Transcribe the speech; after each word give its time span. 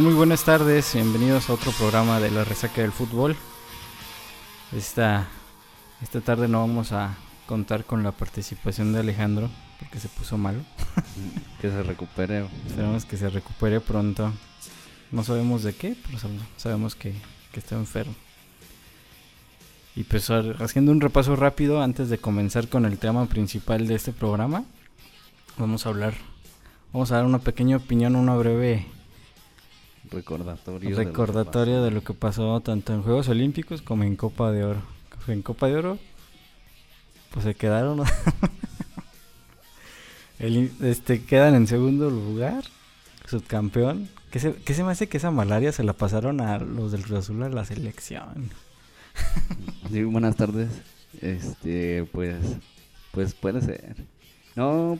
Muy 0.00 0.14
buenas 0.14 0.44
tardes, 0.44 0.94
bienvenidos 0.94 1.48
a 1.48 1.52
otro 1.52 1.70
programa 1.72 2.18
de 2.18 2.30
la 2.30 2.44
resaca 2.44 2.80
del 2.80 2.92
fútbol. 2.92 3.36
Esta, 4.74 5.28
esta 6.02 6.20
tarde 6.20 6.48
no 6.48 6.60
vamos 6.60 6.92
a 6.92 7.14
contar 7.46 7.84
con 7.84 8.02
la 8.02 8.12
participación 8.12 8.92
de 8.92 9.00
Alejandro 9.00 9.50
porque 9.78 10.00
se 10.00 10.08
puso 10.08 10.38
malo. 10.38 10.60
que 11.60 11.70
se 11.70 11.82
recupere. 11.82 12.46
Esperamos 12.66 13.04
que 13.04 13.16
se 13.16 13.28
recupere 13.28 13.80
pronto. 13.80 14.32
No 15.12 15.22
sabemos 15.22 15.62
de 15.62 15.74
qué, 15.74 15.96
pero 16.04 16.18
sabemos 16.56 16.94
que, 16.94 17.12
que 17.52 17.60
está 17.60 17.76
enfermo. 17.76 18.14
Y 19.94 20.04
pues 20.04 20.30
haciendo 20.30 20.90
un 20.90 21.02
repaso 21.02 21.36
rápido 21.36 21.82
antes 21.82 22.08
de 22.08 22.16
comenzar 22.16 22.68
con 22.68 22.86
el 22.86 22.98
tema 22.98 23.26
principal 23.26 23.86
de 23.86 23.94
este 23.94 24.12
programa, 24.12 24.64
vamos 25.58 25.84
a 25.84 25.90
hablar, 25.90 26.14
vamos 26.94 27.12
a 27.12 27.16
dar 27.16 27.26
una 27.26 27.40
pequeña 27.40 27.76
opinión, 27.76 28.16
una 28.16 28.34
breve 28.34 28.86
recordatorio. 30.10 30.96
Recordatorio 30.96 31.82
de 31.82 31.90
lo, 31.90 32.02
que 32.02 32.14
pasó 32.14 32.60
tanto 32.60 32.94
en 32.94 33.02
Juegos 33.02 33.28
Olímpicos 33.28 33.82
como 33.82 34.04
en 34.04 34.16
Copa 34.16 34.50
de 34.50 34.64
Oro. 34.64 34.82
En 35.28 35.42
Copa 35.42 35.66
de 35.66 35.76
Oro, 35.76 35.98
pues 37.30 37.44
se 37.44 37.54
quedaron. 37.54 38.02
este, 40.38 41.22
quedan 41.22 41.54
en 41.54 41.66
segundo 41.66 42.08
lugar, 42.08 42.64
subcampeón. 43.26 44.08
¿Qué 44.32 44.40
se, 44.40 44.54
¿Qué 44.54 44.72
se 44.72 44.82
me 44.82 44.92
hace 44.92 45.08
que 45.08 45.18
esa 45.18 45.30
malaria 45.30 45.72
se 45.72 45.84
la 45.84 45.92
pasaron 45.92 46.40
a 46.40 46.58
los 46.58 46.90
del 46.90 47.02
Cruz 47.02 47.18
Azul 47.18 47.42
a 47.42 47.50
la 47.50 47.66
selección? 47.66 48.48
sí, 49.92 50.04
buenas 50.04 50.36
tardes. 50.36 50.70
Este, 51.20 52.08
pues, 52.12 52.38
pues 53.10 53.34
puede 53.34 53.60
ser. 53.60 53.94
No, 54.56 54.98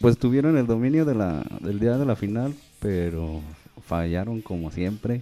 pues 0.00 0.16
tuvieron 0.16 0.56
el 0.56 0.66
dominio 0.66 1.04
de 1.04 1.14
la, 1.14 1.44
del 1.60 1.78
día 1.78 1.98
de 1.98 2.06
la 2.06 2.16
final, 2.16 2.54
pero 2.80 3.42
fallaron 3.86 4.40
como 4.40 4.70
siempre. 4.70 5.20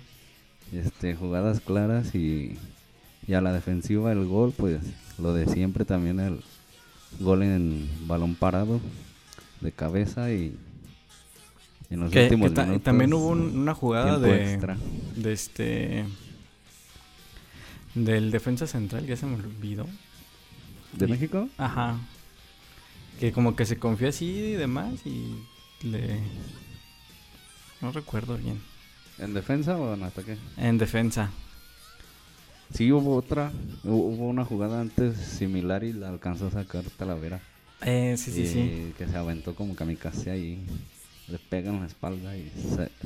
Este, 0.72 1.16
jugadas 1.16 1.58
claras 1.58 2.14
y, 2.14 2.56
y 3.26 3.34
a 3.34 3.40
la 3.40 3.52
defensiva 3.52 4.12
el 4.12 4.24
gol, 4.24 4.54
pues 4.56 4.78
lo 5.18 5.34
de 5.34 5.48
siempre 5.48 5.84
también 5.84 6.20
el 6.20 6.44
gol 7.18 7.42
en 7.42 7.90
balón 8.06 8.36
parado 8.36 8.80
de 9.60 9.72
cabeza 9.72 10.30
y 10.30 10.56
en 11.94 12.00
los 12.00 12.14
últimos 12.14 12.50
minutos, 12.52 12.82
también 12.82 13.12
hubo 13.12 13.28
una 13.28 13.74
jugada 13.74 14.18
de, 14.18 14.58
de 15.16 15.32
este 15.32 16.04
del 17.94 18.30
defensa 18.30 18.66
central, 18.66 19.06
ya 19.06 19.16
se 19.16 19.26
me 19.26 19.36
olvidó. 19.36 19.86
¿De 20.92 21.06
México? 21.06 21.48
Ajá. 21.58 21.98
Que 23.20 23.32
como 23.32 23.56
que 23.56 23.64
se 23.66 23.78
confió 23.78 24.08
así 24.08 24.26
y 24.26 24.52
demás 24.52 25.06
y 25.06 25.36
le 25.82 26.18
no 27.80 27.92
recuerdo 27.92 28.36
bien. 28.36 28.60
¿En 29.18 29.34
defensa 29.34 29.76
o 29.76 29.94
en 29.94 30.04
ataque? 30.04 30.36
En 30.56 30.78
defensa. 30.78 31.30
Sí, 32.72 32.90
hubo 32.90 33.16
otra. 33.16 33.52
Hubo 33.84 34.28
una 34.28 34.44
jugada 34.44 34.80
antes 34.80 35.16
similar 35.16 35.84
y 35.84 35.92
la 35.92 36.08
alcanzó 36.08 36.46
a 36.46 36.50
sacar 36.50 36.84
Talavera. 36.96 37.40
Eh, 37.82 38.14
sí, 38.16 38.30
sí, 38.30 38.46
sí. 38.46 38.94
Que 38.96 39.06
se 39.06 39.16
aventó 39.16 39.54
como 39.54 39.74
kamikaze 39.74 40.30
ahí. 40.30 40.64
Le 41.32 41.38
pega 41.38 41.70
en 41.70 41.80
la 41.80 41.86
espalda 41.86 42.36
y 42.36 42.52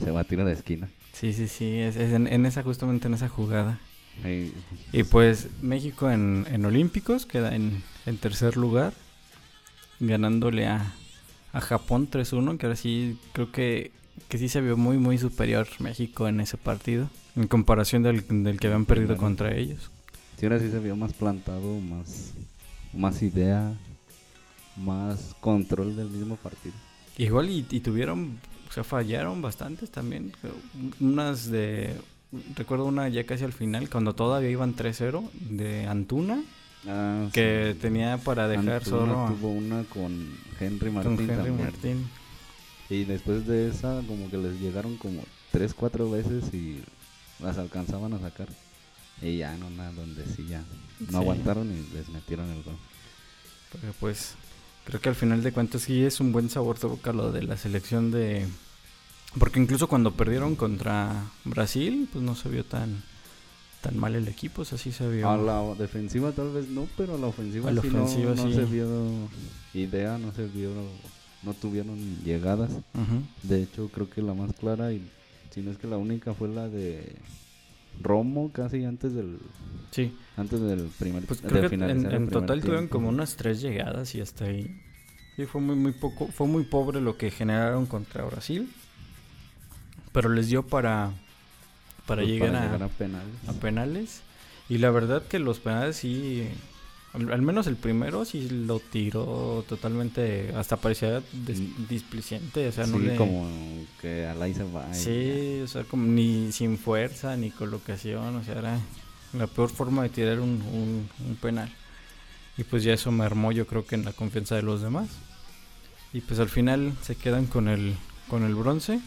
se, 0.02 0.10
va 0.10 0.20
a 0.20 0.24
tirar 0.24 0.44
de 0.46 0.52
esquina. 0.52 0.88
Sí, 1.12 1.32
sí, 1.32 1.48
sí. 1.48 1.78
Es, 1.78 1.96
en, 1.96 2.44
esa, 2.44 2.62
justamente 2.62 3.06
en 3.06 3.14
esa 3.14 3.28
jugada. 3.28 3.78
Y 4.92 5.02
pues 5.04 5.48
México 5.62 6.10
en, 6.10 6.46
en 6.50 6.64
Olímpicos 6.64 7.24
queda 7.24 7.54
en, 7.54 7.82
en 8.04 8.18
tercer 8.18 8.56
lugar. 8.56 8.92
Ganándole 10.00 10.66
a, 10.66 10.92
a 11.52 11.60
Japón 11.60 12.10
3-1. 12.10 12.58
Que 12.58 12.66
ahora 12.66 12.76
sí 12.76 13.18
creo 13.32 13.52
que 13.52 13.92
que 14.28 14.38
sí 14.38 14.48
se 14.48 14.60
vio 14.60 14.76
muy, 14.76 14.98
muy 14.98 15.18
superior 15.18 15.66
México 15.78 16.28
en 16.28 16.40
ese 16.40 16.56
partido, 16.56 17.08
en 17.36 17.46
comparación 17.46 18.02
del, 18.02 18.24
que 18.24 18.66
habían 18.66 18.86
perdido 18.86 19.16
contra 19.16 19.54
ellos. 19.54 19.90
Sí, 20.38 20.46
ahora 20.46 20.58
sí 20.58 20.70
se 20.70 20.78
vio 20.80 20.96
más 20.96 21.12
plantado, 21.12 21.80
más, 21.80 22.32
más 22.92 23.22
idea, 23.22 23.76
más 24.76 25.34
control 25.40 25.96
del 25.96 26.08
mismo 26.08 26.36
partido. 26.36 26.74
Igual 27.18 27.50
y, 27.50 27.62
tuvieron, 27.80 28.38
o 28.68 28.72
sea, 28.72 28.84
fallaron 28.84 29.40
bastantes 29.40 29.90
también. 29.90 30.32
Unas 31.00 31.50
de, 31.50 31.96
recuerdo 32.54 32.84
una 32.84 33.08
ya 33.08 33.24
casi 33.24 33.44
al 33.44 33.52
final, 33.52 33.88
cuando 33.88 34.14
todavía 34.14 34.50
iban 34.50 34.76
3-0, 34.76 35.30
de 35.32 35.86
Antuna. 35.86 36.42
Ah, 36.86 37.28
que 37.32 37.74
tenía 37.80 38.18
para 38.18 38.46
dejar 38.48 38.84
solo. 38.84 39.26
Tuvo 39.28 39.50
una 39.50 39.82
con 39.84 40.36
Henry 40.60 40.90
Martín. 40.90 41.16
Con 41.16 41.30
Henry 41.30 41.50
Martín. 41.50 42.08
Y 42.88 43.04
después 43.04 43.46
de 43.46 43.68
esa, 43.68 44.02
como 44.06 44.30
que 44.30 44.36
les 44.36 44.60
llegaron 44.60 44.96
como 44.96 45.22
tres, 45.50 45.74
cuatro 45.74 46.08
veces 46.10 46.52
y 46.54 46.82
las 47.40 47.58
alcanzaban 47.58 48.12
a 48.12 48.20
sacar. 48.20 48.48
Y 49.22 49.38
ya 49.38 49.56
no 49.56 49.70
nada, 49.70 49.92
donde 49.92 50.24
sí 50.26 50.46
ya 50.46 50.62
no 51.10 51.18
aguantaron 51.18 51.72
y 51.72 51.94
les 51.94 52.08
metieron 52.10 52.50
el 52.50 52.62
gol. 52.62 52.76
Pero 53.72 53.92
pues 53.98 54.36
creo 54.86 55.00
que 55.00 55.10
al 55.10 55.14
final 55.14 55.42
de 55.42 55.52
cuentas 55.52 55.82
sí 55.82 56.02
es 56.02 56.20
un 56.20 56.32
buen 56.32 56.48
sabor 56.48 56.78
de 56.78 56.88
boca 56.88 57.12
lo 57.12 57.32
de 57.32 57.42
la 57.42 57.56
selección 57.56 58.10
de... 58.10 58.46
Porque 59.38 59.60
incluso 59.60 59.88
cuando 59.88 60.14
perdieron 60.14 60.56
contra 60.56 61.24
Brasil, 61.44 62.08
pues 62.10 62.24
no 62.24 62.34
se 62.34 62.48
vio 62.48 62.64
tan 62.64 63.02
tan 63.82 63.98
mal 63.98 64.14
el 64.14 64.26
equipo, 64.26 64.62
o 64.62 64.64
sea, 64.64 64.78
sí 64.78 64.90
se 64.90 65.08
vio. 65.08 65.28
A 65.28 65.36
la 65.36 65.62
defensiva 65.74 66.32
tal 66.32 66.50
vez 66.52 66.68
no, 66.68 66.88
pero 66.96 67.14
a 67.14 67.18
la 67.18 67.26
ofensiva, 67.26 67.70
sí, 67.70 67.88
no, 67.88 68.08
se 68.08 68.64
vio 68.64 68.88
idea, 69.74 70.16
no 70.18 70.32
se 70.32 70.46
vio 70.46 70.70
no 71.42 71.54
tuvieron 71.54 71.96
llegadas. 72.24 72.70
De 73.42 73.62
hecho, 73.62 73.88
creo 73.88 74.08
que 74.10 74.22
la 74.22 74.34
más 74.34 74.52
clara, 74.54 74.92
y 74.92 75.02
si 75.50 75.60
no 75.60 75.70
es 75.70 75.78
que 75.78 75.86
la 75.86 75.96
única, 75.96 76.34
fue 76.34 76.48
la 76.48 76.68
de 76.68 77.16
Romo, 78.02 78.50
casi 78.52 78.84
antes 78.84 79.14
del. 79.14 79.38
Sí. 79.90 80.12
Antes 80.36 80.60
del 80.60 80.90
primer. 80.98 81.24
Pues 81.24 81.40
creo 81.40 81.68
que 81.68 81.76
en, 81.76 82.28
total 82.28 82.60
tuvieron 82.60 82.88
como 82.88 83.08
unas 83.08 83.36
tres 83.36 83.60
llegadas 83.60 84.14
y 84.14 84.20
hasta 84.20 84.44
ahí. 84.44 84.80
Sí, 85.36 85.46
fue 85.46 85.60
muy, 85.60 85.76
muy 85.76 85.92
poco. 85.92 86.26
Fue 86.28 86.46
muy 86.46 86.64
pobre 86.64 87.00
lo 87.00 87.16
que 87.16 87.30
generaron 87.30 87.86
contra 87.86 88.24
Brasil. 88.24 88.70
Pero 90.12 90.28
les 90.28 90.48
dio 90.48 90.66
para. 90.66 91.12
Para, 92.06 92.22
pues 92.22 92.32
llegar, 92.32 92.54
a, 92.54 92.88
penales. 92.88 93.34
a 93.48 93.52
penales. 93.54 94.22
Y 94.68 94.78
la 94.78 94.90
verdad 94.90 95.22
que 95.26 95.38
los 95.38 95.58
penales 95.58 95.96
sí 95.96 96.48
al, 97.16 97.42
menos 97.42 97.66
el 97.66 97.76
primero 97.76 98.24
sí 98.24 98.48
lo 98.48 98.78
tiró 98.78 99.64
totalmente, 99.68 100.52
hasta 100.54 100.76
parecía 100.76 101.20
mm. 101.20 101.86
displicente, 101.88 102.68
o 102.68 102.72
sea, 102.72 102.86
no 102.86 102.98
como 103.16 103.48
que 104.00 104.26
ahí 104.26 104.54
se 104.54 104.64
va. 104.64 104.92
Sí, 104.92 105.60
o 105.62 105.66
sea, 105.66 105.84
como 105.84 106.06
ni 106.06 106.52
sin 106.52 106.78
fuerza, 106.78 107.36
ni 107.36 107.50
colocación, 107.50 108.36
o 108.36 108.44
sea, 108.44 108.58
era 108.58 108.80
la 109.38 109.46
peor 109.46 109.70
forma 109.70 110.02
de 110.02 110.08
tirar 110.08 110.40
un, 110.40 111.08
penal. 111.40 111.72
Y 112.58 112.64
pues 112.64 112.82
ya 112.82 112.94
eso 112.94 113.10
me 113.10 113.24
armó 113.24 113.52
yo 113.52 113.66
creo 113.66 113.86
que 113.86 113.94
en 113.94 114.04
la 114.04 114.12
confianza 114.12 114.54
de 114.54 114.62
los 114.62 114.82
demás. 114.82 115.08
Y 116.12 116.20
pues 116.20 116.40
al 116.40 116.48
final 116.48 116.94
se 117.02 117.16
quedan 117.16 117.46
con 117.46 117.68
el, 117.68 117.96
con 118.28 118.44
el 118.44 118.54
bronce, 118.54 119.00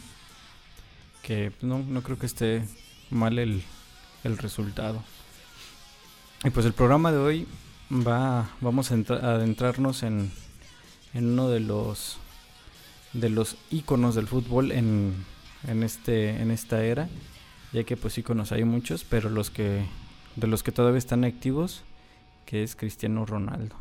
que 1.23 1.51
no, 1.61 1.79
no 1.79 2.03
creo 2.03 2.19
que 2.19 2.27
esté 2.27 2.63
mal 3.09 3.39
el, 3.39 3.63
el 4.23 4.37
resultado. 4.37 5.03
Y 6.43 6.51
pues 6.51 6.65
el 6.65 6.73
programa 6.73 7.11
de 7.11 7.17
hoy 7.17 7.47
va, 7.91 8.49
vamos 8.61 8.91
a 8.91 8.95
adentrarnos 8.95 10.03
en, 10.03 10.31
en 11.13 11.25
uno 11.25 11.49
de 11.49 11.59
los 11.59 12.17
de 13.13 13.29
los 13.29 13.57
íconos 13.71 14.13
del 14.15 14.27
fútbol 14.27 14.71
en, 14.71 15.13
en 15.67 15.83
este 15.83 16.41
en 16.41 16.51
esta 16.51 16.83
era 16.83 17.09
ya 17.73 17.83
que 17.83 17.97
pues 17.97 18.17
íconos 18.17 18.51
hay 18.51 18.63
muchos 18.63 19.03
pero 19.03 19.29
los 19.29 19.49
que 19.49 19.83
de 20.35 20.47
los 20.47 20.63
que 20.63 20.71
todavía 20.71 20.97
están 20.97 21.23
activos 21.23 21.83
que 22.45 22.63
es 22.63 22.75
Cristiano 22.75 23.25
Ronaldo. 23.25 23.75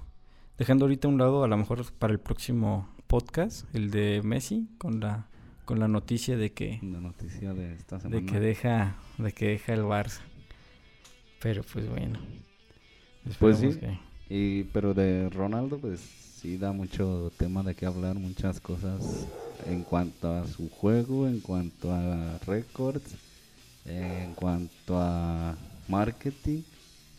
Dejando 0.58 0.84
ahorita 0.84 1.08
un 1.08 1.18
lado 1.18 1.44
a 1.44 1.48
lo 1.48 1.56
mejor 1.56 1.84
para 1.92 2.12
el 2.12 2.18
próximo 2.18 2.88
podcast 3.06 3.64
el 3.74 3.90
de 3.90 4.20
Messi 4.22 4.68
con 4.78 5.00
la 5.00 5.26
con 5.64 5.78
la 5.80 5.88
noticia 5.88 6.36
de 6.36 6.52
que 6.52 6.78
la 6.82 7.00
noticia 7.00 7.52
de 7.52 7.74
esta 7.74 8.00
semana. 8.00 8.20
de 8.20 8.26
que 8.26 8.40
deja 8.40 8.96
de 9.18 9.32
que 9.32 9.48
deja 9.48 9.74
el 9.74 9.82
Barça. 9.82 10.20
Pero 11.40 11.62
pues 11.62 11.88
bueno. 11.88 12.18
Pues 13.38 13.58
sí. 13.58 13.78
Y, 14.28 14.64
pero 14.64 14.94
de 14.94 15.30
Ronaldo, 15.30 15.78
pues 15.78 16.00
sí 16.00 16.58
da 16.58 16.72
mucho 16.72 17.32
tema 17.36 17.62
de 17.62 17.74
qué 17.74 17.86
hablar, 17.86 18.16
muchas 18.16 18.60
cosas 18.60 19.26
en 19.66 19.82
cuanto 19.82 20.32
a 20.32 20.46
su 20.46 20.68
juego, 20.70 21.26
en 21.26 21.40
cuanto 21.40 21.92
a 21.92 22.38
récords, 22.46 23.14
en 23.86 24.34
cuanto 24.34 24.98
a 24.98 25.56
marketing, 25.88 26.62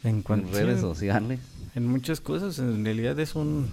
en, 0.04 0.24
redes 0.24 0.81
sociales. 0.81 1.39
En 1.75 1.88
muchas 1.88 2.21
cosas, 2.21 2.60
en 2.60 2.83
realidad 2.86 3.19
es 3.19 3.36
un, 3.36 3.69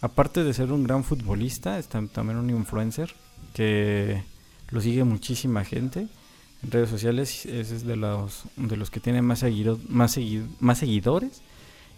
aparte 0.00 0.44
de 0.44 0.52
ser 0.52 0.72
un 0.72 0.84
gran 0.84 1.04
futbolista, 1.04 1.78
es 1.78 1.88
también 1.88 2.36
un 2.36 2.50
influencer 2.50 3.14
que 3.54 4.22
lo 4.70 4.80
sigue 4.80 5.04
muchísima 5.04 5.64
gente. 5.64 6.08
en 6.62 6.70
redes 6.70 6.90
sociales, 6.90 7.46
es 7.46 7.84
de 7.86 7.96
los, 7.96 8.44
de 8.56 8.76
los 8.76 8.90
que 8.90 9.00
tiene 9.00 9.22
más, 9.22 9.40
seguido, 9.40 9.78
más, 9.88 10.18
más 10.60 10.78
seguidores. 10.78 11.42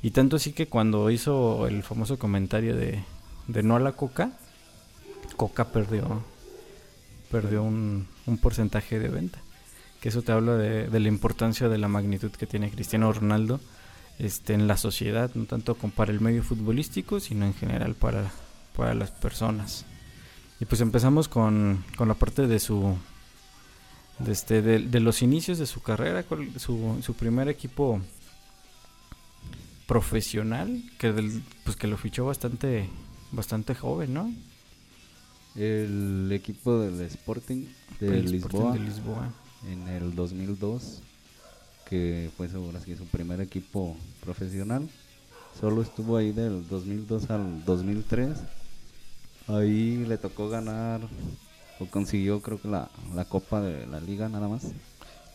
Y 0.02 0.12
tanto 0.12 0.36
así 0.36 0.52
que 0.52 0.66
cuando 0.66 1.10
hizo 1.10 1.66
el 1.66 1.82
famoso 1.82 2.18
comentario 2.18 2.74
de, 2.74 3.04
de 3.48 3.62
no 3.62 3.76
a 3.76 3.80
la 3.80 3.92
coca, 3.92 4.32
coca 5.36 5.72
perdió, 5.72 6.22
perdió 7.30 7.62
un, 7.62 8.06
un 8.26 8.38
porcentaje 8.38 8.98
de 8.98 9.08
venta. 9.08 9.40
Que 10.00 10.08
eso 10.08 10.22
te 10.22 10.32
habla 10.32 10.56
de, 10.56 10.88
de, 10.88 11.00
la 11.00 11.08
importancia 11.08 11.68
de 11.68 11.78
la 11.78 11.88
magnitud 11.88 12.30
que 12.30 12.46
tiene 12.46 12.70
Cristiano 12.70 13.12
Ronaldo 13.12 13.60
este, 14.18 14.54
en 14.54 14.66
la 14.66 14.76
sociedad, 14.76 15.30
no 15.34 15.44
tanto 15.44 15.74
para 15.74 16.12
el 16.12 16.20
medio 16.20 16.42
futbolístico, 16.42 17.20
sino 17.20 17.46
en 17.46 17.54
general 17.54 17.94
para, 17.94 18.30
para 18.76 18.94
las 18.94 19.10
personas. 19.10 19.84
Y 20.60 20.66
pues 20.66 20.80
empezamos 20.80 21.28
con, 21.28 21.84
con 21.96 22.08
la 22.08 22.14
parte 22.14 22.46
de 22.46 22.60
su 22.60 22.96
de, 24.18 24.32
este, 24.32 24.60
de, 24.62 25.00
los 25.00 25.22
inicios 25.22 25.58
de 25.58 25.66
su 25.66 25.80
carrera, 25.80 26.24
su, 26.56 26.98
su 27.02 27.14
primer 27.14 27.48
equipo 27.48 28.00
profesional, 29.86 30.82
que 30.98 31.12
del, 31.12 31.42
pues 31.64 31.76
que 31.76 31.86
lo 31.86 31.96
fichó 31.96 32.26
bastante 32.26 32.88
bastante 33.32 33.74
joven, 33.74 34.14
¿no? 34.14 34.32
El 35.56 36.30
equipo 36.32 36.78
del 36.78 37.00
Sporting 37.06 37.66
de, 37.98 38.22
Lisboa, 38.22 38.72
de 38.72 38.80
Lisboa, 38.80 39.32
en 39.68 39.88
el 39.88 40.14
2002, 40.14 41.00
que 41.88 42.30
fue 42.36 42.48
seguro 42.48 42.78
que 42.84 42.96
su 42.96 43.04
primer 43.06 43.40
equipo 43.40 43.96
profesional. 44.20 44.88
Solo 45.60 45.82
estuvo 45.82 46.16
ahí 46.16 46.32
del 46.32 46.66
2002 46.68 47.30
al 47.30 47.64
2003. 47.64 48.38
Ahí 49.48 50.04
le 50.06 50.16
tocó 50.16 50.48
ganar 50.48 51.00
o 51.80 51.86
consiguió 51.86 52.40
creo 52.40 52.60
que 52.60 52.68
la, 52.68 52.88
la 53.14 53.24
Copa 53.24 53.60
de 53.60 53.86
la 53.86 54.00
Liga 54.00 54.28
nada 54.28 54.48
más. 54.48 54.72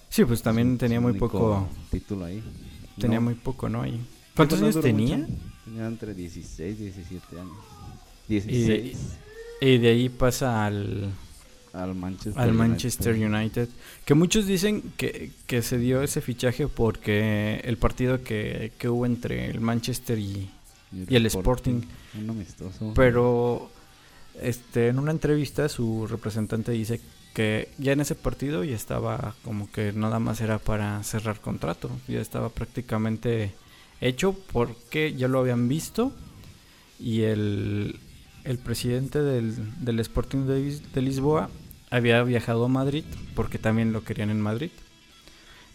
Sí, 0.10 0.24
pues 0.24 0.42
también 0.42 0.78
tenía 0.78 1.02
muy 1.02 1.14
poco 1.14 1.68
título 1.92 2.26
ahí. 2.26 2.42
Tenía 2.98 3.20
muy 3.20 3.34
poco, 3.34 3.68
¿no? 3.68 3.82
Ahí. 3.82 4.00
¿Cuántos 4.36 4.62
años 4.62 4.80
tenía? 4.80 5.28
Tenía 5.66 5.88
entre 5.88 6.14
16 6.14 6.80
y 6.80 6.84
17 6.84 7.40
años. 7.40 7.58
16. 8.28 8.98
Y, 9.62 9.78
de 9.78 9.90
ahí 9.90 10.10
pasa 10.10 10.66
al 10.66 11.12
al 11.76 11.96
Manchester, 11.96 12.42
al 12.42 12.54
Manchester 12.54 13.16
United. 13.16 13.70
Que 14.06 14.14
muchos 14.14 14.46
dicen 14.48 14.82
que, 14.98 15.32
que, 15.48 15.62
se 15.62 15.78
dio 15.78 16.02
ese 16.02 16.22
fichaje 16.22 16.68
porque 16.68 17.62
el 17.64 17.78
partido 17.78 18.24
que, 18.24 18.72
que 18.78 18.90
hubo 18.90 19.06
entre 19.06 19.50
el 19.50 19.62
Manchester 19.62 20.18
y, 20.18 20.50
y 20.92 21.16
el, 21.16 21.26
Sporting. 21.26 21.82
Un 22.20 22.30
amistoso. 22.30 22.94
Pero 22.96 23.70
este, 24.42 24.90
en 24.90 25.00
una 25.00 25.12
entrevista 25.12 25.70
su 25.70 26.08
representante 26.08 26.72
dice 26.72 27.00
que 27.34 27.70
ya 27.78 27.92
en 27.92 28.00
ese 28.00 28.16
partido 28.16 28.64
ya 28.64 28.76
estaba 28.76 29.36
como 29.44 29.70
que 29.72 29.92
nada 29.92 30.20
más 30.20 30.40
era 30.42 30.58
para 30.58 31.04
cerrar 31.04 31.42
contrato, 31.42 31.90
ya 32.08 32.22
estaba 32.22 32.50
prácticamente 32.50 33.54
hecho 34.02 34.36
porque 34.54 35.14
ya 35.14 35.28
lo 35.28 35.40
habían 35.40 35.68
visto 35.68 36.14
y 37.00 37.22
el, 37.24 38.00
el 38.46 38.58
presidente 38.58 39.22
del, 39.22 39.56
del 39.84 40.00
Sporting 40.00 40.46
de, 40.46 41.02
Lisboa 41.02 41.50
había 41.90 42.24
viajado 42.24 42.66
a 42.66 42.70
Madrid 42.70 43.04
porque 43.36 43.58
también 43.58 43.94
lo 43.94 44.04
querían 44.04 44.30
en 44.30 44.42
Madrid. 44.42 44.72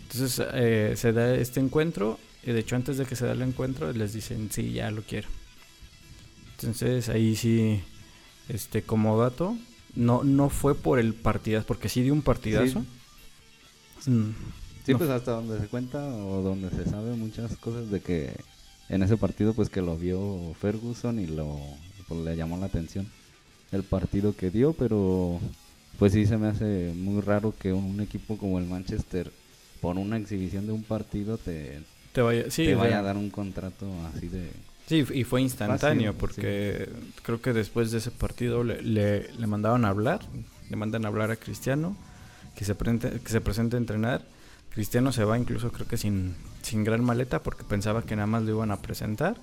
Entonces 0.02 0.44
eh, 0.54 0.94
se 0.96 1.12
da 1.12 1.34
este 1.34 1.60
encuentro 1.60 2.18
y 2.42 2.52
de 2.52 2.60
hecho 2.60 2.76
antes 2.76 2.96
de 2.98 3.06
que 3.06 3.16
se 3.16 3.26
da 3.26 3.32
el 3.32 3.42
encuentro 3.42 3.92
les 3.92 4.12
dicen 4.12 4.50
sí, 4.50 4.72
ya 4.72 4.90
lo 4.90 5.02
quiero. 5.02 5.28
Entonces 6.56 7.08
ahí 7.08 7.36
sí 7.36 7.80
este, 8.48 8.82
como 8.82 9.18
dato, 9.18 9.56
no, 9.94 10.24
no 10.24 10.50
fue 10.50 10.74
por 10.74 10.98
el 10.98 11.14
partidazo, 11.14 11.66
porque 11.66 11.88
sí 11.88 12.02
dio 12.02 12.12
un 12.12 12.22
partidazo. 12.22 12.84
Sí, 14.00 14.10
mm, 14.10 14.34
pues 14.98 15.10
hasta 15.10 15.32
donde 15.32 15.60
se 15.60 15.68
cuenta 15.68 16.04
o 16.04 16.42
donde 16.42 16.70
se 16.70 16.88
sabe 16.88 17.12
muchas 17.12 17.56
cosas 17.56 17.90
de 17.90 18.00
que 18.00 18.34
en 18.88 19.02
ese 19.02 19.16
partido 19.16 19.54
pues 19.54 19.70
que 19.70 19.82
lo 19.82 19.96
vio 19.96 20.54
Ferguson 20.60 21.20
y 21.20 21.26
lo 21.26 21.60
pues, 22.08 22.20
le 22.20 22.36
llamó 22.36 22.56
la 22.56 22.66
atención 22.66 23.06
el 23.72 23.84
partido 23.84 24.34
que 24.34 24.50
dio, 24.50 24.72
pero 24.72 25.38
pues 26.00 26.14
sí 26.14 26.26
se 26.26 26.36
me 26.38 26.48
hace 26.48 26.92
muy 26.96 27.20
raro 27.20 27.54
que 27.56 27.72
un, 27.72 28.00
equipo 28.00 28.38
como 28.38 28.58
el 28.58 28.64
Manchester 28.64 29.30
por 29.80 29.96
una 29.98 30.16
exhibición 30.16 30.66
de 30.66 30.72
un 30.72 30.82
partido 30.82 31.36
te, 31.36 31.78
te 32.12 32.22
vaya, 32.22 32.44
te 32.48 32.74
vaya 32.74 32.98
a 32.98 33.02
dar 33.02 33.16
un 33.16 33.30
contrato 33.30 33.86
así 34.12 34.28
de 34.28 34.50
Sí, 34.86 35.04
y 35.14 35.22
fue 35.22 35.40
instantáneo 35.40 36.14
porque 36.14 36.88
creo 37.22 37.40
que 37.40 37.52
después 37.52 37.92
de 37.92 37.98
ese 37.98 38.10
partido 38.10 38.64
le, 38.64 38.82
le, 38.82 39.46
mandaban 39.46 39.84
a 39.84 39.90
hablar, 39.90 40.18
le 40.68 40.74
mandan 40.74 41.04
a 41.04 41.08
hablar 41.08 41.30
a 41.30 41.36
Cristiano, 41.36 41.96
que 42.56 42.64
se, 42.64 42.74
presente, 42.74 43.20
que 43.20 43.28
se 43.28 43.40
presente 43.40 43.76
a 43.76 43.78
entrenar. 43.78 44.24
Cristiano 44.70 45.12
se 45.12 45.22
va 45.22 45.38
incluso 45.38 45.70
creo 45.70 45.86
que 45.86 45.96
sin, 45.96 46.34
sin 46.62 46.82
gran 46.82 47.04
maleta 47.04 47.40
porque 47.40 47.62
pensaba 47.62 48.02
que 48.02 48.16
nada 48.16 48.26
más 48.26 48.42
lo 48.42 48.50
iban 48.50 48.72
a 48.72 48.82
presentar 48.82 49.36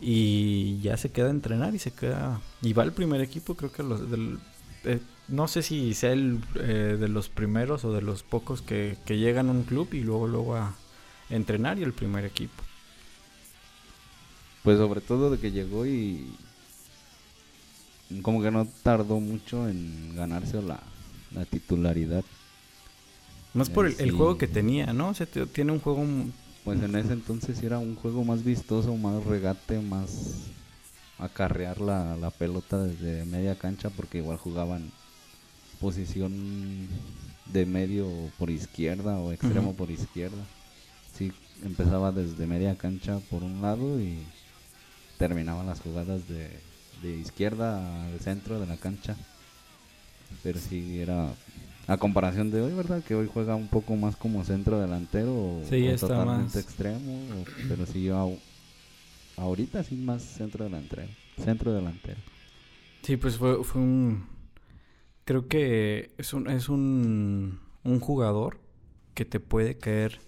y 0.00 0.80
ya 0.80 0.96
se 0.96 1.12
queda 1.12 1.28
a 1.28 1.30
entrenar 1.30 1.76
y 1.76 1.78
se 1.78 1.92
queda 1.92 2.40
y 2.60 2.72
va 2.72 2.82
al 2.82 2.92
primer 2.92 3.20
equipo 3.20 3.54
creo 3.54 3.70
que 3.70 3.84
los 3.84 4.10
del, 4.10 4.40
eh, 4.82 4.98
no 5.28 5.48
sé 5.48 5.62
si 5.62 5.94
sea 5.94 6.12
el 6.12 6.40
eh, 6.56 6.96
de 6.98 7.08
los 7.08 7.28
primeros 7.28 7.84
o 7.84 7.92
de 7.92 8.02
los 8.02 8.22
pocos 8.22 8.62
que, 8.62 8.96
que 9.04 9.18
llegan 9.18 9.48
a 9.48 9.52
un 9.52 9.64
club 9.64 9.88
y 9.92 10.00
luego 10.00 10.26
luego 10.26 10.56
a 10.56 10.74
entrenar 11.30 11.78
y 11.78 11.82
el 11.82 11.92
primer 11.92 12.24
equipo 12.24 12.62
pues 14.66 14.78
sobre 14.78 15.00
todo 15.00 15.30
de 15.30 15.38
que 15.38 15.52
llegó 15.52 15.86
y 15.86 16.26
como 18.20 18.42
que 18.42 18.50
no 18.50 18.66
tardó 18.82 19.20
mucho 19.20 19.68
en 19.68 20.16
ganarse 20.16 20.60
la, 20.60 20.80
titularidad. 21.48 22.24
Más 23.54 23.70
por 23.70 23.86
el, 23.86 24.10
juego 24.10 24.36
que 24.38 24.48
tenía, 24.48 24.92
¿no? 24.92 25.10
O 25.10 25.14
sea, 25.14 25.26
tiene 25.26 25.70
un 25.70 25.78
juego... 25.78 26.04
Pues 26.64 26.82
en 26.82 26.96
ese 26.96 27.12
entonces 27.12 27.62
era 27.62 27.78
un 27.78 27.94
juego 27.94 28.24
más 28.24 28.42
vistoso, 28.42 28.96
más 28.96 29.24
regate, 29.24 29.78
más 29.78 30.48
acarrear 31.20 31.80
la, 31.80 32.16
la 32.16 32.32
pelota 32.32 32.82
desde 32.82 33.24
media 33.24 33.54
cancha 33.54 33.88
porque 33.90 34.18
igual 34.18 34.36
jugaban 34.36 34.90
posición 35.80 36.88
de 37.52 37.66
medio 37.66 38.08
por 38.38 38.50
izquierda 38.50 39.18
o 39.18 39.32
extremo 39.32 39.74
por 39.74 39.90
izquierda. 39.90 40.44
Sí, 41.14 41.32
empezaba 41.64 42.12
desde 42.12 42.46
media 42.46 42.76
cancha 42.76 43.20
por 43.30 43.42
un 43.42 43.62
lado 43.62 44.00
y 44.00 44.18
terminaban 45.18 45.66
las 45.66 45.80
jugadas 45.80 46.28
de, 46.28 46.50
de 47.02 47.16
izquierda 47.16 48.06
al 48.06 48.20
centro 48.20 48.60
de 48.60 48.66
la 48.66 48.76
cancha. 48.76 49.16
Pero 50.42 50.58
sí 50.58 50.98
era 50.98 51.32
a 51.86 51.96
comparación 51.96 52.50
de 52.50 52.60
hoy, 52.60 52.72
¿verdad? 52.72 53.02
Que 53.02 53.14
hoy 53.14 53.30
juega 53.32 53.54
un 53.54 53.68
poco 53.68 53.94
más 53.96 54.16
como 54.16 54.44
centro 54.44 54.80
delantero 54.80 55.32
o, 55.32 55.62
totalmente 55.98 56.58
extremo, 56.58 57.44
pero 57.68 57.86
sí 57.86 58.04
yo 58.04 58.36
ahorita 59.36 59.84
sí 59.84 59.94
más 59.94 60.22
centro 60.22 60.64
delantero, 60.64 61.04
centro 61.42 61.72
delantero. 61.72 62.18
Sí, 63.02 63.16
pues 63.16 63.36
fue, 63.36 63.62
fue 63.62 63.80
un 63.80 64.26
creo 65.26 65.46
que 65.48 66.10
es 66.16 66.32
un 66.32 66.48
es 66.48 66.70
un 66.70 67.60
un 67.84 68.00
jugador 68.00 68.58
que 69.12 69.26
te 69.26 69.38
puede 69.38 69.76
caer 69.76 70.18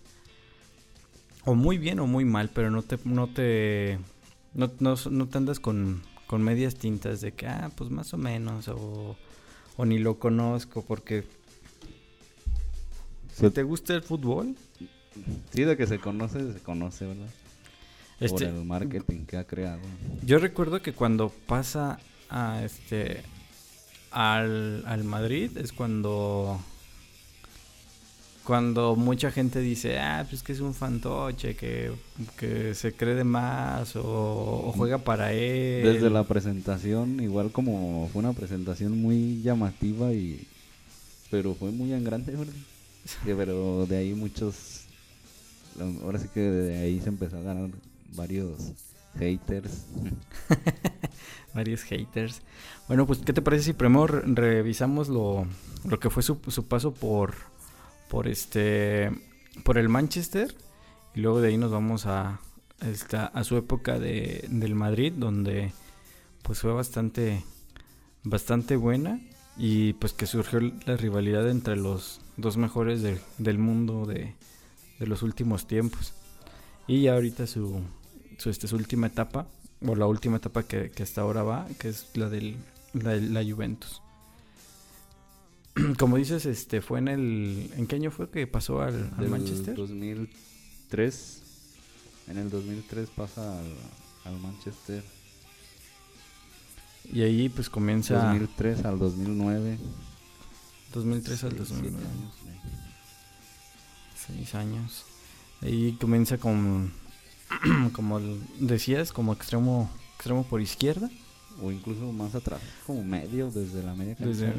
o 1.47 1.55
muy 1.55 1.79
bien 1.79 1.99
o 2.01 2.07
muy 2.07 2.27
mal, 2.27 2.51
pero 2.53 2.71
no 2.71 2.83
te 2.83 2.99
no 3.05 3.29
te 3.29 3.99
no, 4.55 4.71
no, 4.81 4.95
no 5.11 5.29
te 5.29 5.39
andas 5.39 5.61
con, 5.61 6.03
con 6.27 6.43
medias 6.43 6.75
tintas 6.75 7.21
de 7.21 7.33
que, 7.33 7.47
ah, 7.47 7.71
pues 7.77 7.91
más 7.91 8.13
o 8.13 8.19
menos, 8.19 8.69
o, 8.69 9.17
o 9.77 9.85
ni 9.85 9.99
lo 9.99 10.19
conozco, 10.19 10.83
porque 10.83 11.23
si 13.33 13.43
pues 13.43 13.55
te 13.55 13.63
gusta 13.63 13.95
el 13.95 14.03
fútbol. 14.03 14.57
Sí, 15.53 15.63
de 15.63 15.77
que 15.77 15.87
se 15.87 15.99
conoce, 15.99 16.53
se 16.53 16.59
conoce, 16.61 17.07
¿verdad? 17.07 17.29
Este, 18.21 18.47
Por 18.47 18.55
el 18.57 18.65
marketing 18.65 19.27
que 19.27 19.37
ha 19.37 19.45
creado. 19.45 19.81
Yo 20.25 20.39
recuerdo 20.39 20.83
que 20.83 20.93
cuando 20.93 21.33
pasa 21.47 22.01
a 22.29 22.65
este 22.65 23.23
al, 24.19 24.83
al 24.85 25.05
Madrid 25.05 25.57
es 25.59 25.73
cuando 25.73 26.61
cuando 28.43 28.97
mucha 28.97 29.31
gente 29.31 29.61
dice, 29.61 29.99
ah, 30.01 30.27
pues 30.29 30.43
que 30.43 30.53
es 30.53 30.61
un 30.61 30.75
fantoche, 30.75 31.55
que, 31.55 31.93
que 32.37 32.75
se 32.75 32.95
cree 32.95 33.15
de 33.15 33.23
más 33.23 33.95
o, 33.95 34.73
juega 34.75 34.99
para 34.99 35.33
él. 35.33 35.85
Desde 35.85 36.11
la 36.11 36.25
presentación, 36.25 37.21
igual 37.21 37.53
como 37.53 38.09
fue 38.13 38.23
una 38.23 38.33
presentación 38.33 39.01
muy 39.01 39.41
llamativa 39.43 40.13
y... 40.13 40.47
Pero 41.31 41.55
fue 41.55 41.71
muy 41.71 41.93
en 41.93 42.05
grande, 42.05 42.35
¿verdad? 42.35 42.55
pero 43.25 43.87
de 43.87 43.99
ahí 43.99 44.15
muchos... 44.15 44.85
Ahora 46.03 46.19
sí 46.19 46.29
que 46.33 46.41
de 46.41 46.79
ahí 46.79 47.01
se 47.01 47.11
empezó 47.11 47.37
a 47.37 47.43
ganar 47.43 47.69
varios 48.17 48.73
haters. 49.17 49.87
varios 51.55 51.83
haters. 51.83 52.43
Bueno, 52.87 53.07
pues, 53.07 53.21
¿qué 53.21 53.33
te 53.33 53.43
parece 53.43 53.65
si 53.65 53.73
primero 53.73 54.07
revisamos 54.07 55.09
lo, 55.09 55.47
lo 55.85 55.99
que 55.99 56.11
fue 56.11 56.23
su, 56.23 56.39
su 56.49 56.67
paso 56.67 56.93
por 56.93 57.35
por 58.09 58.27
este 58.27 59.11
por 59.65 59.77
el 59.77 59.89
Manchester 59.89 60.55
y 61.15 61.21
luego 61.21 61.41
de 61.41 61.49
ahí 61.49 61.59
nos 61.59 61.71
vamos 61.71 62.07
a 62.07 62.41
esta, 62.81 63.27
a 63.27 63.45
su 63.45 63.57
época 63.57 63.99
de, 63.99 64.47
del 64.49 64.75
Madrid 64.75 65.13
donde 65.15 65.73
pues 66.43 66.61
fue 66.61 66.73
bastante 66.73 67.45
bastante 68.25 68.77
buena 68.77 69.21
y 69.57 69.95
pues 69.95 70.13
que 70.13 70.27
surgió 70.27 70.61
la 70.87 70.97
rivalidad 70.97 71.51
entre 71.51 71.77
los 71.77 72.21
dos 72.37 72.57
mejores 72.57 73.03
del 73.03 73.59
mundo 73.59 74.07
de, 74.07 74.35
los 75.01 75.23
últimos 75.23 75.67
tiempos. 75.67 76.15
Y 76.87 77.03
ya 77.03 77.15
ahorita 77.15 77.47
su, 77.47 77.81
su, 78.39 78.51
este, 78.51 78.67
su 78.69 78.77
última 78.77 79.09
etapa, 79.09 79.47
o 79.87 79.95
la 79.95 80.07
última 80.07 80.39
etapa 80.39 80.63
que, 80.63 80.91
hasta 81.03 81.21
ahora 81.21 81.43
va, 81.43 81.67
que 81.79 81.89
es 81.89 82.07
la 82.15 82.29
del 82.29 82.57
la, 82.95 83.45
Juventus. 83.45 84.01
Como 85.99 86.17
dices, 86.17 86.47
este 86.47 86.81
fue 86.81 86.99
en 87.01 87.09
el... 87.09 87.71
¿En 87.77 87.87
qué 87.87 87.97
año 87.97 88.11
fue 88.11 88.31
que 88.31 88.47
pasó 88.47 88.81
al, 88.81 89.13
al 89.17 89.29
Manchester? 89.29 89.77
2003. 89.77 91.43
En 92.29 92.39
el 92.39 92.51
2003 92.51 93.11
pasa 93.11 93.59
al, 93.59 93.67
al 94.25 94.41
Manchester. 94.41 95.05
Y 97.13 97.23
ahí 97.23 97.49
pues 97.49 97.69
comienza... 97.71 98.15
2003 98.15 98.85
al 98.85 98.99
2009. 98.99 99.79
2003 100.93 101.45
al 101.45 101.57
2009. 101.57 102.07
Seis 104.27 104.55
años. 104.55 105.05
Ahí 105.63 105.97
comienza 106.01 106.39
con, 106.39 106.93
como 107.93 108.21
decías, 108.59 109.13
como 109.13 109.33
extremo, 109.33 109.91
extremo 110.17 110.45
por 110.45 110.61
izquierda. 110.61 111.11
O 111.63 111.73
incluso 111.73 112.13
más 112.13 112.35
atrás, 112.35 112.61
como 112.87 113.03
medio, 113.03 113.51
desde 113.51 113.83
la 113.83 113.93
media 113.95 114.15
desde 114.19 114.53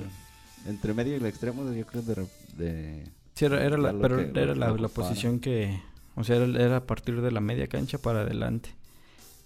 Entre 0.65 0.93
medio 0.93 1.13
y 1.13 1.15
el 1.15 1.25
extremo, 1.25 1.72
yo 1.72 1.86
creo 1.86 2.01
de... 2.01 2.27
de 2.58 3.08
sí, 3.36 3.46
era, 3.46 3.77
la, 3.77 3.93
pero 3.93 4.19
era 4.19 4.53
la, 4.53 4.88
posición 4.89 5.39
que... 5.39 5.81
O 6.15 6.25
sea, 6.25 6.36
era, 6.36 6.46
era, 6.46 6.75
a 6.77 6.86
partir 6.86 7.22
de 7.22 7.31
la 7.31 7.39
media 7.39 7.67
cancha 7.67 7.98
para 7.98 8.22
adelante. 8.22 8.75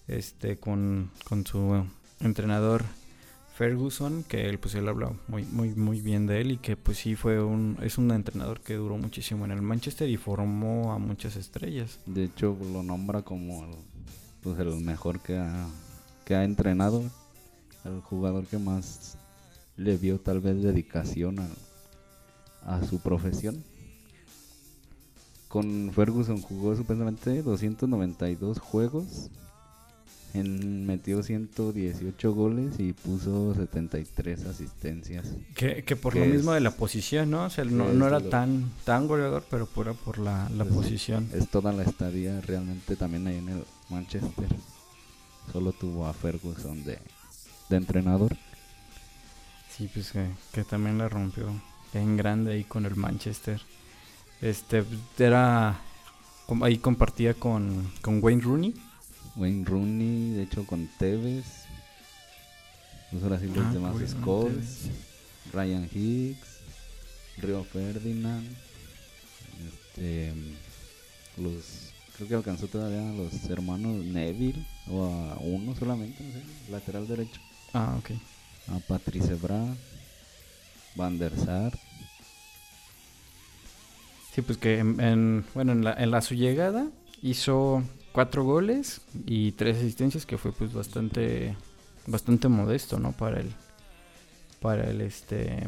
Este, 0.07 0.57
con, 0.57 1.11
con 1.25 1.45
su 1.45 1.85
entrenador 2.19 2.83
Ferguson, 3.53 4.23
que 4.23 4.49
él 4.49 4.57
pues 4.57 4.73
él 4.73 4.87
habla 4.87 5.13
muy 5.27 5.43
muy 5.43 5.75
muy 5.75 6.01
bien 6.01 6.25
de 6.25 6.41
él 6.41 6.51
y 6.53 6.57
que 6.57 6.75
pues 6.75 6.97
sí 6.97 7.15
fue 7.15 7.43
un 7.43 7.77
es 7.83 7.99
un 7.99 8.09
entrenador 8.09 8.61
que 8.61 8.73
duró 8.73 8.97
muchísimo 8.97 9.45
en 9.45 9.51
el 9.51 9.61
Manchester 9.61 10.09
y 10.09 10.17
formó 10.17 10.91
a 10.91 10.97
muchas 10.97 11.35
estrellas. 11.35 11.99
De 12.07 12.23
hecho 12.23 12.57
lo 12.73 12.81
nombra 12.81 13.21
como 13.21 13.65
el, 13.65 13.75
pues 14.41 14.57
el 14.57 14.73
mejor 14.81 15.19
que 15.19 15.37
ha 15.37 15.67
que 16.25 16.33
ha 16.33 16.43
entrenado, 16.43 17.03
el 17.85 18.01
jugador 18.01 18.47
que 18.47 18.57
más 18.57 19.19
le 19.77 19.97
vio 19.97 20.19
tal 20.19 20.39
vez 20.39 20.63
dedicación 20.63 21.37
a, 21.39 21.47
a 22.65 22.83
su 22.83 23.01
profesión. 23.01 23.63
Con 25.47 25.91
Ferguson 25.93 26.41
jugó 26.41 26.75
supuestamente 26.75 27.43
292 27.43 28.57
juegos 28.57 29.29
en, 30.33 30.85
metió 30.85 31.21
118 31.21 32.33
goles 32.33 32.79
y 32.79 32.93
puso 32.93 33.53
73 33.53 34.45
asistencias. 34.45 35.27
Que, 35.55 35.83
que 35.83 35.95
por 35.95 36.15
lo 36.15 36.25
mismo 36.25 36.53
de 36.53 36.59
la 36.59 36.71
posición, 36.71 37.31
¿no? 37.31 37.45
O 37.45 37.49
sea, 37.49 37.65
no, 37.65 38.07
era 38.07 38.19
tan, 38.19 38.71
tan 38.83 39.07
goleador, 39.07 39.43
pero 39.49 39.65
pura 39.65 39.93
por 39.93 40.17
la, 40.17 40.49
la 40.49 40.65
posición. 40.65 41.29
Es 41.33 41.49
toda 41.49 41.71
la 41.71 41.83
estadía 41.83 42.41
realmente 42.41 42.95
también 42.95 43.27
ahí 43.27 43.37
en 43.37 43.49
el 43.49 43.63
Manchester. 43.89 44.47
Solo 45.51 45.71
tuvo 45.71 46.07
a 46.07 46.13
Ferguson 46.13 46.83
de, 46.83 46.97
de 47.69 47.77
entrenador. 47.77 48.35
Sí, 49.69 49.89
pues 49.93 50.11
que, 50.11 50.27
que 50.51 50.63
también 50.63 50.97
la 50.97 51.09
rompió 51.09 51.47
en 51.93 52.17
grande 52.17 52.53
ahí 52.53 52.63
con 52.63 52.85
el 52.85 52.95
Manchester. 52.95 53.61
Este, 54.41 54.83
era 55.17 55.79
ahí 56.61 56.77
compartía 56.77 57.33
con, 57.33 57.91
con 58.01 58.21
Wayne 58.21 58.41
Rooney 58.41 58.73
Wayne 59.35 59.65
Rooney, 59.65 60.33
de 60.33 60.43
hecho 60.43 60.65
con 60.65 60.87
Tevez. 60.97 61.45
Pues 63.11 63.23
ahora 63.23 63.39
sí 63.39 63.47
los 63.47 63.65
ah, 63.65 63.71
demás 63.73 63.95
Scholes, 64.09 64.89
Ryan 65.51 65.87
Hicks, 65.93 66.59
Rio 67.37 67.63
Ferdinand. 67.63 68.47
Este, 69.67 70.33
los 71.37 71.93
creo 72.15 72.27
que 72.27 72.35
alcanzó 72.35 72.67
todavía 72.67 73.09
a 73.09 73.13
los 73.13 73.33
hermanos 73.49 74.03
Neville 74.05 74.65
o 74.89 75.05
a 75.05 75.37
uno 75.39 75.75
solamente, 75.75 76.23
no 76.23 76.31
sé, 76.31 76.71
lateral 76.71 77.07
derecho. 77.07 77.39
Ah, 77.73 77.95
ok. 77.99 78.11
A 78.69 78.79
Patrice 78.79 79.35
Bra, 79.35 79.75
Van 80.95 81.17
der 81.17 81.37
Sar. 81.37 81.77
Sí, 84.33 84.41
pues 84.41 84.57
que 84.57 84.79
en, 84.79 85.45
bueno, 85.53 85.73
en 85.73 85.83
la, 85.83 85.93
en 85.93 86.09
la 86.09 86.21
su 86.21 86.33
llegada 86.33 86.87
hizo 87.21 87.83
cuatro 88.13 88.45
goles 88.45 89.01
y 89.25 89.51
tres 89.53 89.77
asistencias 89.77 90.25
que 90.25 90.37
fue 90.37 90.53
pues 90.53 90.71
bastante 90.71 91.57
bastante 92.07 92.47
modesto 92.47 92.99
no 92.99 93.11
para 93.11 93.41
el 93.41 93.51
para 94.61 94.89
el 94.89 95.01
este 95.01 95.67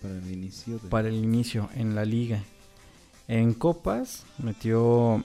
para 0.00 0.14
el 0.14 0.32
inicio 0.32 0.78
para 0.88 1.08
el 1.08 1.16
inicio 1.16 1.68
en 1.74 1.94
la 1.94 2.06
liga. 2.06 2.42
En 3.28 3.52
copas 3.54 4.24
metió 4.38 5.22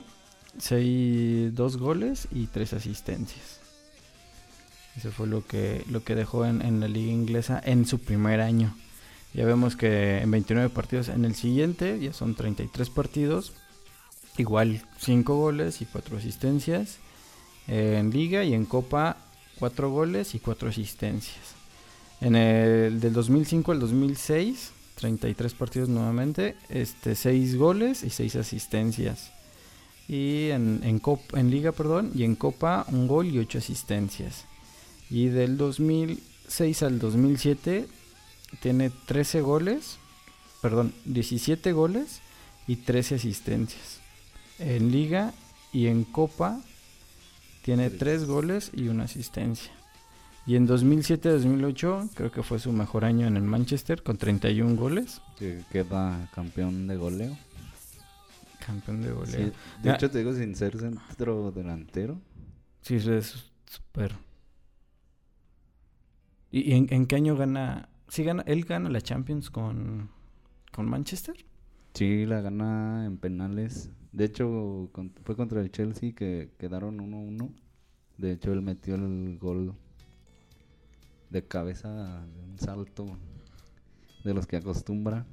seis 0.58 1.54
dos 1.56 1.78
goles 1.78 2.28
y 2.32 2.48
tres 2.48 2.74
asistencias. 2.74 3.62
Eso 4.98 5.12
fue 5.12 5.28
lo 5.28 5.46
que 5.46 5.84
lo 5.90 6.04
que 6.04 6.16
dejó 6.16 6.46
en, 6.46 6.62
en 6.64 6.80
la 6.80 6.88
liga 6.88 7.12
inglesa 7.12 7.62
en 7.64 7.86
su 7.86 8.00
primer 8.00 8.42
año. 8.42 8.76
Ya 9.34 9.46
vemos 9.46 9.76
que 9.76 10.20
en 10.22 10.32
29 10.32 10.70
partidos 10.70 11.10
en 11.10 11.26
el 11.26 11.36
siguiente 11.36 12.00
ya 12.00 12.12
son 12.12 12.34
33 12.34 12.90
partidos 12.90 13.54
Igual 14.38 14.82
5 15.00 15.36
goles 15.36 15.82
y 15.82 15.86
4 15.86 16.18
asistencias. 16.18 17.00
en 17.68 18.12
liga 18.12 18.44
y 18.44 18.54
en 18.54 18.66
copa 18.66 19.18
4 19.60 19.90
goles 19.90 20.36
y 20.36 20.40
4 20.40 20.70
asistencias. 20.70 21.56
En 22.22 22.36
el 22.36 23.00
del 23.00 23.14
2005 23.14 23.72
al 23.72 23.80
2006, 23.80 24.72
33 24.96 25.54
partidos 25.54 25.90
nuevamente, 25.90 26.56
este 26.70 27.16
6 27.16 27.58
goles 27.58 28.04
y 28.04 28.10
6 28.10 28.36
asistencias. 28.38 29.32
Y 30.08 30.50
en, 30.50 30.82
en, 30.84 31.02
en 31.34 31.52
liga, 31.52 31.72
perdón, 31.74 32.12
y 32.16 32.24
en 32.24 32.36
copa 32.36 32.86
un 32.90 33.08
gol 33.08 33.28
y 33.28 33.40
8 33.40 33.58
asistencias. 33.58 34.46
Y 35.10 35.28
del 35.28 35.58
2006 35.58 36.84
al 36.84 37.00
2007 37.00 37.88
tiene 38.62 38.90
13 38.90 39.42
goles, 39.42 39.98
perdón, 40.62 40.94
17 41.06 41.72
goles 41.74 42.22
y 42.68 42.78
13 42.78 43.16
asistencias. 43.16 44.07
En 44.60 44.92
liga 44.92 45.34
y 45.72 45.88
en 45.88 46.04
copa 46.04 46.60
tiene 47.64 47.90
tres 47.90 48.26
goles 48.26 48.72
y 48.74 48.88
una 48.88 49.04
asistencia. 49.04 49.72
Y 50.46 50.56
en 50.56 50.66
2007-2008 50.66 52.12
creo 52.14 52.32
que 52.32 52.42
fue 52.42 52.58
su 52.58 52.72
mejor 52.72 53.04
año 53.04 53.28
en 53.28 53.36
el 53.36 53.44
Manchester 53.44 54.02
con 54.02 54.18
31 54.18 54.78
goles. 54.78 55.22
Que 55.38 55.62
queda 55.70 56.30
campeón 56.34 56.88
de 56.88 56.96
goleo. 56.96 57.38
Campeón 58.66 59.02
de 59.02 59.12
goleo. 59.12 59.52
de 59.84 59.92
hecho 59.92 60.10
te 60.10 60.20
digo 60.20 60.34
sin 60.34 60.56
ser 60.56 60.80
centro 60.80 61.52
delantero. 61.52 62.22
Sí, 62.82 62.96
es 62.96 63.52
súper. 63.66 64.16
¿Y 66.50 66.74
en, 66.74 67.06
qué 67.06 67.16
año 67.18 67.36
gana? 67.36 67.90
¿Sí 68.08 68.24
gana? 68.24 68.44
¿Él 68.48 68.64
gana 68.64 68.90
la 68.90 69.02
Champions 69.02 69.50
con, 69.50 70.10
con 70.72 70.90
Manchester? 70.90 71.36
Sí, 71.94 72.26
la 72.26 72.40
gana 72.40 73.06
en 73.06 73.18
penales. 73.18 73.90
De 74.18 74.26
hecho, 74.26 74.90
fue 75.26 75.36
contra 75.36 75.62
el 75.62 75.72
Chelsea 75.72 76.14
que 76.14 76.50
quedaron 76.58 76.98
1-1. 76.98 77.52
De 78.18 78.32
hecho, 78.32 78.52
él 78.52 78.64
metió 78.64 78.96
el 78.96 79.38
gol 79.38 79.76
de 81.30 81.44
cabeza 81.44 82.26
de 82.26 82.42
un 82.42 82.58
salto 82.58 83.06
de 84.24 84.34
los 84.34 84.48
que 84.48 84.58
acostumbra. 84.58 85.28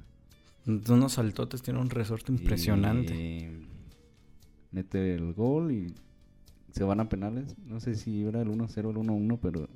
Unos 0.67 1.13
saltotes, 1.13 1.63
tiene 1.63 1.79
un 1.79 1.89
resorte 1.89 2.31
impresionante. 2.31 3.49
mete 4.69 5.15
el 5.15 5.33
gol 5.33 5.71
y 5.71 5.95
se 6.71 6.83
van 6.83 6.99
a 6.99 7.09
penales. 7.09 7.55
No 7.65 7.79
sé 7.79 7.95
si 7.95 8.23
era 8.23 8.43
el 8.43 8.49
1-0 8.49 8.85
o 8.85 8.89
el 8.91 8.97
1-1, 8.97 9.39
pero 9.41 9.67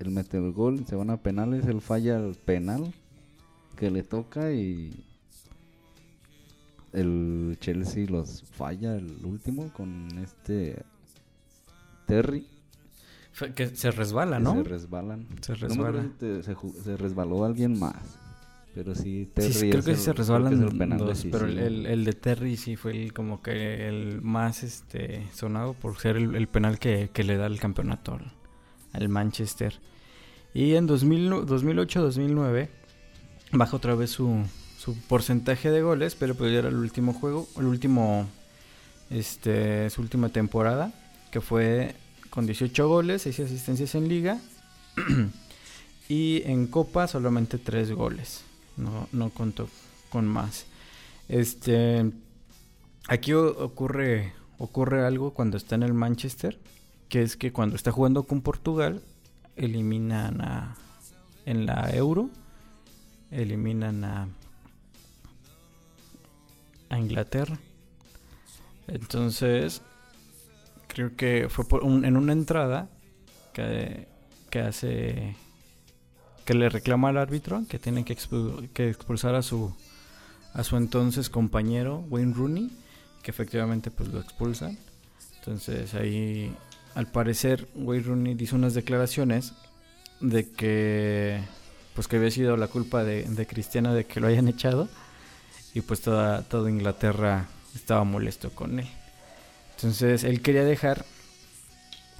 él 0.00 0.10
mete 0.10 0.38
el 0.38 0.50
gol, 0.50 0.84
se 0.88 0.96
van 0.96 1.10
a 1.10 1.18
penales, 1.18 1.66
él 1.66 1.80
falla 1.80 2.18
el 2.18 2.34
penal 2.34 2.92
que 3.76 3.92
le 3.92 4.02
toca 4.02 4.52
y 4.52 5.06
el 6.92 7.56
Chelsea 7.60 8.06
los 8.08 8.42
falla 8.42 8.96
el 8.96 9.24
último 9.24 9.72
con 9.72 10.08
este 10.18 10.82
Terry. 12.06 12.46
Que 13.54 13.68
se 13.68 13.90
resbala, 13.90 14.38
¿no? 14.40 14.54
Se 14.56 14.64
resbalan. 14.64 15.26
Se 15.40 15.54
resbala. 15.54 16.04
se, 16.18 16.96
resbaló 16.96 17.44
alguien 17.44 17.78
más. 17.78 18.18
Pero 18.74 18.94
sí, 18.94 19.30
Terry. 19.32 19.52
Sí, 19.52 19.70
creo 19.70 19.84
que 19.84 19.96
sí 19.96 20.02
se 20.02 20.12
resbalan 20.12 20.60
dos, 20.98 21.26
pero 21.30 21.46
el, 21.46 21.86
el, 21.86 22.04
de 22.04 22.12
Terry 22.12 22.56
sí 22.56 22.76
fue 22.76 22.92
el, 22.92 23.12
como 23.12 23.42
que 23.42 23.88
el 23.88 24.20
más 24.22 24.62
este 24.62 25.26
sonado 25.32 25.74
por 25.74 25.96
ser 25.98 26.16
el, 26.16 26.48
penal 26.48 26.78
que, 26.78 27.10
que, 27.12 27.24
le 27.24 27.36
da 27.36 27.46
el 27.46 27.58
campeonato 27.58 28.18
al, 28.92 29.08
Manchester. 29.08 29.80
Y 30.52 30.74
en 30.74 30.88
2008-2009 30.88 32.68
baja 33.52 33.76
otra 33.76 33.94
vez 33.94 34.10
su, 34.10 34.44
su 34.80 34.94
porcentaje 34.94 35.70
de 35.70 35.82
goles, 35.82 36.14
pero 36.14 36.34
pues 36.34 36.52
ya 36.52 36.60
era 36.60 36.68
el 36.70 36.76
último 36.76 37.12
juego, 37.12 37.46
el 37.58 37.66
último, 37.66 38.26
este, 39.10 39.90
su 39.90 40.00
última 40.00 40.30
temporada, 40.30 40.90
que 41.30 41.42
fue 41.42 41.94
con 42.30 42.46
18 42.46 42.88
goles, 42.88 43.20
6 43.22 43.40
asistencias 43.40 43.94
en 43.94 44.08
liga 44.08 44.40
y 46.08 46.40
en 46.46 46.66
copa 46.66 47.08
solamente 47.08 47.58
3 47.58 47.92
goles. 47.92 48.42
no, 48.78 49.06
no 49.12 49.28
contó 49.28 49.68
con 50.08 50.26
más. 50.26 50.64
Este, 51.28 52.10
aquí 53.06 53.34
ocurre, 53.34 54.32
ocurre 54.56 55.04
algo 55.04 55.34
cuando 55.34 55.58
está 55.58 55.74
en 55.74 55.82
el 55.82 55.92
Manchester, 55.92 56.58
que 57.10 57.20
es 57.20 57.36
que 57.36 57.52
cuando 57.52 57.76
está 57.76 57.92
jugando 57.92 58.22
con 58.22 58.40
Portugal, 58.40 59.02
eliminan 59.56 60.40
a, 60.40 60.74
en 61.44 61.66
la 61.66 61.90
Euro, 61.94 62.30
eliminan 63.30 64.04
a, 64.04 64.28
a 66.90 66.98
Inglaterra. 66.98 67.58
Entonces, 68.86 69.80
creo 70.88 71.16
que 71.16 71.48
fue 71.48 71.66
por 71.66 71.82
en 71.84 72.16
una 72.16 72.32
entrada 72.32 72.90
que, 73.52 74.08
que 74.50 74.60
hace 74.60 75.36
que 76.44 76.54
le 76.54 76.68
reclama 76.68 77.10
al 77.10 77.18
árbitro 77.18 77.62
que 77.68 77.78
tiene 77.78 78.04
que, 78.04 78.16
que 78.74 78.88
expulsar 78.90 79.34
a 79.34 79.42
su 79.42 79.74
a 80.52 80.64
su 80.64 80.76
entonces 80.76 81.30
compañero 81.30 82.04
Wayne 82.10 82.34
Rooney 82.34 82.70
que 83.22 83.30
efectivamente 83.30 83.90
pues 83.90 84.08
lo 84.08 84.20
expulsan 84.20 84.78
entonces 85.38 85.94
ahí 85.94 86.52
al 86.94 87.06
parecer 87.06 87.68
Wayne 87.76 88.04
Rooney 88.04 88.34
dice 88.34 88.56
unas 88.56 88.74
declaraciones 88.74 89.52
de 90.20 90.50
que 90.50 91.40
pues 91.94 92.08
que 92.08 92.16
había 92.16 92.30
sido 92.32 92.56
la 92.56 92.66
culpa 92.66 93.04
de, 93.04 93.24
de 93.24 93.46
Cristiano 93.46 93.94
de 93.94 94.06
que 94.06 94.18
lo 94.18 94.26
hayan 94.26 94.48
echado 94.48 94.88
y 95.74 95.80
pues 95.82 96.00
toda, 96.00 96.42
toda 96.42 96.70
Inglaterra 96.70 97.48
estaba 97.74 98.04
molesto 98.04 98.50
con 98.50 98.80
él 98.80 98.88
entonces 99.76 100.24
él 100.24 100.42
quería 100.42 100.64
dejar 100.64 101.04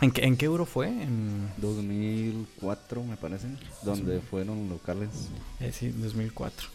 ¿En 0.01 0.13
qué, 0.13 0.25
¿En 0.25 0.37
qué 0.37 0.47
euro 0.47 0.65
fue? 0.65 0.89
En 0.89 1.51
2004, 1.59 3.05
me 3.05 3.17
parece, 3.17 3.49
donde 3.83 4.21
fueron 4.21 4.69
locales. 4.71 5.29
Eh, 5.61 5.73
sí, 5.73 5.89
2004. 5.89 6.69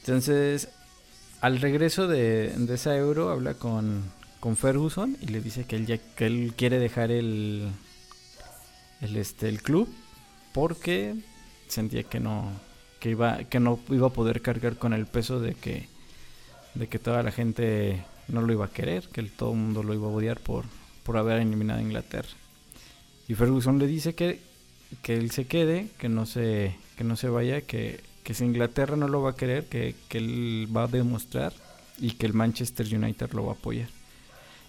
Entonces, 0.00 0.68
al 1.42 1.60
regreso 1.60 2.08
de, 2.08 2.54
de 2.56 2.74
esa 2.74 2.96
euro, 2.96 3.28
habla 3.28 3.54
con, 3.54 4.04
con, 4.40 4.56
Ferguson 4.56 5.18
y 5.20 5.26
le 5.26 5.42
dice 5.42 5.64
que 5.64 5.76
él, 5.76 5.86
ya, 5.86 5.98
que 5.98 6.26
él 6.26 6.54
quiere 6.56 6.78
dejar 6.78 7.10
el, 7.10 7.68
el, 9.02 9.16
este, 9.16 9.50
el 9.50 9.60
club 9.62 9.88
porque 10.54 11.14
sentía 11.68 12.04
que 12.04 12.20
no, 12.20 12.50
que, 13.00 13.10
iba, 13.10 13.44
que 13.44 13.60
no 13.60 13.78
iba 13.90 14.06
a 14.06 14.12
poder 14.12 14.40
cargar 14.40 14.78
con 14.78 14.94
el 14.94 15.04
peso 15.04 15.40
de 15.40 15.54
que, 15.54 15.88
de 16.78 16.88
que 16.88 16.98
toda 16.98 17.22
la 17.22 17.32
gente 17.32 18.04
no 18.28 18.42
lo 18.42 18.52
iba 18.52 18.66
a 18.66 18.70
querer, 18.70 19.08
que 19.08 19.22
todo 19.22 19.52
el 19.52 19.58
mundo 19.58 19.82
lo 19.82 19.94
iba 19.94 20.06
a 20.06 20.10
odiar 20.10 20.40
por, 20.40 20.64
por 21.02 21.16
haber 21.16 21.40
eliminado 21.40 21.80
a 21.80 21.82
Inglaterra. 21.82 22.28
Y 23.28 23.34
Ferguson 23.34 23.78
le 23.78 23.86
dice 23.86 24.14
que, 24.14 24.40
que 25.02 25.14
él 25.14 25.30
se 25.30 25.46
quede, 25.46 25.88
que 25.98 26.08
no 26.08 26.26
se, 26.26 26.76
que 26.96 27.04
no 27.04 27.16
se 27.16 27.28
vaya, 27.28 27.60
que, 27.62 28.00
que 28.22 28.34
si 28.34 28.44
Inglaterra 28.44 28.96
no 28.96 29.08
lo 29.08 29.22
va 29.22 29.30
a 29.30 29.36
querer, 29.36 29.66
que, 29.66 29.94
que 30.08 30.18
él 30.18 30.68
va 30.74 30.84
a 30.84 30.88
demostrar 30.88 31.52
y 31.98 32.12
que 32.12 32.26
el 32.26 32.34
Manchester 32.34 32.86
United 32.86 33.32
lo 33.32 33.46
va 33.46 33.52
a 33.52 33.56
apoyar. 33.56 33.88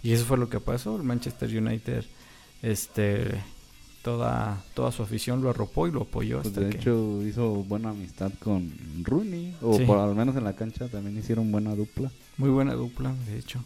Y 0.02 0.14
eso 0.14 0.26
fue 0.26 0.38
lo 0.38 0.50
que 0.50 0.60
pasó. 0.60 0.96
El 0.96 1.04
Manchester 1.04 1.50
United, 1.56 2.06
este, 2.62 3.44
toda, 4.08 4.64
toda 4.74 4.90
su 4.94 5.04
afición 5.04 5.42
lo 5.42 5.50
arropó 5.50 5.86
y 5.86 5.92
lo 5.92 6.04
apoyó. 6.04 6.42
Pues 6.42 6.56
de 6.56 6.70
hecho, 6.70 7.22
hizo 7.28 7.50
buena 7.66 7.90
amistad 7.90 8.32
con 8.40 8.72
Rooney, 9.04 9.54
o 9.62 9.78
por 9.80 9.98
al 9.98 10.16
menos 10.16 10.34
en 10.38 10.46
la 10.46 10.54
cancha 10.54 10.88
también 10.88 11.18
hicieron 11.18 11.52
buena 11.52 11.76
dupla. 11.76 12.10
Muy 12.38 12.50
buena 12.50 12.74
dupla, 12.74 13.14
de 13.28 13.38
hecho. 13.38 13.62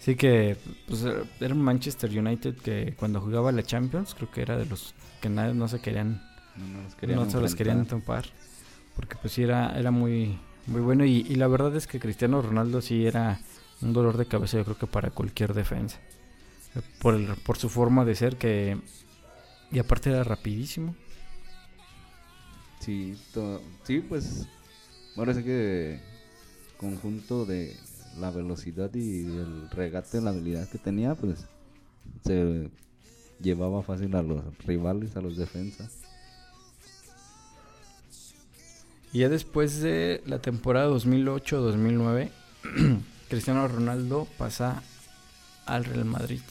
Sí 0.00 0.16
que 0.16 0.56
pues, 0.88 1.04
era 1.38 1.54
un 1.54 1.62
Manchester 1.62 2.10
United 2.18 2.56
que 2.56 2.94
cuando 2.98 3.20
jugaba 3.20 3.52
la 3.52 3.62
Champions 3.62 4.16
creo 4.16 4.28
que 4.28 4.42
era 4.42 4.56
de 4.56 4.66
los 4.66 4.92
que 5.20 5.28
nadie, 5.28 5.54
no 5.54 5.68
se 5.68 5.78
querían 5.78 6.20
no, 7.06 7.30
se 7.30 7.40
los 7.40 7.54
querían 7.54 7.86
topar 7.86 8.24
porque 8.96 9.14
pues 9.20 9.34
sí 9.34 9.42
era 9.42 9.78
era 9.78 9.92
muy 9.92 10.38
muy 10.66 10.80
bueno 10.80 11.04
y, 11.04 11.26
y, 11.28 11.34
la 11.34 11.46
verdad 11.46 11.74
es 11.76 11.86
que 11.86 12.00
Cristiano 12.00 12.42
Ronaldo 12.42 12.80
sí 12.80 13.06
era 13.06 13.40
un 13.82 13.92
dolor 13.92 14.16
de 14.16 14.26
cabeza 14.26 14.56
yo 14.56 14.64
creo 14.64 14.78
que 14.78 14.86
para 14.86 15.10
cualquier 15.10 15.52
defensa 15.52 15.98
por 17.00 17.14
el, 17.14 17.26
por 17.44 17.58
su 17.58 17.68
forma 17.68 18.04
de 18.04 18.14
ser 18.14 18.36
que 18.36 18.78
y 19.70 19.78
aparte 19.78 20.10
era 20.10 20.24
rapidísimo 20.24 20.94
sí 22.80 23.16
sí 23.84 24.00
pues 24.00 24.46
sí 25.34 25.42
que 25.44 26.00
conjunto 26.78 27.44
de 27.44 27.76
la 28.18 28.30
velocidad 28.30 28.92
y 28.94 29.24
el 29.24 29.70
regate, 29.70 30.20
la 30.20 30.30
habilidad 30.30 30.68
que 30.68 30.78
tenía, 30.78 31.14
pues 31.14 31.46
se 32.24 32.70
llevaba 33.40 33.82
fácil 33.82 34.14
a 34.16 34.22
los 34.22 34.42
rivales, 34.58 35.16
a 35.16 35.20
los 35.20 35.36
defensas. 35.36 35.98
Y 39.12 39.20
ya 39.20 39.28
después 39.28 39.80
de 39.80 40.22
la 40.26 40.40
temporada 40.40 40.88
2008-2009, 40.90 42.30
Cristiano 43.28 43.68
Ronaldo 43.68 44.28
pasa 44.36 44.82
al 45.66 45.84
Real 45.84 46.04
Madrid, 46.04 46.42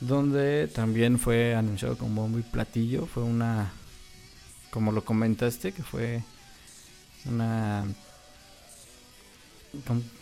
donde 0.00 0.68
también 0.68 1.18
fue 1.18 1.54
anunciado 1.54 1.96
como 1.96 2.28
muy 2.28 2.42
platillo, 2.42 3.06
fue 3.06 3.22
una, 3.22 3.72
como 4.70 4.92
lo 4.92 5.04
comentaste, 5.04 5.72
que 5.72 5.82
fue 5.82 6.22
una 7.26 7.84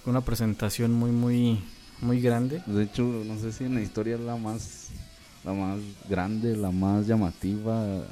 una 0.07 0.21
presentación 0.21 0.93
muy, 0.93 1.11
muy, 1.11 1.61
muy 2.01 2.21
grande. 2.21 2.63
De 2.67 2.85
hecho, 2.85 3.03
no 3.03 3.39
sé 3.39 3.53
si 3.53 3.65
en 3.65 3.75
la 3.75 3.83
historia 3.83 4.17
es 4.17 4.21
la 4.21 4.37
más, 4.37 4.89
la 5.45 5.53
más 5.53 5.79
grande, 6.09 6.57
la 6.57 6.71
más 6.71 7.07
llamativa, 7.07 8.03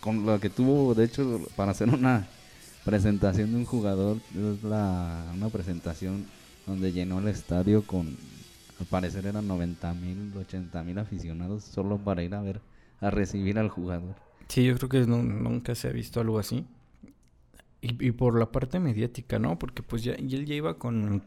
con 0.00 0.26
la 0.26 0.38
que 0.38 0.50
tuvo, 0.50 0.94
de 0.94 1.04
hecho, 1.04 1.40
para 1.56 1.72
hacer 1.72 1.88
una 1.88 2.26
presentación 2.84 3.52
de 3.52 3.56
un 3.58 3.64
jugador, 3.64 4.18
es 4.34 4.62
la, 4.62 5.24
una 5.34 5.48
presentación 5.48 6.26
donde 6.66 6.92
llenó 6.92 7.18
el 7.18 7.28
estadio 7.28 7.82
con, 7.82 8.16
al 8.78 8.86
parecer 8.86 9.26
eran 9.26 9.48
90 9.48 9.94
mil, 9.94 10.32
80 10.36 10.82
mil 10.82 10.98
aficionados 10.98 11.64
solo 11.64 11.98
para 11.98 12.22
ir 12.22 12.34
a 12.34 12.42
ver, 12.42 12.60
a 13.00 13.10
recibir 13.10 13.58
al 13.58 13.68
jugador. 13.68 14.14
Sí, 14.48 14.64
yo 14.64 14.76
creo 14.76 14.88
que 14.88 15.06
nunca 15.06 15.74
se 15.74 15.88
ha 15.88 15.92
visto 15.92 16.20
algo 16.20 16.38
así. 16.38 16.66
Y, 17.80 18.10
por 18.12 18.36
la 18.36 18.50
parte 18.50 18.80
mediática, 18.80 19.38
¿no? 19.38 19.60
Porque 19.60 19.80
pues 19.80 20.02
ya 20.02 20.14
y 20.18 20.34
él 20.34 20.44
ya 20.44 20.56
iba 20.56 20.74
con, 20.74 21.22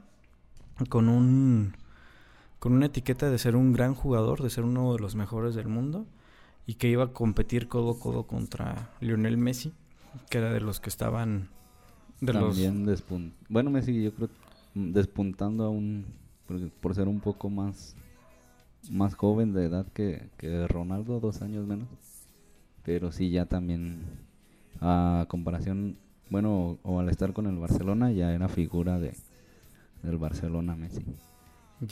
con 0.90 1.08
un 1.08 1.74
con 2.58 2.74
una 2.74 2.88
etiqueta 2.88 3.30
de 3.30 3.38
ser 3.38 3.56
un 3.56 3.72
gran 3.72 3.96
jugador, 3.96 4.44
de 4.44 4.50
ser 4.50 4.66
uno 4.66 4.92
de 4.92 5.00
los 5.00 5.16
mejores 5.16 5.56
del 5.56 5.70
mundo 5.70 6.06
y 6.66 6.74
que 6.74 6.90
iba 6.90 7.06
a 7.06 7.14
competir 7.14 7.70
codo 7.70 7.92
a 7.92 8.00
codo 8.00 8.28
contra 8.28 8.92
Lionel 9.00 9.38
Messi, 9.38 9.74
que 10.30 10.40
era 10.40 10.52
de 10.52 10.60
los 10.60 10.82
que 10.82 10.90
estaban 10.90 11.48
de 12.20 12.34
También 12.34 12.86
los... 12.86 13.04
bueno, 13.48 13.70
Messi 13.70 14.04
yo 14.04 14.14
creo 14.14 14.30
despuntando 14.76 15.64
aún 15.64 16.06
por, 16.50 16.70
por 16.70 16.96
ser 16.96 17.08
un 17.08 17.22
poco 17.22 17.50
más 17.50 17.96
más 18.92 19.14
joven 19.14 19.54
de 19.54 19.66
edad 19.66 19.86
que, 19.94 20.30
que 20.38 20.68
Ronaldo, 20.68 21.22
dos 21.22 21.42
años 21.42 21.66
menos. 21.66 21.88
Pero 22.84 23.14
sí 23.14 23.30
ya 23.30 23.46
también 23.46 24.02
a 24.82 25.26
comparación 25.30 25.98
bueno, 26.30 26.78
o, 26.84 27.00
al 27.00 27.10
estar 27.10 27.34
con 27.34 27.48
el 27.48 27.58
Barcelona 27.58 28.12
ya 28.12 28.34
era 28.34 28.48
figura 28.48 29.00
de 29.00 29.14
del 30.04 30.18
Barcelona 30.18 30.76
Messi. 30.76 31.04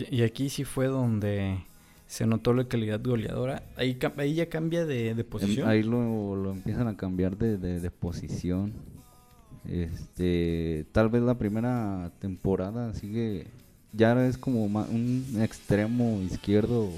Y, 0.10 0.22
aquí 0.22 0.50
sí 0.50 0.64
fue 0.64 0.88
donde 0.88 1.58
se 2.06 2.26
notó 2.26 2.54
la 2.54 2.68
calidad 2.68 3.02
goleadora. 3.04 3.64
Ahí, 3.76 3.98
ahí 4.18 4.34
ya 4.34 4.48
cambia 4.48 4.86
de, 4.86 5.24
posición. 5.24 5.68
Ahí 5.68 5.84
lo, 5.84 6.36
lo, 6.36 6.52
empiezan 6.52 6.88
a 6.88 6.96
cambiar 6.96 7.38
de, 7.38 7.58
de, 7.58 7.92
posición. 7.92 8.74
Este, 9.66 10.86
tal 10.94 11.10
vez 11.10 11.22
la 11.22 11.38
primera 11.38 12.14
temporada 12.20 12.94
sigue, 12.94 13.48
ya 13.98 14.26
es 14.26 14.38
como 14.38 14.66
un 14.66 15.40
extremo 15.42 16.22
izquierdo, 16.22 16.90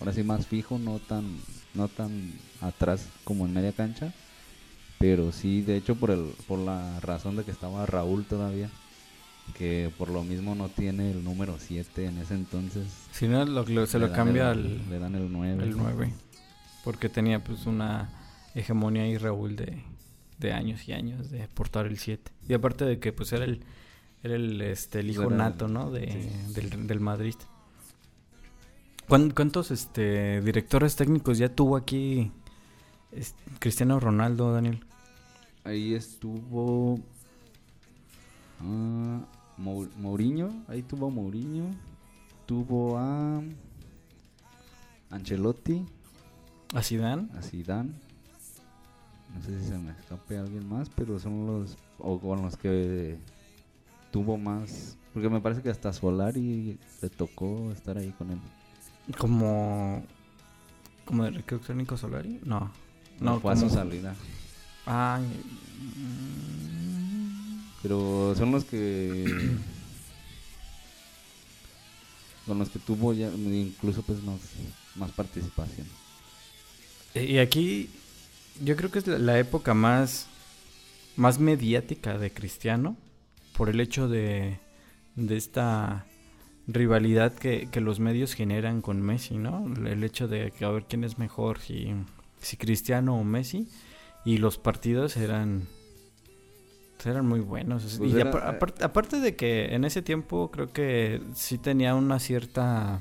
ahora 0.00 0.12
sí 0.12 0.22
más 0.22 0.46
fijo, 0.46 0.78
no 0.78 0.98
tan, 0.98 1.38
no 1.74 1.88
tan 1.88 2.32
atrás 2.60 3.06
como 3.24 3.46
en 3.46 3.54
media 3.54 3.72
cancha 3.72 4.12
pero 4.98 5.30
sí, 5.30 5.62
de 5.62 5.76
hecho, 5.76 5.94
por, 5.94 6.10
el, 6.10 6.32
por 6.46 6.58
la 6.58 6.98
razón 7.00 7.36
de 7.36 7.44
que 7.44 7.52
estaba 7.52 7.86
Raúl 7.86 8.24
todavía, 8.24 8.68
que 9.56 9.90
por 9.96 10.10
lo 10.10 10.24
mismo 10.24 10.54
no 10.56 10.68
tiene 10.68 11.12
el 11.12 11.22
número 11.22 11.56
7 11.58 12.06
en 12.06 12.18
ese 12.18 12.34
entonces. 12.34 12.86
Si 13.12 13.28
no, 13.28 13.44
lo, 13.44 13.86
se 13.86 13.98
lo 13.98 14.12
cambia 14.12 14.50
al. 14.50 14.90
Le 14.90 14.98
dan 14.98 15.14
el 15.14 15.30
9. 15.32 15.62
El 15.62 15.76
9. 15.76 16.12
Porque 16.84 17.08
tenía 17.08 17.42
pues 17.42 17.66
una 17.66 18.10
hegemonía 18.54 19.04
ahí 19.04 19.16
Raúl 19.16 19.54
de, 19.54 19.84
de 20.38 20.52
años 20.52 20.88
y 20.88 20.92
años 20.92 21.30
de 21.30 21.46
portar 21.46 21.86
el 21.86 21.98
7. 21.98 22.32
Y 22.48 22.54
aparte 22.54 22.84
de 22.84 22.98
que 22.98 23.12
pues 23.12 23.32
era 23.32 23.44
el, 23.44 23.60
era 24.22 24.34
el, 24.34 24.60
este, 24.60 25.00
el 25.00 25.10
hijo 25.10 25.30
nato, 25.30 25.68
¿no? 25.68 25.90
De, 25.90 26.30
del, 26.54 26.86
del 26.86 27.00
Madrid. 27.00 27.34
¿Cuántos 29.06 29.70
este, 29.70 30.42
directores 30.42 30.94
técnicos 30.94 31.38
ya 31.38 31.48
tuvo 31.48 31.76
aquí 31.76 32.30
Cristiano 33.58 33.98
Ronaldo, 33.98 34.52
Daniel? 34.52 34.84
Ahí 35.64 35.94
estuvo 35.94 36.94
uh, 36.94 37.00
Mourinho, 39.56 40.64
ahí 40.68 40.82
tuvo 40.82 41.10
Mourinho, 41.10 41.74
tuvo 42.44 42.98
a 42.98 43.42
Ancelotti, 45.10 45.86
a 46.74 46.82
Zidane, 46.82 47.28
a 47.34 47.42
Zidane. 47.42 47.92
No 49.34 49.42
sé 49.42 49.58
si 49.60 49.68
se 49.68 49.78
me 49.78 49.92
escape 49.92 50.36
alguien 50.38 50.68
más, 50.68 50.90
pero 50.90 51.18
son 51.18 51.46
los 51.46 51.78
o 51.98 52.18
con 52.18 52.42
los 52.42 52.56
que 52.56 53.18
tuvo 54.10 54.36
más. 54.36 54.96
Porque 55.14 55.28
me 55.28 55.40
parece 55.40 55.62
que 55.62 55.70
hasta 55.70 55.92
Solari 55.92 56.78
le 57.02 57.10
tocó 57.10 57.70
estar 57.72 57.96
ahí 57.98 58.12
con 58.18 58.30
él. 58.30 58.38
Como. 59.16 60.04
¿Como 61.04 61.24
de 61.24 61.30
recreo 61.30 61.58
técnico 61.60 61.96
Solari? 61.96 62.38
No. 62.44 62.70
No, 63.20 63.40
fue 63.40 63.52
a 63.52 63.56
su 63.56 63.62
como- 63.68 63.74
salida. 63.74 64.14
Ay, 64.86 65.22
mm, 65.96 67.60
Pero 67.82 68.34
son 68.36 68.52
los 68.52 68.64
que. 68.64 69.24
con 72.46 72.58
los 72.58 72.70
que 72.70 72.78
tuvo 72.78 73.12
ya 73.12 73.28
incluso 73.28 74.00
pues 74.02 74.22
más, 74.22 74.38
más 74.96 75.10
participación. 75.12 75.86
Y 77.14 77.38
aquí 77.38 77.90
yo 78.64 78.74
creo 78.76 78.90
que 78.90 79.00
es 79.00 79.06
la, 79.06 79.18
la 79.18 79.38
época 79.38 79.74
más, 79.74 80.26
más 81.16 81.38
mediática 81.38 82.16
de 82.16 82.32
Cristiano 82.32 82.96
por 83.58 83.68
el 83.68 83.80
hecho 83.80 84.08
de, 84.08 84.58
de 85.16 85.36
esta 85.36 86.06
rivalidad 86.66 87.32
que, 87.34 87.68
que 87.70 87.80
los 87.82 87.98
medios 88.00 88.32
generan 88.34 88.80
con 88.80 89.02
Messi, 89.02 89.36
¿no? 89.36 89.66
El 89.86 90.02
hecho 90.04 90.28
de 90.28 90.50
que 90.52 90.64
a 90.64 90.70
ver 90.70 90.84
quién 90.88 91.04
es 91.04 91.18
mejor, 91.18 91.58
si, 91.58 91.92
si 92.40 92.56
Cristiano 92.56 93.16
o 93.18 93.24
Messi. 93.24 93.68
Y 94.24 94.38
los 94.38 94.58
partidos 94.58 95.16
eran, 95.16 95.66
eran 97.04 97.26
muy 97.26 97.40
buenos. 97.40 97.96
Pues 97.98 98.12
y 98.12 98.16
era- 98.20 98.30
apar- 98.30 98.46
aparte, 98.56 98.84
aparte 98.84 99.20
de 99.20 99.36
que 99.36 99.74
en 99.74 99.84
ese 99.84 100.02
tiempo 100.02 100.50
creo 100.50 100.72
que 100.72 101.20
sí 101.34 101.58
tenía 101.58 101.94
una 101.94 102.18
cierta 102.18 103.00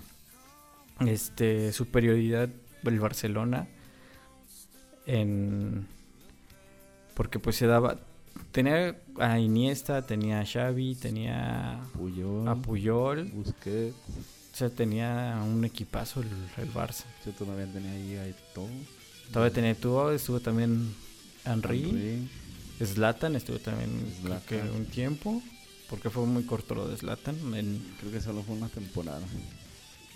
este, 1.06 1.72
superioridad 1.74 2.50
el 2.84 3.00
Barcelona 3.00 3.68
en 5.06 5.88
porque 7.16 7.40
pues 7.40 7.56
se 7.58 7.68
daba 7.68 8.00
tenía 8.52 8.96
a 9.20 9.40
Iniesta, 9.40 10.02
tenía 10.06 10.42
a 10.42 10.46
Xavi, 10.46 10.96
tenía 10.96 11.80
Puyol, 11.94 12.48
a 12.48 12.56
Puyol, 12.56 13.26
Busquets, 13.34 13.96
o 14.54 14.58
sea, 14.58 14.70
tenía 14.70 15.42
un 15.46 15.64
equipazo 15.66 16.22
el, 16.22 16.28
el 16.58 16.74
Barça. 16.74 17.06
yo 17.26 17.32
todavía 17.34 17.72
tenía 17.72 17.92
ahí 17.92 18.16
a 18.16 18.28
Eto'o, 18.28 18.68
Todavía 19.32 19.54
tenía 19.54 19.76
tú, 19.76 20.10
estuvo 20.10 20.40
también 20.40 20.94
Henry, 21.46 22.28
Zlatan 22.82 23.36
estuvo 23.36 23.60
también 23.60 23.90
creo 24.24 24.42
que 24.48 24.58
Zlatan. 24.60 24.76
un 24.76 24.86
tiempo, 24.86 25.42
porque 25.90 26.10
fue 26.10 26.26
muy 26.26 26.44
corto 26.44 26.76
lo 26.76 26.88
de 26.88 26.96
Zlatan 26.98 27.36
en- 27.56 27.84
creo 28.00 28.12
que 28.12 28.22
solo 28.22 28.42
fue 28.44 28.56
una 28.56 28.70
temporada. 28.70 29.22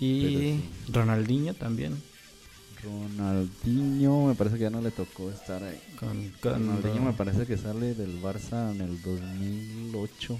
y 0.00 0.60
Ronaldinho 0.92 1.54
también 1.54 2.02
Ronaldinho, 2.82 4.26
me 4.26 4.34
parece 4.34 4.56
que 4.56 4.62
ya 4.62 4.70
no 4.70 4.80
le 4.80 4.90
tocó 4.90 5.30
estar 5.30 5.62
ahí. 5.62 5.80
con, 5.98 6.30
con- 6.40 6.52
Ronaldinho 6.68 7.02
me 7.02 7.12
parece 7.12 7.46
que 7.46 7.56
sale 7.56 7.94
del 7.94 8.20
Barça 8.22 8.72
en 8.74 8.80
el 8.80 9.00
2008 9.02 10.38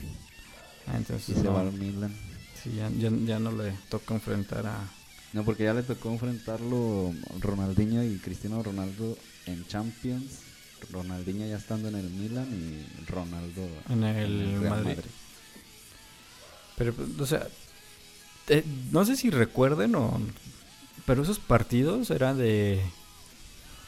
Ah, 0.87 0.96
entonces 0.96 1.28
y 1.37 1.40
se 1.40 1.48
va 1.48 1.61
al 1.61 1.72
Milan. 1.72 2.12
sí, 2.62 2.72
ya, 2.76 2.90
ya- 2.90 3.16
ya 3.24 3.38
no 3.38 3.52
le 3.52 3.72
toca 3.88 4.14
enfrentar 4.14 4.66
a 4.66 4.78
No, 5.33 5.44
porque 5.44 5.64
ya 5.64 5.74
le 5.74 5.83
tocó 5.85 6.11
enfrentarlo 6.11 7.12
Ronaldinho 7.40 8.02
y 8.05 8.18
Cristiano 8.18 8.62
Ronaldo 8.62 9.16
en 9.46 9.66
Champions. 9.68 10.40
Ronaldinho 10.90 11.46
ya 11.46 11.57
estando 11.57 11.88
en 11.88 11.94
el 11.94 12.11
Milan 12.11 12.48
y 12.52 13.07
Ronaldo 13.11 13.62
En 13.88 14.02
el 14.02 14.61
Real 14.61 14.70
Madrid. 14.85 14.98
Pero, 16.76 16.92
pues, 16.94 17.09
o 17.20 17.26
sea, 17.26 17.46
eh, 18.48 18.64
no 18.90 19.05
sé 19.05 19.16
si 19.16 19.31
recuerden 19.31 19.94
o... 19.94 20.20
Pero 21.07 21.23
esos 21.23 21.38
partidos 21.38 22.11
eran 22.11 22.38
de... 22.38 22.81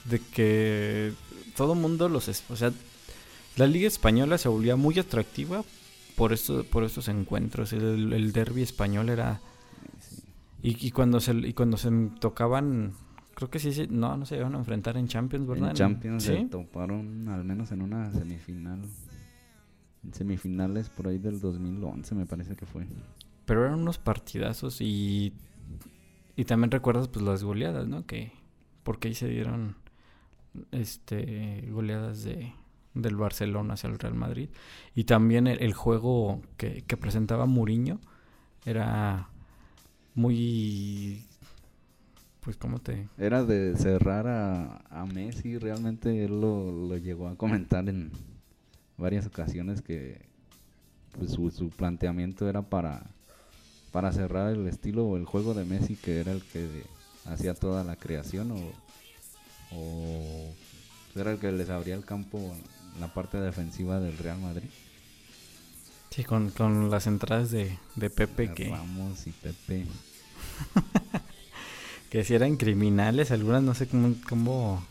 De 0.05 0.19
que 0.19 1.13
todo 1.57 1.75
mundo 1.75 2.09
los... 2.09 2.29
O 2.51 2.57
sea, 2.57 2.73
la 3.57 3.67
Liga 3.67 3.87
Española 3.87 4.37
se 4.39 4.49
volvía 4.49 4.77
muy 4.77 4.99
atractiva 4.99 5.65
por, 6.17 6.33
esto, 6.33 6.65
por 6.65 6.85
estos 6.85 7.09
encuentros. 7.09 7.73
El, 7.73 8.13
el 8.13 8.33
derby 8.33 8.63
español 8.63 9.09
era... 9.09 9.41
Y 10.67 10.93
cuando 10.93 11.21
se 11.21 11.33
y 11.35 11.53
cuando 11.53 11.77
se 11.77 11.91
tocaban... 12.21 12.95
Creo 13.35 13.51
que 13.51 13.59
sí, 13.59 13.73
sí, 13.73 13.87
no, 13.91 14.17
no 14.17 14.25
se 14.25 14.37
iban 14.37 14.55
a 14.55 14.59
enfrentar 14.59 14.97
en 14.97 15.09
Champions, 15.09 15.47
¿verdad? 15.47 15.71
En 15.71 15.75
Champions 15.75 16.23
¿Sí? 16.23 16.33
se 16.33 16.45
toparon 16.47 17.29
al 17.29 17.45
menos 17.45 17.71
en 17.73 17.83
una 17.83 18.11
semifinal. 18.13 18.81
En 20.05 20.15
semifinales 20.15 20.89
por 20.89 21.09
ahí 21.09 21.19
del 21.19 21.41
2011 21.41 22.15
me 22.15 22.25
parece 22.25 22.57
que 22.57 22.65
fue. 22.65 22.87
Pero 23.45 23.67
eran 23.67 23.79
unos 23.79 23.99
partidazos 23.99 24.81
y, 24.81 25.35
y 26.37 26.45
también 26.45 26.71
recuerdas 26.71 27.09
pues 27.09 27.25
las 27.25 27.43
goleadas, 27.45 27.87
¿no? 27.87 28.07
Que 28.07 28.33
porque 28.83 29.09
ahí 29.09 29.15
se 29.15 29.29
dieron 29.29 29.77
este 30.73 31.67
goleadas 31.71 32.23
de 32.25 32.53
del 32.95 33.17
Barcelona 33.17 33.75
hacia 33.75 33.89
el 33.89 33.99
Real 33.99 34.15
Madrid 34.15 34.51
y 34.95 35.05
también 35.05 35.49
el, 35.49 35.61
el 35.61 35.75
juego 35.75 36.41
que, 36.57 36.83
que 36.83 36.97
presentaba 36.97 37.45
Mourinho 37.47 37.99
era 38.65 39.29
muy 40.15 41.25
pues 42.41 42.57
cómo 42.57 42.79
te 42.79 43.09
Era 43.19 43.43
de 43.45 43.77
cerrar 43.77 44.27
a, 44.27 44.85
a 44.91 45.07
Messi, 45.07 45.59
realmente 45.59 46.25
él 46.25 46.41
lo, 46.41 46.71
lo 46.71 46.97
llegó 46.99 47.29
a 47.29 47.37
comentar 47.37 47.89
en 47.89 48.13
varias 48.97 49.27
ocasiones 49.27 49.83
que 49.83 50.29
pues, 51.13 51.33
su, 51.33 51.51
su 51.51 51.71
planteamiento 51.71 52.49
era 52.49 52.63
para, 52.63 53.14
para 53.95 54.13
cerrar 54.13 54.53
el 54.53 54.67
estilo 54.67 55.07
o 55.07 55.17
el 55.17 55.25
juego 55.25 55.55
de 55.55 55.65
Messi, 55.65 55.95
que 55.95 56.19
era 56.19 56.33
el 56.33 56.43
que 56.43 56.83
hacía 57.27 57.55
toda 57.55 57.85
la 57.85 57.95
creación 57.95 58.51
o, 58.51 58.73
o 59.71 60.53
era 61.15 61.31
el 61.31 61.39
que 61.39 61.53
les 61.53 61.71
abría 61.71 61.95
el 61.95 62.05
campo 62.05 62.39
en 62.39 63.01
la 63.01 63.15
parte 63.15 63.41
defensiva 63.41 64.01
del 64.01 64.19
Real 64.19 64.41
Madrid. 64.41 64.69
sí 66.11 66.25
con, 66.25 66.51
con 66.51 66.91
las 66.91 67.07
entradas 67.07 67.53
de, 67.53 67.79
de 67.95 68.11
Pepe 68.11 68.53
que 68.53 68.69
Ramos 68.69 69.29
y 69.29 69.31
Pepe. 69.31 69.87
que 72.11 72.25
si 72.25 72.35
eran 72.35 72.57
criminales, 72.57 73.31
algunas 73.31 73.63
no 73.63 73.75
sé 73.75 73.87
cómo 73.87 74.17
cómo 74.29 74.85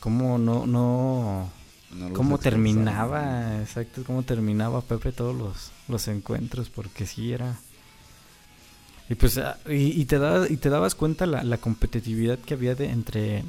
cómo 0.00 0.38
no 0.38 0.66
no 0.66 1.50
cómo 2.14 2.38
terminaba, 2.38 3.60
exacto, 3.60 4.02
cómo 4.04 4.22
terminaba 4.22 4.80
Pepe 4.80 5.12
todos 5.12 5.36
los, 5.36 5.70
los 5.88 6.08
encuentros, 6.08 6.68
porque 6.70 7.06
sí 7.06 7.32
era. 7.32 7.58
Y 9.08 9.14
pues, 9.14 9.38
ah, 9.38 9.58
y, 9.68 10.00
y 10.00 10.04
te, 10.06 10.18
da, 10.18 10.48
y 10.48 10.56
te 10.56 10.70
dabas 10.70 10.94
cuenta 10.94 11.26
la, 11.26 11.42
la 11.42 11.58
competitividad 11.58 12.38
que 12.38 12.54
había 12.54 12.74
de, 12.74 12.90
entre, 12.90 13.44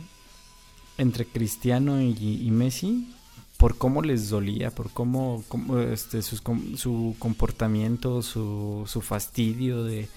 entre 0.97 1.25
Cristiano 1.25 2.01
y, 2.01 2.15
y 2.41 2.51
Messi, 2.51 3.13
por 3.57 3.77
cómo 3.77 4.01
les 4.01 4.29
dolía, 4.29 4.71
por 4.71 4.91
cómo, 4.91 5.43
cómo, 5.47 5.79
este, 5.79 6.21
sus 6.21 6.41
su 6.75 7.15
comportamiento, 7.17 8.21
su, 8.21 8.83
su 8.87 9.01
fastidio 9.01 9.83
de, 9.83 10.09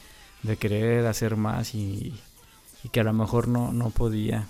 de 0.42 0.56
querer 0.56 1.06
hacer 1.06 1.36
más 1.36 1.74
y, 1.74 2.14
y 2.82 2.88
que 2.88 3.00
a 3.00 3.04
lo 3.04 3.12
mejor 3.12 3.46
no, 3.48 3.72
no 3.72 3.90
podía. 3.90 4.48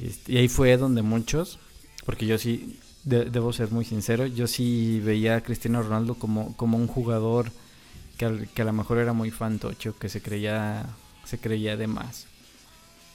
Este, 0.00 0.32
y 0.32 0.36
ahí 0.38 0.48
fue 0.48 0.76
donde 0.76 1.02
muchos, 1.02 1.58
porque 2.04 2.26
yo 2.26 2.38
sí, 2.38 2.78
de- 3.04 3.24
debo 3.26 3.52
ser 3.52 3.70
muy 3.70 3.84
sincero, 3.84 4.26
yo 4.26 4.46
sí 4.46 5.00
veía 5.00 5.36
a 5.36 5.40
Cristiano 5.42 5.82
Ronaldo 5.82 6.14
como, 6.14 6.56
como 6.56 6.76
un 6.78 6.86
jugador 6.86 7.50
que, 8.18 8.24
al- 8.26 8.48
que 8.48 8.62
a 8.62 8.64
lo 8.66 8.72
mejor 8.72 8.98
era 8.98 9.12
muy 9.12 9.30
fantocho, 9.30 9.98
que 9.98 10.08
se 10.08 10.20
creía, 10.20 10.86
se 11.24 11.38
creía 11.38 11.76
de 11.76 11.86
más. 11.86 12.26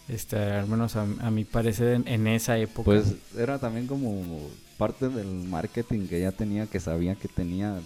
Este, 0.07 0.37
al 0.37 0.67
menos 0.67 0.95
a, 0.95 1.01
a 1.01 1.31
mi 1.31 1.43
parecer 1.43 2.01
en, 2.05 2.27
esa 2.27 2.57
época. 2.57 2.85
Pues 2.85 3.15
era 3.37 3.59
también 3.59 3.87
como 3.87 4.49
parte 4.77 5.09
del 5.09 5.27
marketing 5.27 6.07
que 6.07 6.21
ya 6.21 6.31
tenía, 6.31 6.67
que 6.67 6.79
sabía 6.79 7.15
que 7.15 7.27
tenía 7.27 7.81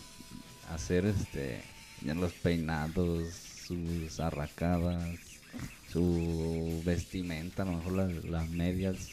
hacer 0.70 1.06
este 1.06 1.62
los 2.04 2.34
peinados, 2.34 3.34
sus 3.68 4.20
arracadas, 4.20 5.20
su 5.92 6.82
vestimenta, 6.86 7.64
a 7.64 7.66
lo 7.66 7.74
mejor 7.74 7.94
las, 7.94 8.24
las 8.26 8.50
medias, 8.50 9.10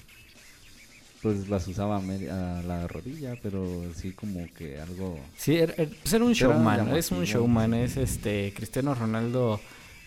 pues 1.22 1.48
las 1.48 1.66
usaba 1.68 1.96
a, 1.96 2.00
media- 2.00 2.58
a 2.58 2.62
la 2.62 2.86
rodilla, 2.88 3.34
pero 3.42 3.82
sí 3.94 4.12
como 4.12 4.46
que 4.54 4.80
algo... 4.80 5.18
Sí, 5.36 5.56
era, 5.56 5.74
era- 5.76 5.90
pues 6.02 6.12
era 6.14 6.24
un 6.24 6.30
Era 6.32 6.40
showman, 6.40 6.96
es 6.96 7.10
un 7.10 7.24
showman, 7.24 7.74
es 7.74 7.96
este 7.96 8.52
Cristiano 8.54 8.94
Ronaldo 8.94 9.60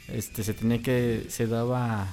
este 0.07 0.43
se 0.43 0.53
tenía 0.53 0.81
que 0.81 1.25
se 1.29 1.47
daba 1.47 2.07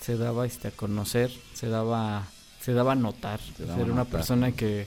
se 0.00 0.16
daba 0.16 0.46
este 0.46 0.68
a 0.68 0.70
conocer, 0.72 1.30
se 1.54 1.68
daba 1.68 2.26
se 2.60 2.72
daba 2.72 2.92
a 2.92 2.96
notar, 2.96 3.40
Se 3.56 3.64
daba 3.66 3.80
era 3.82 3.92
una 3.92 4.04
persona 4.04 4.52
que 4.52 4.86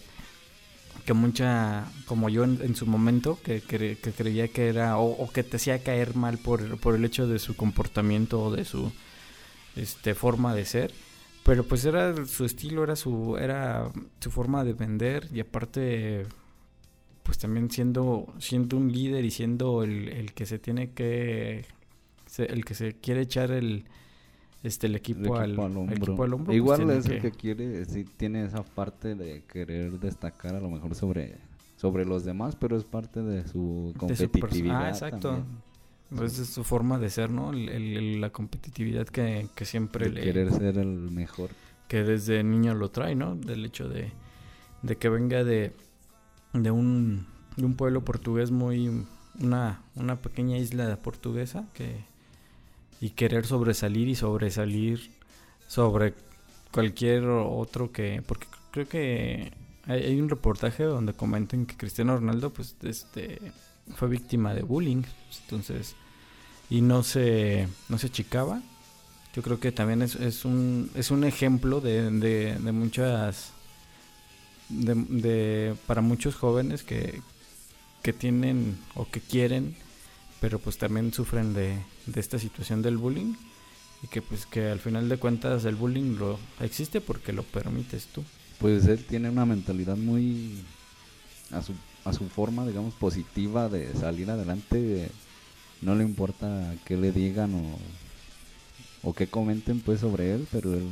que 1.06 1.14
mucha 1.14 1.86
como 2.06 2.30
yo 2.30 2.44
en, 2.46 2.60
en 2.62 2.76
su 2.76 2.86
momento 2.86 3.38
que, 3.44 3.62
cre- 3.62 3.98
que 4.00 4.12
creía 4.12 4.48
que 4.48 4.68
era 4.70 4.98
o, 4.98 5.06
o 5.24 5.30
que 5.32 5.44
te 5.44 5.58
hacía 5.58 5.84
caer 5.84 6.16
mal 6.16 6.38
por, 6.38 6.80
por 6.80 6.96
el 6.96 7.04
hecho 7.06 7.28
de 7.28 7.38
su 7.40 7.56
comportamiento 7.56 8.42
o 8.42 8.52
de 8.52 8.66
su 8.66 8.92
este 9.76 10.16
forma 10.16 10.56
de 10.56 10.66
ser 10.66 10.94
pero 11.46 11.64
pues 11.64 11.86
era 11.86 12.26
su 12.26 12.44
estilo 12.44 12.84
era 12.84 12.96
su 12.96 13.38
era 13.38 13.92
su 14.20 14.32
forma 14.32 14.64
de 14.64 14.74
vender 14.74 15.30
y 15.32 15.40
aparte 15.40 16.26
pues 17.22 17.38
también 17.38 17.70
siendo 17.70 18.34
siendo 18.40 18.78
un 18.78 18.92
líder 18.92 19.24
y 19.24 19.30
siendo 19.30 19.84
el, 19.84 20.10
el 20.10 20.34
que 20.34 20.48
se 20.48 20.58
tiene 20.58 20.90
que 20.92 21.66
el 22.40 22.66
que 22.66 22.74
se 22.74 22.94
quiere 22.96 23.22
echar 23.22 23.52
el 23.52 23.86
este 24.64 24.88
el 24.88 24.96
equipo, 24.96 25.36
al, 25.36 25.58
hombro. 25.60 25.96
equipo 25.96 26.24
al 26.24 26.34
hombro, 26.34 26.46
pues, 26.48 26.58
Igual 26.58 26.90
es 26.90 27.06
el 27.06 27.22
que 27.22 27.30
quiere, 27.30 27.86
sí 27.86 28.04
tiene 28.18 28.44
esa 28.44 28.64
parte 28.64 29.14
de 29.14 29.44
querer 29.44 30.00
destacar 30.00 30.56
a 30.56 30.60
lo 30.60 30.70
mejor 30.72 30.96
sobre, 30.96 31.38
sobre 31.76 32.04
los 32.04 32.26
demás, 32.26 32.56
pero 32.56 32.76
es 32.76 32.84
parte 32.84 33.22
de 33.22 33.48
su 33.48 33.94
de 34.08 34.16
su 34.16 34.24
perso- 34.24 34.30
competitividad. 34.32 34.86
ah, 34.86 34.90
exacto. 34.90 35.30
también. 35.30 35.46
Pues 36.16 36.40
es 36.40 36.50
su 36.50 36.64
forma 36.64 36.98
de 37.00 37.10
ser, 37.10 37.30
¿no? 37.30 37.52
El- 37.52 37.70
el- 37.70 38.22
la 38.22 38.30
competitividad 38.30 39.08
que, 39.08 39.48
que 39.56 39.66
siempre 39.66 40.06
De 40.10 40.12
le... 40.16 40.22
querer 40.22 40.52
ser 40.52 40.78
el 40.78 40.88
mejor. 41.12 41.50
que 41.88 42.04
desde 42.04 42.44
niño 42.44 42.74
lo 42.74 42.90
trae, 42.90 43.16
¿no? 43.16 43.36
Del 43.36 43.64
hecho 43.66 43.88
de, 43.90 44.12
de 44.82 44.96
que 44.98 45.10
venga 45.10 45.44
de, 45.44 45.74
de, 46.54 46.72
un, 46.72 47.28
de 47.58 47.66
un 47.66 47.76
pueblo 47.76 48.04
portugués 48.04 48.52
muy... 48.52 49.06
Una, 49.40 49.82
una 49.96 50.16
pequeña 50.16 50.58
isla 50.58 50.96
portuguesa 50.98 51.68
que... 51.74 52.06
Y 53.02 53.10
querer 53.10 53.46
sobresalir 53.46 54.08
y 54.08 54.16
sobresalir 54.16 55.12
sobre 55.68 56.14
cualquier 56.72 57.26
otro 57.26 57.92
que... 57.92 58.24
Porque 58.26 58.48
creo 58.72 58.88
que 58.88 59.52
hay, 59.86 60.04
hay 60.04 60.22
un 60.22 60.30
reportaje 60.30 60.84
donde 60.84 61.14
comentan 61.14 61.66
que 61.66 61.76
Cristiano 61.76 62.16
Ronaldo 62.16 62.52
pues 62.54 62.76
este 62.82 63.40
fue 63.96 64.08
víctima 64.08 64.54
de 64.54 64.64
bullying. 64.64 65.04
Entonces... 65.44 65.96
Y 66.70 66.82
no 66.82 67.04
se, 67.04 67.68
no 67.90 67.98
se 67.98 68.08
achicaba 68.08 68.62
yo 69.36 69.44
creo 69.44 69.60
que 69.60 69.72
también 69.72 70.02
es, 70.02 70.16
es 70.16 70.46
un 70.46 70.90
es 70.96 71.12
un 71.12 71.24
ejemplo 71.26 71.82
de, 71.82 72.10
de, 72.12 72.58
de 72.60 72.72
muchas 72.72 73.52
de, 74.70 74.96
de- 74.96 75.76
para 75.88 76.02
muchos 76.02 76.36
jóvenes 76.36 76.84
que, 76.84 77.22
que 78.04 78.14
tienen 78.14 78.78
o 78.96 79.08
que 79.10 79.22
quieren 79.22 79.76
pero 80.42 80.60
pues 80.60 80.78
también 80.78 81.14
sufren 81.14 81.54
de, 81.54 81.78
de 82.08 82.20
esta 82.20 82.40
situación 82.40 82.82
del 82.82 82.98
bullying 82.98 83.34
y 84.04 84.08
que 84.08 84.22
pues 84.22 84.46
que 84.46 84.70
al 84.70 84.80
final 84.80 85.10
de 85.10 85.18
cuentas 85.18 85.66
el 85.66 85.76
bullying 85.76 86.18
lo 86.18 86.40
existe 86.62 87.02
porque 87.02 87.34
lo 87.34 87.44
permites 87.44 88.08
tú 88.08 88.24
Pues 88.60 88.86
él 88.88 89.04
tiene 89.06 89.30
una 89.30 89.46
mentalidad 89.46 89.98
muy 89.98 90.64
a 91.52 91.62
su, 91.62 91.74
a 92.06 92.14
su 92.14 92.28
forma, 92.30 92.66
digamos, 92.66 92.94
positiva 92.96 93.70
de 93.70 93.94
salir 93.96 94.30
adelante. 94.32 95.10
No 95.82 95.96
le 95.96 96.04
importa 96.04 96.74
qué 96.86 96.98
le 96.98 97.12
digan 97.12 97.54
o, 97.56 99.10
o 99.10 99.14
qué 99.14 99.28
comenten 99.28 99.80
pues 99.82 100.00
sobre 100.00 100.34
él, 100.34 100.48
pero 100.52 100.74
él 100.74 100.88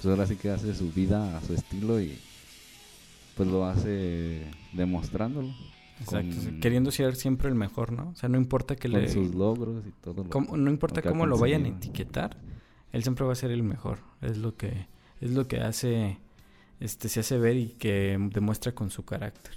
pues 0.00 0.06
ahora 0.06 0.26
sí 0.26 0.36
que 0.36 0.50
hace 0.50 0.74
su 0.74 0.90
vida 0.92 1.36
a 1.36 1.40
su 1.42 1.54
estilo 1.54 2.00
y 2.00 2.18
pues 3.36 3.48
lo 3.48 3.64
hace 3.64 4.42
demostrándolo. 4.72 5.48
Exacto, 6.00 6.36
Con- 6.44 6.60
queriendo 6.60 6.90
ser 6.90 7.14
siempre 7.16 7.48
el 7.48 7.54
mejor 7.54 7.92
no 7.92 8.10
o 8.10 8.16
sea 8.16 8.28
no 8.28 8.36
importa 8.36 8.74
que 8.74 8.88
con 8.90 9.00
le 9.00 9.08
sus 9.12 9.32
logros 9.34 9.84
y 9.86 9.92
todo. 10.02 10.24
lo- 10.24 10.30
cómo- 10.30 10.56
no 10.56 10.68
importa 10.70 11.00
lo 11.00 11.10
cómo 11.10 11.26
lo 11.26 11.38
vayan 11.38 11.64
a 11.64 11.68
etiquetar, 11.68 12.36
él 12.92 13.02
siempre 13.02 13.24
va 13.24 13.32
a 13.32 13.36
ser 13.36 13.50
el 13.52 13.62
mejor. 13.62 14.00
Es 14.20 14.36
lo 14.38 14.56
que 14.56 14.86
es 15.20 15.30
lo 15.30 15.46
que 15.48 15.60
hace 15.60 16.18
este 16.80 17.08
se 17.08 17.20
hace 17.20 17.38
ver 17.38 17.56
y 17.56 17.68
que 17.70 18.18
demuestra 18.32 18.72
con 18.72 18.90
su 18.90 19.04
carácter. 19.04 19.54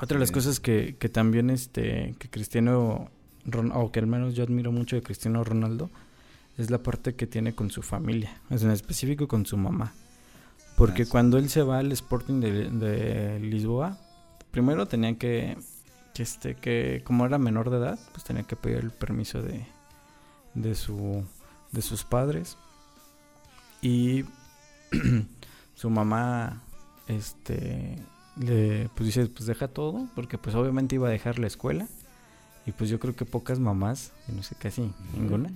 Otra 0.00 0.16
de 0.16 0.20
las 0.20 0.32
cosas 0.32 0.60
que, 0.60 0.96
que 0.98 1.08
también 1.08 1.50
este 1.50 2.14
que 2.18 2.28
Cristiano 2.30 3.10
Ron- 3.46 3.72
o 3.74 3.92
que 3.92 4.00
al 4.00 4.06
menos 4.06 4.34
yo 4.34 4.44
admiro 4.44 4.72
mucho 4.72 4.96
de 4.96 5.02
Cristiano 5.02 5.44
Ronaldo 5.44 5.90
es 6.58 6.70
la 6.70 6.78
parte 6.78 7.14
que 7.14 7.26
tiene 7.26 7.54
con 7.54 7.70
su 7.70 7.82
familia, 7.82 8.40
es 8.50 8.62
en 8.62 8.70
específico 8.70 9.28
con 9.28 9.46
su 9.46 9.56
mamá. 9.56 9.92
Porque 10.76 11.02
Ah, 11.02 11.04
sí. 11.06 11.10
cuando 11.10 11.38
él 11.38 11.48
se 11.50 11.62
va 11.62 11.78
al 11.78 11.92
Sporting 11.92 12.40
de, 12.40 12.70
de 12.70 13.40
Lisboa, 13.40 13.98
primero 14.50 14.86
tenía 14.86 15.16
que, 15.16 15.56
que 16.14 16.22
este 16.22 16.54
que 16.54 17.02
como 17.04 17.26
era 17.26 17.38
menor 17.38 17.70
de 17.70 17.76
edad, 17.78 17.98
pues 18.12 18.24
tenía 18.24 18.42
que 18.44 18.56
pedir 18.56 18.78
el 18.78 18.90
permiso 18.90 19.42
de 19.42 19.66
de 20.54 20.74
su 20.74 21.22
de 21.72 21.82
sus 21.82 22.04
padres 22.04 22.56
y 23.82 24.24
su 25.74 25.90
mamá 25.90 26.62
este 27.06 27.96
le 28.40 28.88
pues 28.94 29.06
dice 29.06 29.26
pues 29.26 29.46
deja 29.46 29.68
todo 29.68 30.08
porque 30.14 30.38
pues 30.38 30.56
obviamente 30.56 30.96
iba 30.96 31.08
a 31.08 31.10
dejar 31.10 31.38
la 31.38 31.46
escuela. 31.46 31.86
Y 32.66 32.72
pues 32.72 32.90
yo 32.90 33.00
creo 33.00 33.16
que 33.16 33.24
pocas 33.24 33.58
mamás 33.58 34.12
no 34.28 34.42
sé 34.42 34.54
casi 34.54 34.92
ninguna 35.16 35.50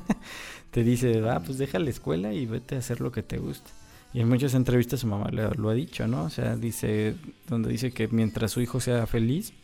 te 0.70 0.84
dice 0.84 1.22
ah 1.28 1.40
pues 1.44 1.56
deja 1.56 1.78
la 1.78 1.88
escuela 1.88 2.34
y 2.34 2.44
vete 2.44 2.76
a 2.76 2.78
hacer 2.78 3.00
lo 3.00 3.10
que 3.10 3.22
te 3.22 3.38
guste 3.38 3.70
y 4.12 4.20
en 4.20 4.28
muchas 4.28 4.52
entrevistas 4.52 5.00
su 5.00 5.06
mamá 5.06 5.30
le, 5.30 5.48
lo 5.52 5.70
ha 5.70 5.74
dicho 5.74 6.06
no 6.06 6.24
o 6.24 6.30
sea 6.30 6.54
dice 6.54 7.16
donde 7.48 7.70
dice 7.70 7.90
que 7.90 8.06
mientras 8.08 8.52
su 8.52 8.60
hijo 8.60 8.80
sea 8.80 9.06
feliz 9.06 9.54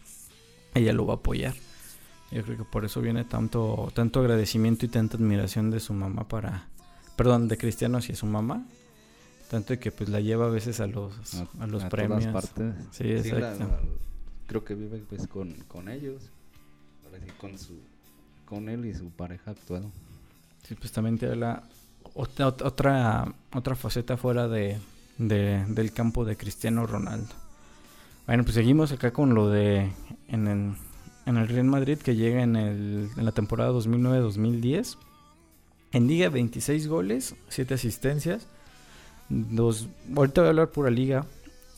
ella 0.75 0.93
lo 0.93 1.07
va 1.07 1.15
a 1.15 1.17
apoyar. 1.17 1.55
Yo 2.31 2.43
creo 2.43 2.57
que 2.57 2.65
por 2.65 2.85
eso 2.85 3.01
viene 3.01 3.25
tanto, 3.25 3.91
tanto 3.95 4.21
agradecimiento 4.21 4.87
y 4.87 4.89
tanta 4.89 5.17
admiración 5.17 5.71
de 5.71 5.81
su 5.81 5.93
mamá 5.93 6.27
para, 6.29 6.67
perdón, 7.17 7.49
de 7.49 7.59
Cristiano 7.59 7.99
hacia 7.99 8.17
su 8.17 8.27
mamá, 8.27 8.65
tanto 9.53 9.73
de 9.75 9.79
que 9.79 9.93
pues 9.93 10.09
la 10.11 10.19
lleva 10.21 10.47
a 10.47 10.49
veces 10.49 10.81
a 10.81 10.87
los, 10.89 11.13
a, 11.61 11.67
los 11.69 11.85
a 11.85 11.89
premios. 11.89 12.25
Todas 12.25 12.33
partes. 12.51 12.75
Sí, 12.91 13.05
exacto. 13.13 13.65
la- 13.65 13.79
creo 14.49 14.65
que 14.65 14.75
vive 14.75 14.99
pues 15.09 15.27
con, 15.29 15.53
con 15.69 15.89
ellos. 15.89 16.23
Con 17.39 17.59
su 17.59 17.75
con 18.47 18.69
él 18.69 18.85
y 18.87 18.95
su 18.95 19.11
pareja 19.11 19.53
actual. 19.53 19.85
Sí, 20.67 20.75
pues 20.75 20.91
también 20.93 21.19
te 21.19 21.27
habla 21.27 21.63
otra, 22.15 22.49
otra, 22.49 23.35
otra 23.55 23.75
faceta 23.77 24.17
fuera 24.17 24.49
de, 24.49 24.79
de- 25.19 25.65
del 25.69 25.93
campo 25.93 26.25
de 26.25 26.37
Cristiano 26.37 26.87
Ronaldo. 26.87 27.33
Bueno, 28.27 28.43
pues 28.45 28.55
seguimos 28.55 28.93
acá 28.93 29.13
con 29.13 29.35
lo 29.35 29.49
de 29.51 29.91
en 30.29 30.47
el, 30.47 30.73
en 31.27 31.37
el 31.37 31.49
Real 31.49 31.65
Madrid 31.65 31.99
que 31.99 32.15
llega 32.17 32.43
en, 32.43 32.57
el, 32.57 33.11
en 33.17 33.25
la 33.25 33.33
temporada 33.33 33.73
2009-2010. 33.73 34.97
En 35.93 36.07
Liga 36.07 36.29
26 36.31 36.89
goles, 36.89 37.35
7 37.49 37.75
asistencias. 37.75 38.47
Dos, 39.35 39.89
ahorita 40.15 40.43
voy 40.43 40.47
a 40.47 40.51
hablar 40.51 40.71
pura 40.73 40.91
liga. 40.91 41.25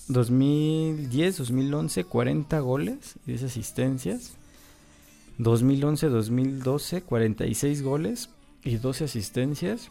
2010-2011, 0.09 2.05
40 2.05 2.59
goles 2.61 3.15
y 3.27 3.31
10 3.33 3.45
asistencias. 3.45 4.33
2011-2012, 5.39 7.03
46 7.03 7.83
goles 7.83 8.29
y 8.65 8.77
12 8.77 9.05
asistencias. 9.05 9.91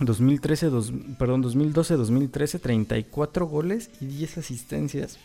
2013, 0.00 0.70
dos- 0.70 0.92
perdón, 1.18 1.42
2012-2013, 1.44 2.60
34 2.60 3.46
goles 3.46 3.90
y 4.00 4.06
10 4.06 4.38
asistencias. 4.38 5.18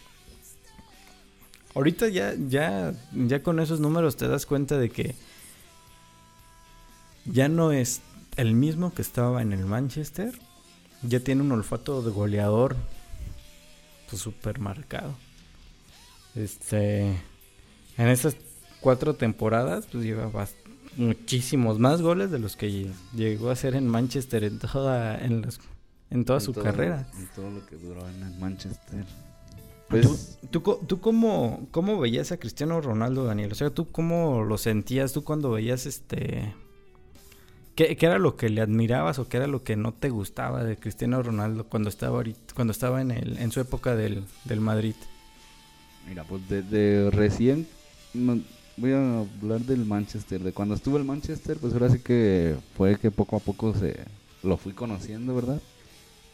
Ahorita 1.74 2.08
ya, 2.08 2.36
ya, 2.36 2.94
ya 3.14 3.42
con 3.42 3.60
esos 3.60 3.80
números 3.80 4.16
te 4.16 4.28
das 4.28 4.46
cuenta 4.46 4.78
de 4.78 4.90
que 4.92 5.16
ya 7.26 7.50
no 7.50 7.72
es 7.72 8.02
el 8.36 8.54
mismo 8.54 8.94
que 8.94 9.02
estaba 9.02 9.42
en 9.42 9.54
el 9.54 9.66
Manchester. 9.66 10.38
Ya 11.04 11.20
tiene 11.20 11.42
un 11.42 11.52
olfato 11.52 12.02
de 12.02 12.12
goleador 12.12 12.76
pues 14.10 14.22
súper 14.22 14.60
marcado. 14.60 15.14
Este, 16.36 17.02
en 17.98 18.08
estas 18.08 18.36
cuatro 18.80 19.16
temporadas, 19.16 19.86
pues 19.92 20.04
lleva 20.04 20.30
muchísimos 20.96 21.80
más 21.80 22.02
goles 22.02 22.32
de 22.32 22.40
los 22.40 22.56
que 22.56 22.92
llegó 23.14 23.50
a 23.50 23.54
hacer 23.54 23.76
en 23.76 23.88
Manchester 23.88 24.44
en 24.44 24.60
toda, 24.60 25.18
en 25.24 25.42
las- 25.42 25.60
en 26.10 26.26
toda 26.26 26.40
En 26.40 26.46
su 26.46 26.54
todo- 26.54 26.64
carrera. 26.64 27.08
En 27.18 27.28
todo 27.36 27.50
lo 27.52 27.66
que 27.66 27.76
duró 27.76 28.08
en 28.08 28.24
el 28.24 28.40
Manchester. 28.40 29.04
¿Tú, 29.04 29.08
Pues 29.90 30.40
tú, 30.52 30.64
co- 30.64 30.82
tú 30.86 31.00
cómo, 31.00 31.68
cómo 31.72 31.98
veías 32.00 32.32
a 32.32 32.38
Cristiano 32.38 32.82
Ronaldo, 32.82 33.24
Daniel? 33.26 33.52
O 33.52 33.56
sea, 33.56 33.70
¿tú 33.70 33.88
cómo 33.92 34.44
lo 34.44 34.58
sentías? 34.58 35.14
¿Tú 35.14 35.24
cuando 35.24 35.52
veías 35.52 35.86
este... 35.86 36.54
¿Qué, 37.78 37.96
era 38.02 38.18
lo 38.18 38.36
que 38.36 38.50
le 38.50 38.62
admirabas 38.62 39.20
o 39.20 39.30
qué 39.30 39.38
era 39.38 39.46
lo 39.46 39.64
que 39.64 39.76
no 39.76 39.94
te 39.94 40.10
gustaba 40.10 40.64
de 40.64 40.78
Cristiano 40.78 41.22
Ronaldo 41.22 41.66
cuando 41.66 41.90
estaba 41.90 42.24
cuando 42.56 42.72
estaba 42.72 43.02
en, 43.02 43.12
el, 43.12 43.38
en 43.38 43.52
su 43.52 43.60
época 43.60 43.96
del, 43.96 44.24
del 44.46 44.62
Madrid? 44.62 44.96
Mira, 46.10 46.24
pues 46.24 46.42
desde 46.50 47.12
recién 47.12 47.68
voy 48.78 48.94
a 48.94 49.20
hablar 49.20 49.62
del 49.62 49.86
Manchester. 49.86 50.42
De 50.42 50.54
cuando 50.54 50.74
estuve 50.74 51.00
en 51.00 51.06
Manchester, 51.06 51.58
pues 51.62 51.72
ahora 51.74 51.92
sí 51.92 52.00
que 52.00 52.56
fue 52.76 52.98
que 52.98 53.12
poco 53.12 53.36
a 53.36 53.42
poco 53.42 53.76
se 53.76 53.96
lo 54.42 54.58
fui 54.58 54.74
conociendo, 54.74 55.36
¿verdad? 55.36 55.62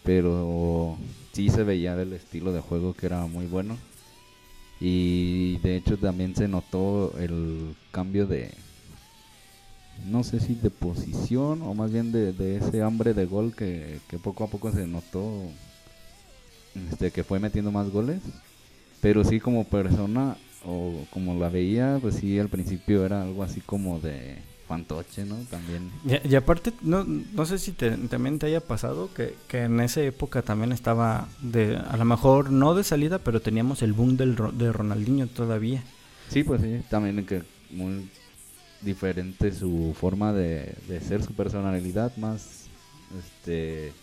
Pero 0.02 0.98
sí 1.34 1.50
se 1.50 1.64
veía 1.64 2.02
el 2.02 2.14
estilo 2.14 2.54
de 2.54 2.62
juego 2.62 2.94
que 2.94 3.08
era 3.08 3.26
muy 3.26 3.48
bueno. 3.48 3.78
Y 4.80 5.58
de 5.58 5.76
hecho 5.76 5.98
también 5.98 6.38
se 6.38 6.48
notó 6.48 7.14
el 7.20 7.76
cambio 7.92 8.28
de, 8.28 8.50
no 10.06 10.24
sé 10.24 10.40
si 10.40 10.56
de 10.56 10.70
posición 10.70 11.62
o 11.62 11.74
más 11.74 11.92
bien 11.92 12.12
de, 12.12 12.34
de 12.34 12.58
ese 12.58 12.82
hambre 12.82 13.14
de 13.14 13.26
gol 13.26 13.56
que, 13.56 14.00
que 14.10 14.18
poco 14.18 14.44
a 14.44 14.48
poco 14.48 14.72
se 14.72 14.86
notó 14.88 15.32
este, 16.92 17.12
que 17.12 17.24
fue 17.24 17.40
metiendo 17.40 17.72
más 17.72 17.90
goles. 17.90 18.20
Pero 19.02 19.24
sí 19.24 19.40
como 19.40 19.66
persona 19.66 20.38
o 20.66 21.06
como 21.12 21.38
la 21.40 21.50
veía, 21.50 21.98
pues 22.02 22.16
sí 22.16 22.40
al 22.40 22.48
principio 22.50 23.06
era 23.06 23.22
algo 23.24 23.44
así 23.44 23.60
como 23.60 24.00
de 24.00 24.38
fantoche, 24.68 25.26
¿no? 25.26 25.36
También. 25.52 25.92
Y, 26.06 26.30
y 26.30 26.36
aparte, 26.36 26.72
no, 26.82 27.04
no 27.04 27.46
sé 27.46 27.60
si 27.60 27.74
te- 27.74 27.92
también 28.08 28.40
te 28.40 28.46
haya 28.46 28.62
pasado 28.62 29.14
que, 29.14 29.36
que 29.50 29.64
en 29.64 29.80
esa 29.82 30.02
época 30.02 30.42
también 30.42 30.72
estaba, 30.72 31.28
de 31.42 31.76
a 31.76 31.98
lo 31.98 32.06
mejor 32.06 32.50
no 32.50 32.76
de 32.76 32.86
salida, 32.86 33.20
pero 33.20 33.42
teníamos 33.42 33.82
el 33.82 33.92
boom 33.92 34.16
del, 34.16 34.38
de 34.58 34.72
Ronaldinho 34.72 35.28
todavía. 35.28 35.84
Sí, 36.30 36.44
pues 36.46 36.62
sí, 36.62 36.82
también 36.90 37.26
que 37.26 37.44
muy 37.72 38.10
diferente 38.84 39.52
su 39.52 39.96
forma 40.00 40.34
de, 40.34 40.76
de 40.88 41.00
ser, 41.02 41.24
su 41.24 41.34
personalidad, 41.34 42.16
más 42.18 42.68
este 43.18 43.94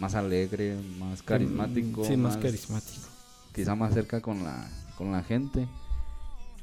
más 0.00 0.14
alegre, 0.14 0.76
más 0.98 1.22
carismático. 1.22 2.04
Sí, 2.04 2.16
más, 2.16 2.36
carismático. 2.38 3.06
Quizá 3.54 3.74
más 3.74 3.92
cerca 3.92 4.20
con 4.20 4.42
la, 4.42 4.68
con 4.96 5.12
la 5.12 5.22
gente. 5.22 5.68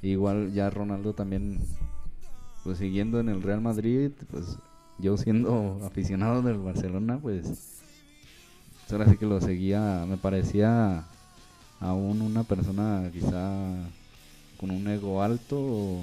Igual 0.01 0.53
ya 0.53 0.69
Ronaldo 0.69 1.13
también, 1.13 1.59
pues 2.63 2.79
siguiendo 2.79 3.19
en 3.19 3.29
el 3.29 3.43
Real 3.43 3.61
Madrid, 3.61 4.11
pues 4.31 4.57
yo 4.97 5.17
siendo 5.17 5.79
aficionado 5.85 6.41
del 6.41 6.57
Barcelona, 6.57 7.19
pues 7.21 7.81
ahora 8.89 9.09
sí 9.09 9.17
que 9.17 9.25
lo 9.25 9.39
seguía, 9.39 10.05
me 10.07 10.17
parecía 10.17 11.05
aún 11.79 12.21
una 12.21 12.43
persona 12.43 13.09
quizá 13.13 13.61
con 14.59 14.71
un 14.71 14.87
ego 14.87 15.21
alto. 15.21 16.01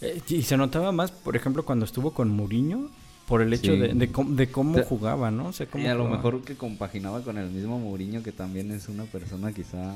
Eh, 0.00 0.20
y 0.28 0.42
se 0.42 0.56
notaba 0.56 0.92
más, 0.92 1.10
por 1.10 1.36
ejemplo, 1.36 1.64
cuando 1.64 1.84
estuvo 1.84 2.12
con 2.12 2.30
Mourinho, 2.30 2.88
por 3.26 3.42
el 3.42 3.52
hecho 3.52 3.72
de, 3.72 3.94
de, 3.94 4.50
cómo 4.50 4.82
jugaba, 4.82 5.30
¿no? 5.30 5.50
O 5.50 5.78
y 5.78 5.86
a 5.86 5.94
lo 5.94 6.08
mejor 6.08 6.42
que 6.42 6.56
compaginaba 6.56 7.22
con 7.22 7.38
el 7.38 7.48
mismo 7.48 7.78
Mourinho, 7.78 8.24
que 8.24 8.32
también 8.32 8.72
es 8.72 8.88
una 8.88 9.04
persona 9.04 9.52
quizá 9.52 9.94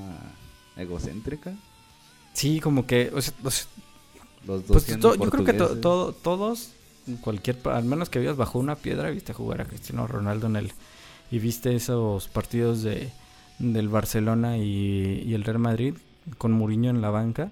egocéntrica. 0.77 1.53
Sí, 2.33 2.61
como 2.61 2.87
que, 2.87 3.11
o 3.13 3.21
sea, 3.21 3.35
los 3.43 3.69
pues 4.47 4.87
yo 4.87 5.19
creo 5.19 5.45
que 5.45 5.53
todos, 5.53 6.71
cualquier, 7.23 7.59
al 7.65 7.85
menos 7.85 8.09
que 8.09 8.21
vivas 8.21 8.37
bajo 8.37 8.61
una 8.61 8.77
piedra, 8.77 9.11
viste 9.11 9.33
jugar 9.33 9.63
a 9.63 9.65
Cristiano 9.65 10.07
Ronaldo 10.07 10.47
en 10.47 10.57
el 10.57 10.73
y 11.31 11.39
viste 11.41 11.75
esos 11.75 12.29
partidos 12.29 12.83
de 12.83 13.11
del 13.59 13.89
Barcelona 13.89 14.59
y, 14.59 15.23
y 15.27 15.35
el 15.35 15.45
Real 15.45 15.59
Madrid 15.59 15.95
con 16.39 16.53
Mourinho 16.53 16.91
en 16.91 17.01
la 17.01 17.11
banca. 17.11 17.51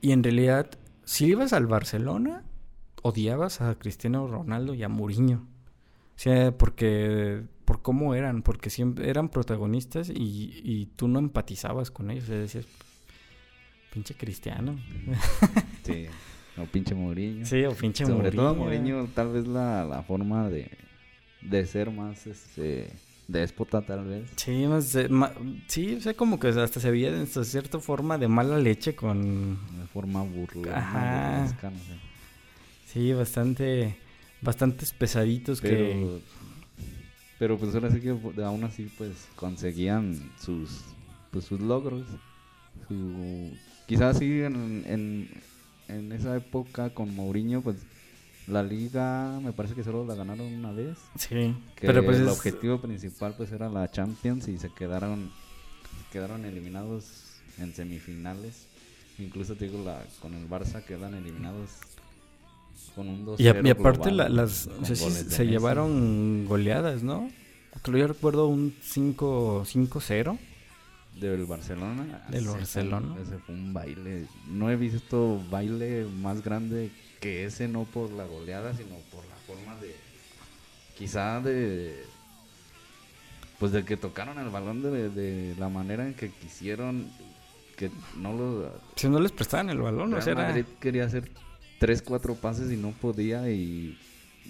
Y 0.00 0.12
en 0.12 0.22
realidad, 0.22 0.68
si 1.04 1.26
ibas 1.26 1.52
al 1.52 1.66
Barcelona, 1.66 2.42
odiabas 3.02 3.60
a 3.60 3.74
Cristiano 3.78 4.26
Ronaldo 4.26 4.74
y 4.74 4.82
a 4.82 4.88
Mourinho. 4.88 5.46
O 6.16 6.18
sea, 6.18 6.56
porque 6.56 7.42
por 7.64 7.82
cómo 7.82 8.14
eran, 8.14 8.42
porque 8.42 8.70
siempre 8.70 9.08
eran 9.08 9.28
protagonistas 9.28 10.10
y, 10.10 10.60
y 10.62 10.86
tú 10.96 11.08
no 11.08 11.18
empatizabas 11.18 11.90
con 11.90 12.10
ellos, 12.10 12.24
o 12.24 12.26
sea, 12.28 12.36
decías, 12.36 12.66
pinche 13.92 14.14
Cristiano. 14.14 14.78
Sí, 15.84 16.06
o 16.56 16.64
pinche 16.64 16.94
Mourinho. 16.94 17.44
Sí, 17.44 17.62
o 17.64 17.74
pinche 17.74 18.06
Sobre 18.06 18.30
todo 18.30 18.54
Mourinho, 18.54 19.06
tal 19.14 19.32
vez 19.32 19.46
la, 19.46 19.84
la 19.84 20.02
forma 20.02 20.48
de, 20.48 20.70
de 21.42 21.66
ser 21.66 21.90
más 21.90 22.26
este 22.26 22.90
déspota 23.28 23.82
tal 23.82 24.04
vez. 24.04 24.30
Sí, 24.36 24.66
más, 24.66 24.96
sí, 25.66 25.94
o 25.94 26.00
sea, 26.00 26.14
como 26.14 26.38
que 26.38 26.48
hasta 26.48 26.80
se 26.80 26.90
veía 26.90 27.08
en 27.08 27.26
cierta 27.26 27.78
forma 27.78 28.18
de 28.18 28.28
mala 28.28 28.58
leche 28.58 28.94
con... 28.94 29.58
De 29.78 29.86
forma 29.92 30.22
burla. 30.22 30.78
Ajá. 30.78 31.56
Sí, 32.86 33.12
bastante, 33.12 33.96
bastantes 34.40 34.92
pesaditos 34.92 35.60
pero, 35.60 35.76
que... 35.76 36.20
Pero 37.38 37.58
pues 37.58 37.74
ahora 37.74 37.90
sí 37.90 38.00
que 38.00 38.10
aún 38.44 38.64
así 38.64 38.90
pues 38.96 39.28
conseguían 39.36 40.30
sus, 40.40 40.82
pues, 41.30 41.44
sus 41.44 41.60
logros. 41.60 42.06
Su, 42.88 43.50
quizás 43.86 44.18
sí 44.18 44.42
en, 44.42 44.84
en, 44.86 45.28
en 45.88 46.12
esa 46.12 46.36
época 46.36 46.90
con 46.90 47.14
Mourinho 47.14 47.60
pues 47.62 47.76
la 48.46 48.62
liga 48.62 49.40
me 49.42 49.52
parece 49.52 49.74
que 49.74 49.82
solo 49.82 50.04
la 50.04 50.14
ganaron 50.14 50.46
una 50.46 50.72
vez. 50.72 50.98
Sí, 51.16 51.54
pero 51.80 52.04
pues 52.04 52.18
el 52.18 52.28
objetivo 52.28 52.80
principal 52.80 53.34
pues 53.36 53.52
era 53.52 53.68
la 53.68 53.90
Champions 53.90 54.48
y 54.48 54.58
se 54.58 54.70
quedaron 54.70 55.30
quedaron 56.12 56.44
eliminados 56.44 57.24
en 57.58 57.74
semifinales. 57.74 58.66
Incluso 59.18 59.54
te 59.54 59.66
digo 59.68 59.84
la 59.84 60.02
con 60.20 60.34
el 60.34 60.48
Barça 60.48 60.84
quedan 60.84 61.14
eliminados 61.14 61.70
con 62.94 63.08
un 63.08 63.24
2 63.24 63.40
y, 63.40 63.44
y, 63.44 63.70
aparte 63.70 64.10
las 64.10 64.68
se 64.88 65.46
llevaron 65.46 66.46
goleadas, 66.46 67.02
¿no? 67.02 67.30
Yo 67.84 68.06
recuerdo 68.06 68.46
un 68.46 68.74
5-0 68.82 70.38
del 71.20 71.44
Barcelona. 71.44 72.24
Del 72.28 72.46
Barcelona. 72.46 73.16
ese 73.20 73.38
fue 73.38 73.54
un 73.54 73.72
baile. 73.72 74.26
No 74.48 74.70
he 74.70 74.76
visto 74.76 75.42
baile 75.50 76.06
más 76.20 76.42
grande 76.42 76.90
que 77.24 77.46
ese, 77.46 77.68
no 77.68 77.84
por 77.84 78.10
la 78.10 78.26
goleada, 78.26 78.74
sino 78.74 78.96
por 79.10 79.24
la 79.24 79.36
forma 79.46 79.80
de. 79.80 79.96
Quizá 80.94 81.40
de. 81.40 82.04
Pues 83.58 83.72
de 83.72 83.82
que 83.82 83.96
tocaron 83.96 84.38
el 84.38 84.50
balón 84.50 84.82
de, 84.82 85.08
de 85.08 85.56
la 85.58 85.70
manera 85.70 86.06
en 86.06 86.12
que 86.12 86.28
quisieron. 86.28 87.10
Que 87.78 87.90
no 88.18 88.34
lo. 88.34 88.78
Si 88.96 89.08
no 89.08 89.20
les 89.20 89.32
prestaban 89.32 89.70
el 89.70 89.78
balón, 89.78 90.12
o 90.12 90.20
sea. 90.20 90.34
Madrid 90.34 90.66
quería 90.78 91.06
hacer 91.06 91.30
tres, 91.80 92.02
cuatro 92.02 92.34
pases 92.34 92.70
y 92.70 92.76
no 92.76 92.90
podía 92.90 93.48
y 93.48 93.98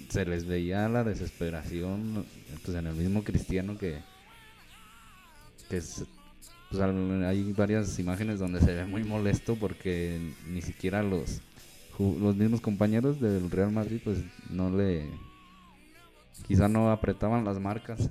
se 0.09 0.25
les 0.25 0.45
veía 0.45 0.89
la 0.89 1.05
desesperación 1.05 2.25
pues 2.65 2.75
en 2.77 2.87
el 2.87 2.95
mismo 2.95 3.23
cristiano 3.23 3.77
que, 3.77 4.01
que 5.69 5.81
pues, 5.81 6.83
hay 7.25 7.53
varias 7.53 7.97
imágenes 7.99 8.39
donde 8.39 8.59
se 8.59 8.73
ve 8.73 8.83
muy 8.83 9.05
molesto 9.05 9.55
porque 9.55 10.19
ni 10.49 10.61
siquiera 10.61 11.01
los 11.01 11.41
los 11.99 12.35
mismos 12.35 12.61
compañeros 12.61 13.19
del 13.19 13.49
Real 13.49 13.71
Madrid 13.71 13.99
pues 14.03 14.19
no 14.49 14.69
le 14.69 15.09
quizá 16.47 16.67
no 16.67 16.91
apretaban 16.91 17.45
las 17.45 17.59
marcas 17.59 18.09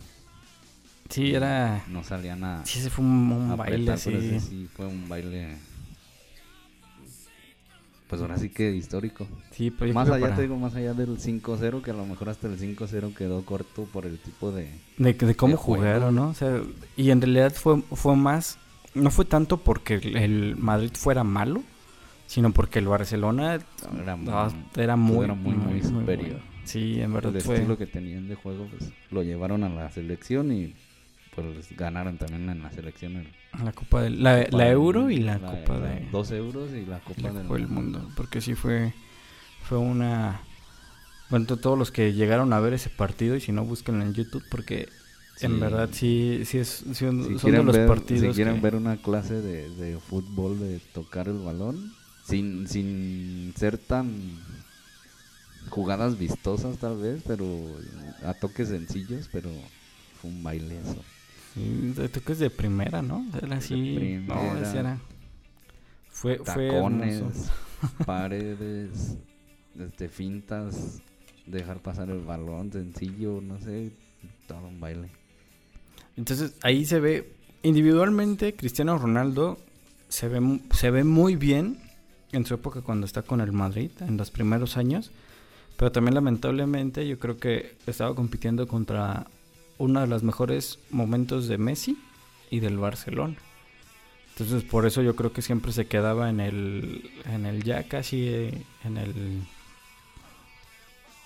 sí 1.09 1.35
era 1.35 1.85
no 1.89 2.03
salían 2.03 2.45
a 2.45 2.65
sí 2.65 2.79
ese 2.79 2.91
fue 2.91 3.05
un, 3.05 3.57
baile 3.57 3.97
sí. 3.99 4.41
sí 4.41 4.69
fue 4.75 4.87
un 4.87 5.09
baile 5.09 5.57
pues 8.09 8.21
ahora 8.21 8.39
sí 8.39 8.51
que 8.51 8.71
histórico. 8.71 9.27
Sí, 9.51 9.71
pues 9.71 9.93
más 9.95 10.09
allá 10.09 10.35
te 10.37 10.43
digo, 10.43 10.57
más 10.57 10.75
allá 10.75 10.93
del 10.95 11.19
5-0, 11.19 11.83
que 11.83 11.91
a 11.91 11.95
lo 11.95 12.05
mejor 12.05 12.29
hasta 12.29 12.47
el 12.47 12.59
5-0 12.59 13.15
quedó 13.15 13.45
corto 13.45 13.85
por 13.93 14.07
el 14.07 14.19
tipo 14.19 14.53
de... 14.53 14.69
De, 14.99 15.35
cómo 15.35 15.57
jugaron, 15.57 16.15
¿no? 16.15 16.29
O 16.29 16.35
sea, 16.35 16.61
y 16.97 17.11
en 17.11 17.21
realidad 17.21 17.53
fue, 17.53 17.81
fue 17.81 18.15
más, 18.15 18.59
no 18.95 19.11
fue 19.11 19.25
tanto 19.25 19.57
porque 19.57 19.95
el 19.95 20.55
Madrid 20.57 20.93
fuera 20.95 21.25
malo, 21.25 21.63
sino 22.35 22.53
porque 22.53 22.81
el 22.81 22.89
Barcelona 22.89 23.61
era, 24.77 24.97
muy, 24.97 25.29
muy, 25.29 25.83
superior. 25.83 26.41
Sí, 26.65 27.01
en 27.01 27.13
verdad 27.13 27.31
el 27.31 27.37
estilo 27.37 27.79
que 27.79 27.87
tenían 27.87 28.27
de 28.27 28.35
juego, 28.35 28.67
pues 28.77 28.91
lo 29.13 29.23
llevaron 29.23 29.63
a 29.63 29.69
la 29.69 29.89
selección 29.93 30.51
y 30.51 30.75
pues 31.37 31.69
ganaron 31.77 32.19
también 32.19 32.51
en 32.51 32.61
la 32.61 32.73
selección 32.73 33.25
la 33.63 33.71
Copa 33.71 34.03
del 34.03 34.21
la, 34.21 34.69
Euro 34.69 35.11
y 35.11 35.19
la, 35.19 35.39
Copa 35.39 35.79
de 35.79 36.09
dos 36.11 36.33
euros 36.33 36.73
y 36.73 36.85
la 36.85 36.99
Copa, 36.99 37.31
del, 37.31 37.69
mundo. 37.69 38.11
porque 38.17 38.41
sí 38.41 38.57
fue 38.57 38.93
fue 39.63 39.79
una 39.79 40.41
bueno 41.31 41.47
todos 41.47 41.79
los 41.79 41.93
que 41.93 42.15
llegaron 42.15 42.53
a 42.53 42.59
ver 42.59 42.73
ese 42.73 42.91
partido 42.91 43.37
y 43.37 43.41
si 43.41 43.53
no 43.53 43.65
búsquenlo 43.65 44.05
en 44.05 44.13
YouTube 44.13 44.45
porque 44.51 44.89
en 45.41 45.61
verdad 45.61 45.89
sí 45.93 46.43
sí 46.45 46.59
es 46.59 46.85
son, 46.95 47.37
de 47.37 47.63
los 47.63 47.79
partidos 47.79 48.35
si 48.35 48.43
quieren 48.43 48.61
ver 48.61 48.75
una 48.75 48.97
clase 48.97 49.41
de, 49.41 49.69
de 49.71 49.99
fútbol 49.99 50.59
de 50.59 50.81
tocar 50.93 51.29
el 51.29 51.39
balón 51.39 51.93
sin 52.25 52.67
sin 52.67 53.55
ser 53.57 53.79
tan 53.79 54.13
jugadas 55.71 56.19
vistosas 56.19 56.79
tal 56.79 56.99
vez 56.99 57.23
pero 57.27 57.47
a 58.25 58.35
toques 58.35 58.69
sencillos 58.69 59.29
pero 59.33 59.51
fue 60.21 60.31
un 60.31 60.43
baile 60.43 60.79
eso 60.81 61.03
de 61.55 62.09
toques 62.09 62.39
de 62.39 62.51
primera, 62.51 63.03
¿no? 63.03 63.25
Era 63.41 63.57
así. 63.57 64.21
No, 64.27 64.57
ese 64.57 64.79
era. 64.79 64.99
Fue, 66.11 66.39
tacones, 66.39 67.51
paredes, 68.07 69.19
este, 69.79 70.09
fintas, 70.09 71.03
dejar 71.47 71.81
pasar 71.81 72.09
el 72.09 72.21
balón 72.21 72.73
sencillo, 72.73 73.41
no 73.41 73.59
sé, 73.61 73.93
todo 74.47 74.69
un 74.69 74.79
baile. 74.79 75.11
Entonces 76.17 76.55
ahí 76.63 76.85
se 76.85 77.01
ve, 77.01 77.33
individualmente, 77.63 78.55
Cristiano 78.55 78.97
Ronaldo 78.97 79.59
se 80.09 80.29
ve, 80.29 80.61
se 80.71 80.91
ve 80.93 81.03
muy 81.03 81.35
bien 81.35 81.79
en 82.35 82.47
su 82.47 82.55
época 82.55 82.83
cuando 82.83 83.07
está 83.07 83.23
con 83.23 83.41
el 83.41 83.53
Madrid, 83.53 83.91
en 84.01 84.17
los 84.17 84.31
primeros 84.31 84.77
años. 84.77 85.11
Pero 85.77 85.91
también 85.93 86.15
lamentablemente 86.15 87.07
yo 87.07 87.19
creo 87.19 87.37
que 87.39 87.77
estaba 87.87 88.15
compitiendo 88.15 88.69
contra 88.69 89.27
uno 89.79 90.01
de 90.01 90.07
los 90.07 90.23
mejores 90.23 90.79
momentos 90.91 91.49
de 91.49 91.59
Messi 91.59 91.99
y 92.51 92.61
del 92.61 92.79
Barcelona. 92.79 93.37
Entonces 94.31 94.63
por 94.65 94.87
eso 94.87 95.03
yo 95.03 95.15
creo 95.15 95.33
que 95.33 95.43
siempre 95.43 95.73
se 95.73 95.87
quedaba 95.87 96.29
en 96.29 96.41
el, 96.41 97.11
en 97.33 97.47
el 97.47 97.63
ya 97.63 97.85
casi 97.85 98.29
eh, 98.29 98.65
en 98.85 98.97
el, 98.97 99.43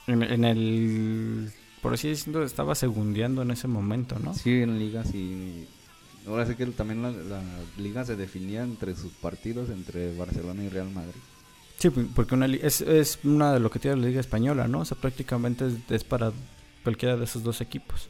en, 0.06 0.44
el, 0.44 1.50
por 1.82 1.94
así 1.94 2.08
decirlo, 2.08 2.44
estaba 2.44 2.74
segundeando 2.74 3.42
en 3.42 3.50
ese 3.50 3.68
momento, 3.68 4.18
¿no? 4.18 4.34
Sí, 4.34 4.62
en 4.62 4.78
ligas 4.78 5.14
y 5.14 5.66
ahora 6.28 6.46
sí 6.46 6.54
que 6.54 6.66
también 6.66 7.02
la, 7.02 7.12
liga 7.78 8.04
se 8.04 8.16
definía 8.16 8.62
entre 8.62 8.94
sus 8.94 9.12
partidos 9.12 9.70
entre 9.70 10.16
Barcelona 10.16 10.62
y 10.64 10.68
Real 10.68 10.90
Madrid. 10.90 11.20
Sí, 11.78 11.90
porque 11.90 12.34
una 12.34 12.46
es, 12.46 12.80
es 12.80 13.20
una 13.24 13.52
de 13.52 13.60
lo 13.60 13.70
que 13.70 13.78
tiene 13.78 13.96
la 13.96 14.08
liga 14.08 14.20
española, 14.20 14.68
¿no? 14.68 14.80
O 14.80 14.84
sea, 14.84 14.98
prácticamente 14.98 15.68
es 15.90 16.04
para 16.04 16.32
cualquiera 16.82 17.16
de 17.16 17.24
esos 17.24 17.42
dos 17.42 17.60
equipos. 17.60 18.08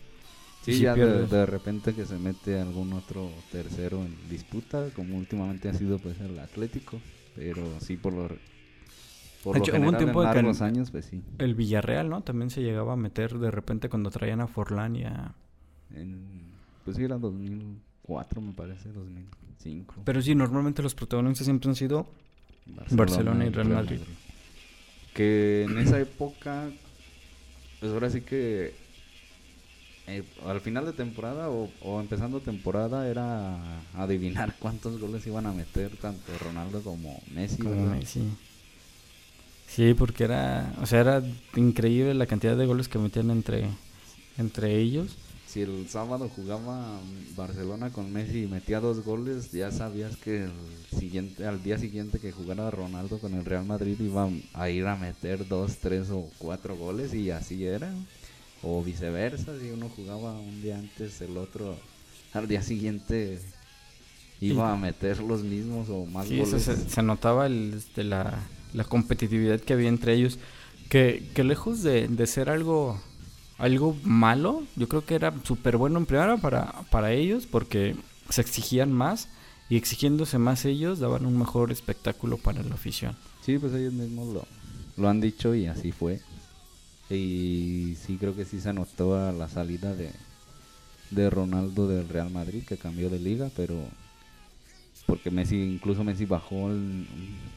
Sí, 0.63 0.81
ya 0.81 0.95
de, 0.95 1.47
repente 1.47 1.95
que 1.95 2.05
se 2.05 2.19
mete 2.19 2.61
algún 2.61 2.93
otro 2.93 3.31
tercero 3.51 4.05
en 4.05 4.15
disputa, 4.29 4.91
como 4.95 5.17
últimamente 5.17 5.69
ha 5.69 5.75
sido 5.75 5.99
pues 5.99 6.21
el 6.21 6.39
Atlético. 6.39 7.01
Pero 7.35 7.63
sí, 7.81 7.97
por 7.97 8.13
lo, 8.13 8.29
por 9.45 9.55
De 9.55 9.61
lo 9.61 9.65
hecho, 9.65 9.73
hubo 9.73 9.79
un 9.79 9.85
general, 9.85 9.99
tiempo 9.99 10.23
en 10.23 10.29
que 10.29 10.35
largos 10.35 10.61
años, 10.61 10.91
pues 10.91 11.07
sí. 11.07 11.23
El 11.39 11.55
Villarreal, 11.55 12.09
¿no? 12.09 12.23
También 12.23 12.51
se 12.51 12.63
llegaba 12.63 12.95
a 12.95 12.97
meter 12.97 13.39
de 13.39 13.51
repente 13.51 13.89
cuando 13.89 14.11
traían 14.11 14.41
a 14.41 14.47
Forlán 14.47 14.97
y 14.97 15.05
a... 15.05 15.35
En- 15.95 16.49
pues 16.85 16.97
sí, 16.97 17.05
era 17.05 17.19
2004, 18.09 18.41
me 18.41 18.53
parece, 18.53 18.89
2005. 18.91 19.95
Pero 20.05 20.23
sí, 20.23 20.35
normalmente 20.35 20.83
los 20.83 20.95
protagonistas 20.95 21.45
siempre 21.45 21.69
han 21.69 21.77
sido... 21.77 22.07
Barcelona 22.91 23.47
y 23.47 23.51
Real 23.51 23.69
Madrid. 23.69 24.01
Que 25.15 25.65
en 25.65 25.79
esa 25.79 25.99
época, 25.99 26.71
pues 27.81 27.93
ahora 27.93 28.11
sí 28.11 28.21
que 28.21 28.75
eh, 30.07 30.23
al 30.47 30.61
final 30.61 30.85
de 30.85 30.93
temporada 30.93 31.49
o, 31.51 31.71
o 31.83 32.01
empezando 32.01 32.41
temporada 32.41 33.09
era 33.09 33.81
adivinar 33.95 34.55
cuántos 34.59 35.01
goles 35.01 35.27
iban 35.27 35.47
a 35.47 35.53
meter 35.53 35.97
tanto 35.97 36.33
Ronaldo 36.39 36.83
como 36.83 37.21
Messi. 37.35 37.63
Como. 37.63 37.87
Messi. 37.87 38.23
Sí, 39.67 39.95
porque 39.95 40.25
era... 40.25 40.75
O 40.81 40.87
sea, 40.87 41.01
era 41.01 41.23
increíble 41.57 42.15
la 42.15 42.27
cantidad 42.27 42.57
de 42.57 42.67
goles 42.67 42.89
que 42.89 42.99
metían 42.99 43.31
entre, 43.31 43.67
entre 44.39 44.77
ellos. 44.77 45.17
Si 45.49 45.63
el 45.63 45.89
sábado 45.89 46.31
jugaba 46.37 47.01
Barcelona 47.35 47.91
con 47.91 48.13
Messi 48.13 48.43
y 48.43 48.47
metía 48.47 48.81
dos 48.81 49.03
goles, 49.03 49.51
ya 49.51 49.73
sabías 49.73 50.17
que 50.19 50.45
el 50.45 50.53
siguiente, 50.99 51.47
al 51.47 51.63
día 51.63 51.79
siguiente 51.79 52.19
que 52.19 52.33
jugara 52.33 52.71
Ronaldo 52.71 53.19
con 53.19 53.33
el 53.33 53.47
Real 53.47 53.65
Madrid 53.65 53.97
iba 53.99 54.29
a 54.53 54.69
ir 54.69 54.87
a 54.87 54.97
meter 54.97 55.49
dos, 55.49 55.79
tres 55.79 56.11
o 56.11 56.29
cuatro 56.37 56.77
goles 56.77 57.15
y 57.15 57.31
así 57.31 57.65
era. 57.65 57.91
O 58.63 58.83
viceversa, 58.83 59.59
si 59.59 59.71
uno 59.71 59.89
jugaba 59.89 60.33
un 60.39 60.61
día 60.61 60.77
antes, 60.79 61.21
el 61.23 61.37
otro 61.39 61.77
al 62.35 62.47
día 62.47 62.61
siguiente 62.63 63.39
iba 64.41 64.73
a 64.73 64.77
meter 64.77 65.21
los 65.21 65.43
mismos 65.45 65.89
o 65.89 66.05
más 66.05 66.29
Sí, 66.29 66.39
goles. 66.41 66.63
se, 66.63 66.77
se 66.77 67.03
notaba 67.03 67.47
el, 67.47 67.73
este, 67.75 68.05
la, 68.05 68.39
la 68.75 68.85
competitividad 68.85 69.61
que 69.61 69.73
había 69.73 69.89
entre 69.89 70.13
ellos. 70.15 70.39
Que, 70.91 71.27
que 71.35 71.45
lejos 71.45 71.83
de, 71.83 72.09
de 72.09 72.27
ser 72.27 72.49
algo, 72.51 72.99
algo 73.59 73.97
malo, 74.05 74.63
yo 74.77 74.89
creo 74.89 75.05
que 75.05 75.15
era 75.17 75.35
súper 75.45 75.77
bueno 75.77 75.99
en 75.99 76.07
primera 76.07 76.37
para, 76.37 76.73
para 76.91 77.13
ellos 77.13 77.47
porque 77.47 77.97
se 78.31 78.41
exigían 78.41 78.93
más 78.93 79.29
y 79.69 79.77
exigiéndose 79.77 80.39
más 80.39 80.65
ellos 80.65 80.99
daban 81.01 81.27
un 81.27 81.39
mejor 81.39 81.71
espectáculo 81.73 82.39
para 82.39 82.63
la 82.63 82.75
afición. 82.75 83.17
Sí, 83.45 83.59
pues 83.59 83.73
ellos 83.75 83.93
mismos 83.93 84.33
lo, 84.33 84.47
lo 84.97 85.09
han 85.09 85.21
dicho 85.21 85.55
y 85.55 85.67
así 85.67 85.93
fue. 85.93 86.21
Y 87.11 87.97
sí, 88.07 88.17
creo 88.19 88.37
que 88.37 88.45
sí 88.45 88.61
se 88.61 88.73
notó 88.73 89.17
a 89.17 89.33
la 89.33 89.49
salida 89.49 89.95
de, 89.95 90.11
de 91.11 91.31
Ronaldo 91.31 91.89
del 91.89 92.09
Real 92.09 92.31
Madrid, 92.31 92.65
que 92.67 92.77
cambió 92.77 93.09
de 93.11 93.19
liga, 93.19 93.51
pero 93.57 93.75
porque 95.07 95.31
Messi, 95.31 95.57
incluso 95.57 96.05
Messi 96.05 96.27
bajó 96.27 96.71
el- 96.71 97.07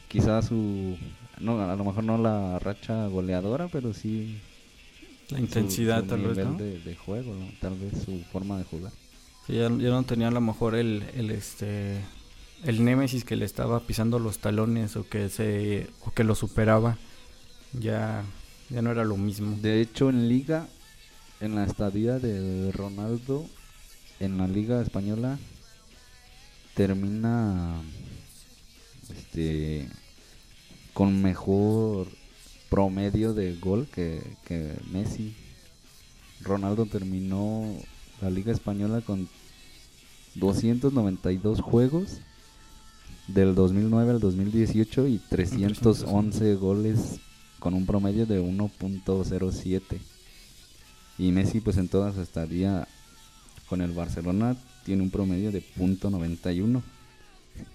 quizás 0.08 0.46
su, 0.46 0.96
no, 1.38 1.60
a 1.60 1.76
lo 1.76 1.84
mejor 1.84 2.02
no 2.04 2.16
la 2.16 2.58
racha 2.58 3.06
goleadora, 3.08 3.68
pero 3.68 3.92
sí 3.92 4.40
La 5.32 5.38
su- 5.38 5.44
intensidad 5.44 6.02
su 6.02 6.06
tal 6.08 6.20
vez, 6.22 6.36
¿no? 6.38 6.54
de, 6.54 6.78
de 6.80 6.96
juego, 6.96 7.34
¿no? 7.34 7.46
tal 7.60 7.74
vez 7.78 7.92
su 8.04 8.22
forma 8.32 8.58
de 8.58 8.64
jugar. 8.64 8.92
Sí, 9.46 9.54
ya, 9.54 9.62
ya 9.62 9.90
no 9.90 10.02
tenía 10.04 10.28
a 10.28 10.30
lo 10.30 10.40
mejor 10.40 10.74
el, 10.74 11.04
el 11.14 11.30
este 11.30 12.00
el 12.64 12.84
némesis 12.84 13.24
que 13.24 13.34
le 13.34 13.44
estaba 13.44 13.80
pisando 13.80 14.18
los 14.20 14.38
talones 14.38 14.94
o 14.96 15.08
que 15.08 15.28
se 15.28 15.88
o 16.06 16.12
que 16.12 16.24
lo 16.24 16.34
superaba. 16.34 16.96
Ya 17.72 18.24
ya 18.70 18.82
no 18.82 18.90
era 18.90 19.04
lo 19.04 19.16
mismo. 19.16 19.56
De 19.60 19.80
hecho, 19.80 20.08
en 20.10 20.28
liga, 20.28 20.68
en 21.40 21.54
la 21.56 21.64
estadía 21.64 22.18
de 22.18 22.70
Ronaldo, 22.72 23.46
en 24.20 24.38
la 24.38 24.46
liga 24.46 24.80
española, 24.80 25.38
termina 26.74 27.82
este 29.10 29.88
con 30.94 31.22
mejor 31.22 32.08
promedio 32.72 33.34
de 33.34 33.54
gol 33.56 33.86
que, 33.94 34.22
que 34.46 34.72
Messi. 34.90 35.34
Ronaldo 36.40 36.86
terminó 36.86 37.66
la 38.22 38.30
liga 38.30 38.50
española 38.50 39.02
con 39.02 39.28
292 40.36 41.60
juegos 41.60 42.20
del 43.28 43.54
2009 43.54 44.12
al 44.12 44.20
2018 44.20 45.06
y 45.06 45.18
311 45.18 46.54
goles 46.54 47.20
con 47.58 47.74
un 47.74 47.84
promedio 47.84 48.24
de 48.24 48.42
1.07. 48.42 49.82
Y 51.18 51.30
Messi 51.30 51.60
pues 51.60 51.76
en 51.76 51.88
toda 51.88 52.14
su 52.14 52.22
estadía 52.22 52.88
con 53.68 53.82
el 53.82 53.92
Barcelona 53.92 54.56
tiene 54.86 55.02
un 55.02 55.10
promedio 55.10 55.52
de 55.52 55.62
.91. 55.76 56.80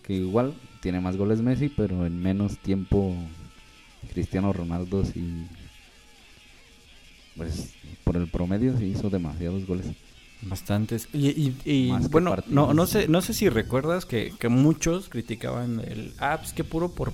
Que 0.01 0.13
igual 0.13 0.55
tiene 0.81 1.01
más 1.01 1.17
goles 1.17 1.41
Messi, 1.41 1.69
pero 1.69 2.07
en 2.07 2.19
menos 2.19 2.57
tiempo 2.57 3.15
Cristiano 4.13 4.53
Ronaldo 4.53 5.03
sí 5.05 5.45
pues 7.35 7.73
por 8.03 8.17
el 8.17 8.27
promedio 8.27 8.77
sí 8.77 8.85
hizo 8.85 9.09
demasiados 9.09 9.65
goles. 9.67 9.85
Bastantes. 10.41 11.07
Y, 11.13 11.29
y- 11.29 11.57
y, 11.65 11.89
bueno, 12.09 12.35
no, 12.47 12.73
no 12.73 12.85
sé, 12.87 13.07
no 13.07 13.21
sé 13.21 13.33
si 13.33 13.49
recuerdas 13.49 14.05
que, 14.05 14.33
que 14.39 14.49
muchos 14.49 15.09
criticaban 15.09 15.79
el 15.79 16.13
ah, 16.19 16.37
pues 16.39 16.53
que 16.53 16.63
puro 16.63 16.89
por 16.89 17.13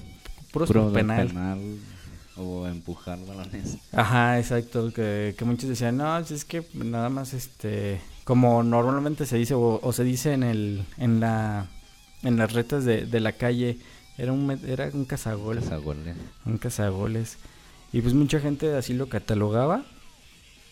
Puro 0.52 0.92
de 0.92 1.00
penal. 1.00 1.28
penal 1.28 1.60
o 2.38 2.68
empujar 2.68 3.20
balones. 3.26 3.78
Ajá, 3.92 4.40
exacto, 4.40 4.92
que, 4.94 5.36
que 5.38 5.46
muchos 5.46 5.70
decían, 5.70 5.98
no, 5.98 6.16
pues 6.20 6.32
es 6.32 6.46
que 6.46 6.64
nada 6.74 7.10
más 7.10 7.34
este 7.34 8.00
como 8.24 8.62
normalmente 8.64 9.26
se 9.26 9.38
dice 9.38 9.54
o, 9.56 9.80
o 9.82 9.94
se 9.94 10.04
dice 10.04 10.34
en 10.34 10.44
el 10.44 10.84
en 10.98 11.20
la 11.20 11.68
en 12.24 12.38
las 12.38 12.54
retas 12.54 12.86
de, 12.86 13.06
de 13.06 13.20
la 13.20 13.34
calle, 13.34 13.78
era 14.18 14.32
un 14.32 14.50
era 14.68 14.90
un 14.94 15.06
cazagol. 15.06 15.58
Goles 15.58 15.72
a 15.72 15.78
goles. 15.78 16.16
un 16.46 16.58
cazagoles. 16.58 17.38
Y 17.92 18.02
pues 18.02 18.14
mucha 18.14 18.40
gente 18.40 18.76
así 18.76 18.94
lo 18.94 19.08
catalogaba. 19.08 19.86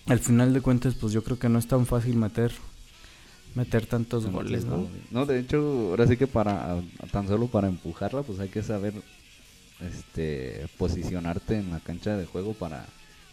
Al 0.07 0.19
final 0.19 0.53
de 0.53 0.61
cuentas, 0.61 0.95
pues 0.95 1.13
yo 1.13 1.23
creo 1.23 1.37
que 1.37 1.49
no 1.49 1.59
es 1.59 1.67
tan 1.67 1.85
fácil 1.85 2.15
meter 2.15 2.51
meter 3.53 3.85
tantos 3.85 4.25
goles, 4.27 4.65
¿no? 4.65 4.87
No, 5.11 5.25
de 5.25 5.39
hecho, 5.39 5.89
ahora 5.89 6.07
sí 6.07 6.17
que 6.17 6.27
para 6.27 6.81
tan 7.11 7.27
solo 7.27 7.47
para 7.47 7.67
empujarla, 7.67 8.23
pues 8.23 8.39
hay 8.39 8.49
que 8.49 8.63
saber 8.63 8.93
este 9.81 10.67
posicionarte 10.77 11.57
en 11.57 11.71
la 11.71 11.79
cancha 11.79 12.15
de 12.15 12.25
juego 12.25 12.53
para 12.53 12.85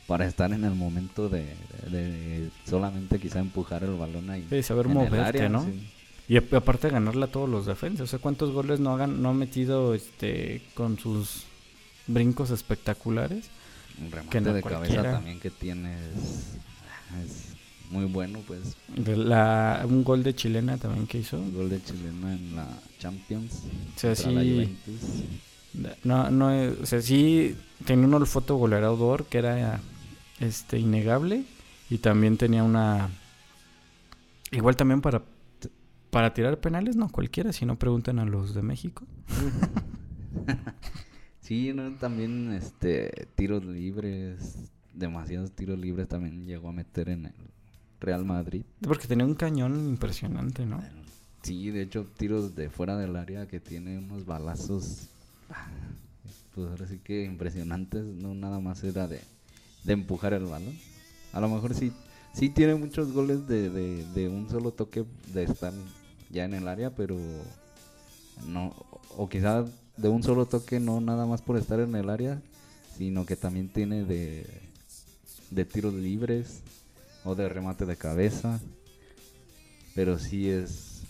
para 0.07 0.27
estar 0.27 0.51
en 0.53 0.65
el 0.65 0.75
momento 0.75 1.29
de, 1.29 1.45
de 1.91 2.49
solamente 2.67 3.19
quizá 3.19 3.41
empujar 3.41 3.85
el 3.85 3.95
balón 3.95 4.31
ahí. 4.31 4.47
Sí, 4.49 4.63
saber 4.63 4.89
moverte, 4.89 5.19
área, 5.21 5.49
¿no? 5.51 5.65
sí. 5.65 5.87
Y 6.29 6.37
ap- 6.37 6.53
aparte 6.55 6.89
de 6.89 6.93
ganarle 6.95 7.24
a 7.24 7.33
todos 7.33 7.49
los 7.49 7.64
defensas, 7.66 8.03
o 8.03 8.07
sea, 8.07 8.18
cuántos 8.18 8.53
goles 8.53 8.81
no 8.81 8.93
hagan 8.95 9.22
no 9.22 9.31
ha 9.31 9.35
metido 9.35 9.95
este 9.95 10.62
con 10.74 10.99
sus 10.99 11.45
brincos 12.07 12.51
espectaculares. 12.51 13.47
Un 14.01 14.11
remate 14.12 14.31
Que 14.31 14.41
no 14.41 14.53
de 14.53 14.62
cualquiera. 14.62 14.97
cabeza 15.03 15.16
también 15.16 15.41
que 15.41 15.51
tiene 15.51 15.95
es, 15.95 16.55
es 17.24 17.47
muy 17.91 18.05
bueno, 18.05 18.41
pues. 18.47 18.76
La 18.97 19.85
un 19.89 20.05
gol 20.05 20.22
de 20.22 20.35
chilena 20.35 20.76
también 20.76 21.07
que 21.07 21.18
hizo. 21.18 21.37
El 21.43 21.53
gol 21.53 21.70
de 21.70 21.83
chilena 21.83 22.35
en 22.35 22.57
la 22.57 22.68
Champions. 22.99 23.62
O 23.97 23.99
sea, 23.99 24.11
la 24.11 24.16
sí. 24.16 24.24
Juventus. 24.24 25.01
No, 26.05 26.31
no, 26.31 26.53
eh, 26.53 26.76
o 26.83 26.87
sea, 26.87 27.01
sí 27.01 27.57
tenía 27.87 28.07
un 28.07 28.14
olfato 28.14 28.57
goleador 28.57 29.24
que 29.26 29.39
era 29.39 29.81
este 30.41 30.79
innegable 30.79 31.45
y 31.91 31.99
también 31.99 32.37
tenía 32.37 32.62
una 32.64 33.09
igual 34.51 34.76
también 34.76 35.01
para 35.01 35.22
para 36.11 36.35
tirar 36.35 36.61
penales 36.61 36.97
no 36.97 37.09
cualquiera, 37.09 37.53
si 37.53 37.67
no 37.67 37.79
preguntan 37.79 38.19
a 38.19 38.25
los 38.25 38.55
de 38.55 38.63
México. 38.63 39.07
Sí, 41.49 41.73
no, 41.73 41.91
también 41.93 42.53
este 42.53 43.27
tiros 43.35 43.65
libres, 43.65 44.71
demasiados 44.93 45.51
tiros 45.53 45.79
libres 45.79 46.07
también 46.07 46.45
llegó 46.45 46.69
a 46.69 46.73
meter 46.73 47.09
en 47.09 47.25
el 47.25 47.33
Real 48.01 48.27
Madrid. 48.27 48.65
Porque 48.83 49.07
tenía 49.09 49.25
un 49.25 49.35
cañón 49.35 49.89
impresionante, 49.89 50.67
¿no? 50.67 50.83
Sí, 51.41 51.71
de 51.71 51.81
hecho, 51.81 52.05
tiros 52.19 52.55
de 52.55 52.69
fuera 52.69 52.99
del 52.99 53.17
área 53.17 53.47
que 53.47 53.61
tiene 53.61 53.97
unos 53.97 54.27
balazos, 54.27 55.09
pues 56.55 56.69
ahora 56.69 56.87
sí 56.87 56.99
que 56.99 57.25
impresionantes, 57.25 58.05
no 58.05 58.35
nada 58.35 58.61
más 58.61 58.85
era 58.85 59.09
de, 59.09 59.23
de 59.85 59.93
empujar 59.95 60.35
el 60.35 60.45
balón. 60.45 60.77
A 61.33 61.41
lo 61.41 61.49
mejor 61.49 61.75
sí, 61.75 61.93
sí 62.35 62.51
tiene 62.51 62.75
muchos 62.75 63.13
goles 63.13 63.49
de, 63.49 63.71
de, 63.71 64.05
de 64.13 64.29
un 64.29 64.51
solo 64.51 64.71
toque 64.73 65.07
de 65.33 65.45
estar 65.45 65.73
ya 66.31 66.45
en 66.45 66.55
el 66.55 66.68
área, 66.68 66.91
pero 66.91 67.16
no, 68.47 68.74
o 69.16 69.29
quizá 69.29 69.64
de 69.97 70.09
un 70.09 70.22
solo 70.22 70.47
toque 70.47 70.81
no 70.81 71.01
nada 71.01 71.26
más 71.26 71.43
por 71.43 71.57
estar 71.57 71.81
en 71.81 71.95
el 71.95 72.09
área, 72.09 72.41
sino 72.97 73.26
que 73.26 73.37
también 73.37 73.68
tiene 73.68 74.05
de, 74.05 74.47
de 75.51 75.64
tiros 75.64 75.95
libres 75.95 76.61
o 77.24 77.35
de 77.35 77.49
remate 77.49 77.87
de 77.87 77.97
cabeza. 77.97 78.61
Pero 79.95 80.18
sí 80.18 80.49
es. 80.49 81.03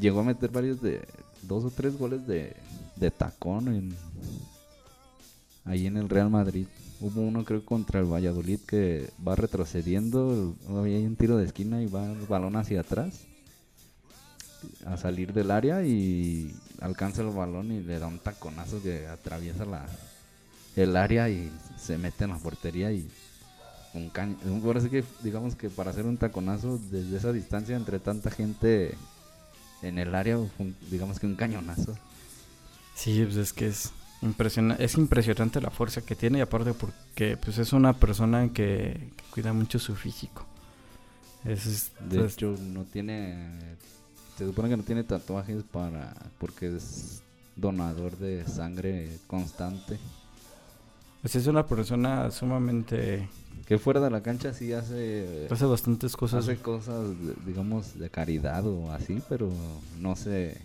Llegó 0.00 0.20
a 0.20 0.24
meter 0.24 0.50
varios 0.50 0.80
de. 0.82 1.06
Dos 1.42 1.64
o 1.64 1.70
tres 1.70 1.96
goles 1.96 2.26
de, 2.26 2.56
de 2.96 3.10
tacón 3.10 3.68
en, 3.68 3.96
ahí 5.64 5.86
en 5.86 5.96
el 5.96 6.08
Real 6.08 6.28
Madrid. 6.28 6.66
Hubo 7.00 7.20
uno, 7.20 7.44
creo, 7.44 7.64
contra 7.64 8.00
el 8.00 8.06
Valladolid 8.06 8.58
que 8.66 9.10
va 9.26 9.36
retrocediendo. 9.36 10.56
Había 10.68 10.98
un 10.98 11.16
tiro 11.16 11.36
de 11.36 11.44
esquina 11.44 11.82
y 11.82 11.86
va 11.86 12.10
el 12.10 12.26
balón 12.26 12.56
hacia 12.56 12.80
atrás. 12.80 13.26
A 14.84 14.96
salir 14.96 15.32
del 15.32 15.50
área 15.50 15.84
y 15.84 16.54
alcanza 16.80 17.22
el 17.22 17.28
balón 17.28 17.72
y 17.72 17.80
le 17.80 17.98
da 17.98 18.06
un 18.06 18.18
taconazo 18.18 18.82
que 18.82 19.06
atraviesa 19.06 19.64
la, 19.64 19.86
el 20.76 20.96
área 20.96 21.28
y 21.28 21.50
se 21.78 21.98
mete 21.98 22.24
en 22.24 22.30
la 22.30 22.38
portería 22.38 22.92
y 22.92 23.08
un 23.94 24.10
caño. 24.10 24.36
Por 24.62 24.90
que 24.90 25.04
digamos 25.22 25.56
que 25.56 25.70
para 25.70 25.90
hacer 25.90 26.04
un 26.04 26.16
taconazo 26.16 26.78
desde 26.90 27.16
esa 27.16 27.32
distancia 27.32 27.76
entre 27.76 27.98
tanta 27.98 28.30
gente 28.30 28.94
en 29.82 29.98
el 29.98 30.14
área, 30.14 30.38
digamos 30.90 31.18
que 31.18 31.26
un 31.26 31.36
cañonazo. 31.36 31.96
Sí, 32.94 33.22
pues 33.24 33.36
es 33.36 33.52
que 33.52 33.68
es 33.68 33.92
impresionante, 34.22 34.84
es 34.84 34.94
impresionante 34.94 35.60
la 35.60 35.70
fuerza 35.70 36.00
que 36.00 36.14
tiene 36.14 36.38
y 36.38 36.40
aparte 36.40 36.72
porque 36.72 37.36
pues 37.36 37.58
es 37.58 37.72
una 37.72 37.92
persona 37.94 38.52
que, 38.52 39.10
cuida 39.30 39.52
mucho 39.52 39.78
su 39.78 39.94
físico. 39.94 40.46
Es, 41.44 41.92
de 42.00 42.26
hecho 42.26 42.56
no 42.60 42.84
tiene 42.84 43.76
se 44.36 44.46
supone 44.46 44.68
que 44.68 44.76
no 44.76 44.82
tiene 44.82 45.04
tatuajes 45.04 45.62
para 45.64 46.14
porque 46.38 46.76
es 46.76 47.22
donador 47.56 48.16
de 48.18 48.46
sangre 48.46 49.18
constante. 49.26 49.98
Pues 51.22 51.34
es 51.36 51.46
una 51.46 51.66
persona 51.66 52.30
sumamente 52.30 53.28
que 53.66 53.78
fuera 53.78 54.00
de 54.00 54.10
la 54.10 54.22
cancha 54.22 54.52
sí 54.52 54.72
hace 54.72 55.48
hace 55.50 55.64
bastantes 55.64 56.16
cosas 56.16 56.44
hace 56.44 56.58
cosas 56.58 57.08
digamos 57.44 57.98
de 57.98 58.10
caridad 58.10 58.64
o 58.64 58.92
así 58.92 59.20
pero 59.28 59.50
no 59.98 60.14
se 60.14 60.60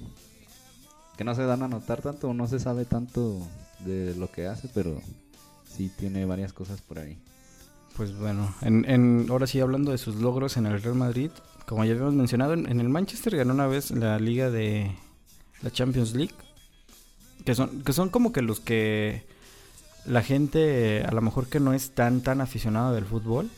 que 1.17 1.23
no 1.23 1.33
se 1.33 1.43
dan 1.43 1.63
a 1.63 1.67
notar 1.67 2.01
tanto 2.01 2.33
no 2.33 2.47
se 2.47 2.59
sabe 2.59 2.85
tanto 2.85 3.39
de 3.85 4.13
lo 4.15 4.29
que 4.29 4.45
hace 4.45 4.69
pero 4.71 5.01
sí 5.65 5.89
tiene 5.97 6.25
varias 6.25 6.53
cosas 6.53 6.81
por 6.81 6.99
ahí 6.99 7.17
pues 8.01 8.17
bueno 8.17 8.51
en, 8.61 8.89
en 8.89 9.27
ahora 9.29 9.45
sí 9.45 9.59
hablando 9.59 9.91
de 9.91 9.99
sus 9.99 10.15
logros 10.15 10.57
en 10.57 10.65
el 10.65 10.81
Real 10.81 10.95
Madrid 10.95 11.29
como 11.67 11.85
ya 11.85 11.91
habíamos 11.91 12.15
mencionado 12.15 12.53
en, 12.53 12.79
el 12.79 12.89
Manchester 12.89 13.37
ganó 13.37 13.53
una 13.53 13.67
vez 13.67 13.91
la 13.91 14.17
liga 14.17 14.49
de 14.49 14.91
la 15.61 15.69
Champions 15.69 16.15
League 16.15 16.33
que 17.45 17.53
son 17.53 17.83
que 17.83 17.93
son 17.93 18.09
como 18.09 18.33
que 18.33 18.41
los 18.41 18.59
que 18.59 19.23
la 20.05 20.23
gente 20.23 21.03
a 21.07 21.11
lo 21.11 21.21
mejor 21.21 21.45
que 21.47 21.59
no 21.59 21.73
es 21.73 21.91
tan 21.91 22.21
tan 22.21 22.41
aficionada 22.41 22.91
del 22.91 23.05
fútbol, 23.05 23.51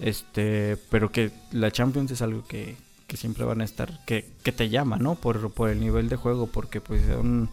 este, 0.00 0.76
pero 0.90 1.12
que 1.12 1.30
la 1.52 1.70
Champions 1.70 2.10
es 2.10 2.20
algo 2.20 2.44
que, 2.48 2.74
que 3.06 3.16
siempre 3.16 3.44
van 3.44 3.60
a 3.60 3.64
estar, 3.64 4.04
que, 4.06 4.28
que 4.42 4.50
te 4.50 4.70
llama, 4.70 4.96
¿no? 4.96 5.14
Por, 5.14 5.52
por 5.52 5.70
el 5.70 5.78
nivel 5.78 6.08
de 6.08 6.16
juego, 6.16 6.48
porque 6.48 6.80
pues 6.80 7.06
son, 7.06 7.48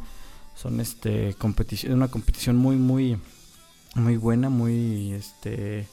son 0.55 0.79
este 0.79 1.35
competición, 1.35 1.93
una 1.93 2.07
competición 2.07 2.57
muy 2.57 2.77
muy 2.77 3.19
muy 3.93 4.17
buena, 4.17 4.49
muy 4.49 5.13
este 5.13 5.87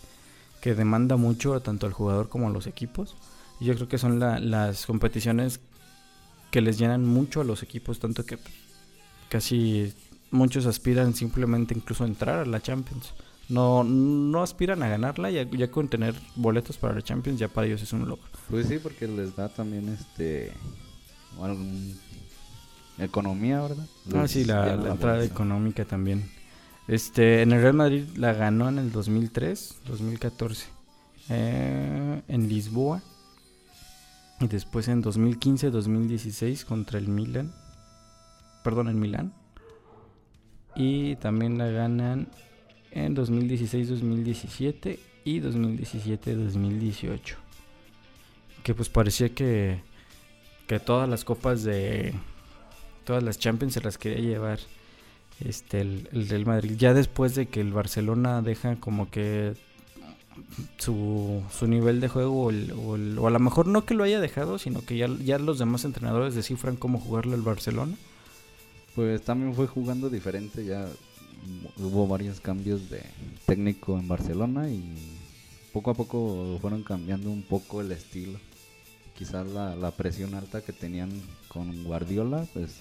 que 0.61 0.75
demanda 0.75 1.17
mucho 1.17 1.61
tanto 1.61 1.87
al 1.87 1.93
jugador 1.93 2.29
como 2.29 2.49
a 2.49 2.51
los 2.51 2.67
equipos. 2.67 3.17
Y 3.61 3.67
yo 3.67 3.75
creo 3.75 3.89
que 3.89 3.99
son 3.99 4.21
las 4.21 4.87
competiciones 4.87 5.61
que 6.51 6.61
les 6.61 6.79
llenan 6.79 7.05
mucho 7.05 7.41
a 7.41 7.45
los 7.45 7.63
equipos, 7.63 7.99
tanto 7.99 8.25
que 8.25 8.39
casi 9.29 9.93
muchos 10.31 10.67
aspiran 10.67 11.15
simplemente 11.15 11.75
incluso 11.75 12.05
a 12.05 12.07
entrar 12.07 12.39
a 12.39 12.47
la 12.47 12.61
Champions. 12.61 13.15
No, 13.49 13.83
no 13.83 14.43
aspiran 14.43 14.83
a 14.83 14.89
ganarla, 14.89 15.31
ya, 15.31 15.43
ya 15.51 15.71
con 15.71 15.89
tener 15.89 16.15
boletos 16.37 16.77
para 16.77 16.95
la 16.95 17.03
Champions 17.03 17.39
ya 17.39 17.49
para 17.49 17.67
ellos 17.67 17.83
es 17.83 17.93
un 17.93 18.09
logro. 18.09 18.29
Pues 18.51 18.69
sí, 18.69 18.79
porque 18.79 19.09
les 19.09 19.35
da 19.35 19.49
también 19.49 19.89
este 19.89 20.53
economía, 22.99 23.61
¿verdad? 23.63 23.87
ah, 24.15 24.29
sí, 24.29 24.45
la, 24.45 24.75
entrada 24.75 25.25
económica 25.25 25.85
también. 25.85 26.31
Este, 26.89 27.43
en 27.43 27.53
el 27.53 27.63
Real 27.63 27.75
Madrid 27.75 28.05
la 28.17 28.33
ganó 28.33 28.69
en 28.69 28.79
el 28.79 28.91
2003, 28.91 29.81
2014, 29.87 30.67
eh, 31.29 32.23
en 32.27 32.49
Lisboa. 32.49 33.03
Y 34.41 34.49
después 34.49 34.89
en 34.89 35.03
2015, 35.03 35.71
2016 35.71 36.65
contra 36.65 36.99
el 36.99 37.09
Milan. 37.09 37.53
Perdón, 38.65 38.89
en 38.89 38.99
Milán 38.99 39.33
y 40.79 41.17
también 41.17 41.59
la 41.59 41.67
ganan 41.67 42.29
en 42.93 43.17
2016-2017 43.17 44.99
y 45.25 45.41
2017-2018. 45.41 47.35
Que 48.63 48.75
pues 48.75 48.89
parecía 48.89 49.29
que, 49.31 49.83
que 50.69 50.79
todas 50.79 51.09
las 51.09 51.25
copas 51.25 51.65
de 51.65 52.15
todas 53.05 53.25
las 53.25 53.39
Champions 53.41 53.75
se 53.75 53.81
las 53.81 53.99
quería 53.99 54.21
llevar 54.21 54.61
este 55.45 55.81
el, 55.81 56.09
el 56.13 56.29
Real 56.29 56.47
Madrid. 56.47 56.77
Ya 56.77 56.95
después 56.95 57.35
de 57.35 57.47
que 57.47 57.61
el 57.61 57.73
Barcelona 57.73 58.43
deja 58.43 58.77
como 58.77 59.11
que 59.11 59.55
su, 60.79 61.43
su 61.51 61.67
nivel 61.67 62.01
de 62.01 62.09
juego 62.09 62.47
o, 62.47 62.53
o, 62.53 63.27
a 63.27 63.31
lo 63.31 63.39
mejor 63.39 63.67
no 63.67 63.85
que 63.85 63.95
lo 63.95 64.05
haya 64.05 64.21
dejado, 64.21 64.59
sino 64.59 64.83
que 64.85 64.97
ya, 64.97 65.09
ya 65.25 65.39
los 65.39 65.59
demás 65.59 65.85
entrenadores 65.85 66.35
descifran 66.35 66.77
cómo 66.77 67.01
jugarle 67.01 67.35
al 67.35 67.43
Barcelona 67.43 67.97
pues 68.99 69.23
también 69.23 69.55
fue 69.55 69.69
jugando 69.69 70.11
diferente, 70.11 70.65
ya 70.65 70.85
hubo 71.77 72.09
varios 72.09 72.41
cambios 72.41 72.91
de 72.91 73.01
técnico 73.47 73.97
en 73.97 74.09
Barcelona 74.09 74.69
y 74.71 74.83
poco 75.73 75.93
a 75.93 75.95
poco 75.95 76.59
fueron 76.61 76.83
cambiando 76.83 77.31
un 77.31 77.45
poco 77.45 77.81
el 77.81 77.93
estilo. 77.93 78.41
Quizás 79.17 79.47
la, 79.47 79.93
presión 79.93 80.35
alta 80.35 80.63
que 80.63 80.73
tenían 80.73 81.13
con 81.47 81.85
Guardiola 81.85 82.45
pues 82.53 82.73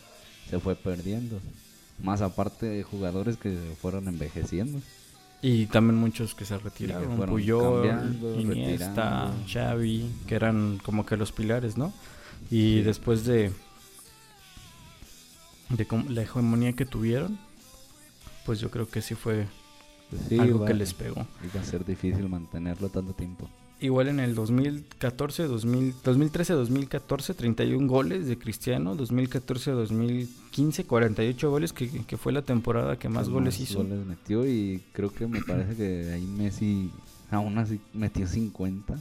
se 0.49 0.59
fue 0.59 0.75
perdiendo. 0.75 1.39
Más 1.99 2.21
aparte 2.21 2.67
de 2.67 2.83
jugadores 2.83 3.37
que 3.37 3.57
fueron 3.81 4.07
envejeciendo. 4.07 4.79
Y 5.41 5.67
también 5.67 5.99
muchos 5.99 6.33
que 6.33 6.45
se 6.45 6.57
retiraron, 6.57 7.17
Puyol, 7.27 8.17
Iniesta, 8.39 9.31
Xavi, 9.47 10.09
que 10.27 10.35
eran 10.35 10.79
como 10.83 11.05
que 11.05 11.15
los 11.15 11.31
pilares, 11.31 11.77
¿no? 11.77 11.93
Y 12.49 12.81
después 12.81 13.25
de 13.25 13.51
de 15.69 15.87
la 16.09 16.21
hegemonía 16.21 16.73
que 16.73 16.85
tuvieron, 16.85 17.37
pues 18.45 18.59
yo 18.59 18.71
creo 18.71 18.87
que 18.87 19.01
sí 19.01 19.15
fue 19.15 19.47
pues 20.09 20.39
algo 20.39 20.65
que 20.65 20.73
les 20.73 20.93
pegó. 20.93 21.27
Iba 21.43 21.61
a 21.61 21.65
ser 21.65 21.85
difícil 21.85 22.29
mantenerlo 22.29 22.89
tanto 22.89 23.13
tiempo. 23.13 23.49
Igual 23.79 24.07
en 24.07 24.19
el 24.19 24.33
2014, 24.33 25.43
2013, 25.43 26.53
2014, 26.53 27.33
31 27.35 27.87
goles 27.87 28.27
de 28.27 28.37
Cristiano. 28.37 28.95
2014, 28.95 29.71
2015, 29.71 30.85
48 30.85 31.51
goles, 31.51 31.73
que, 31.73 31.87
que 32.05 32.17
fue 32.17 32.33
la 32.33 32.41
temporada 32.41 32.97
que 32.97 33.07
más, 33.07 33.29
goles 33.29 33.59
hizo. 33.59 33.83
goles 33.83 34.05
metió 34.05 34.47
y 34.47 34.83
creo 34.93 35.13
que 35.13 35.27
me 35.27 35.41
parece 35.41 35.75
que 35.75 36.11
ahí 36.11 36.25
Messi 36.25 36.89
aún 37.29 37.57
así 37.59 37.79
metió 37.93 38.25
50. 38.25 38.99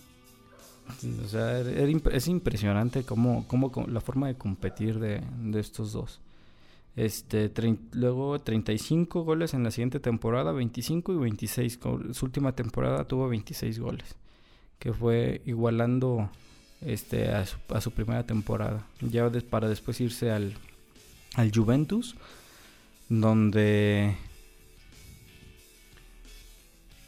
O 1.24 1.28
sea, 1.28 1.60
es 1.60 2.28
impresionante 2.28 3.02
cómo, 3.02 3.46
cómo, 3.48 3.72
la 3.88 4.00
forma 4.00 4.28
de 4.28 4.36
competir 4.36 5.00
de, 5.00 5.22
de 5.42 5.60
estos 5.60 5.92
dos. 5.92 6.20
Este, 6.96 7.52
luego 7.92 8.38
35 8.38 9.22
goles 9.22 9.52
en 9.52 9.62
la 9.64 9.70
siguiente 9.70 10.00
temporada, 10.00 10.52
25 10.52 11.12
y 11.12 11.16
26. 11.16 11.78
Su 12.12 12.24
última 12.24 12.52
temporada 12.52 13.04
tuvo 13.04 13.28
26 13.28 13.78
goles, 13.78 14.16
que 14.78 14.92
fue 14.92 15.42
igualando 15.46 16.30
este, 16.80 17.28
a, 17.30 17.46
su, 17.46 17.90
primera 17.90 18.24
temporada. 18.24 18.86
Ya 19.00 19.30
para 19.50 19.68
después 19.68 20.00
irse 20.00 20.30
al, 20.30 20.54
al 21.34 21.52
Juventus, 21.52 22.16
donde... 23.08 24.16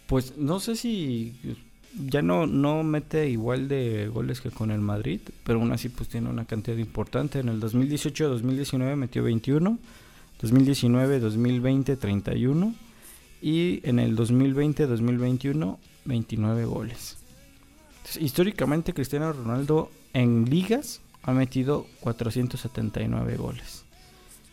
Pues 0.07 0.39
no 0.39 0.59
sé 0.59 0.75
si 0.75 1.59
ya 2.07 2.23
no, 2.23 2.47
no 2.47 2.83
mete 2.83 3.29
igual 3.29 3.69
de 3.69 4.09
goles 4.09 4.41
que 4.41 4.51
con 4.51 4.71
el 4.71 4.81
Madrid, 4.81 5.21
pero 5.45 5.59
aún 5.61 5.73
así 5.73 5.91
pues 5.91 6.09
tiene 6.09 6.31
una 6.31 6.47
cantidad 6.47 6.77
importante. 6.77 7.41
En 7.41 7.49
el 7.49 7.61
2018-2019 7.61 8.97
metió 8.97 9.23
21, 9.23 9.79
2019-2020 10.41 11.99
31 11.99 12.75
y 13.43 13.81
en 13.89 13.99
el 13.99 14.17
2020-2021 14.17 15.77
29 16.05 16.65
goles. 16.65 17.18
Históricamente 18.17 18.95
Cristiano 18.95 19.33
Ronaldo 19.33 19.91
en 20.13 20.49
ligas 20.49 21.01
ha 21.23 21.33
metido 21.33 21.87
479 22.01 23.37
goles, 23.37 23.85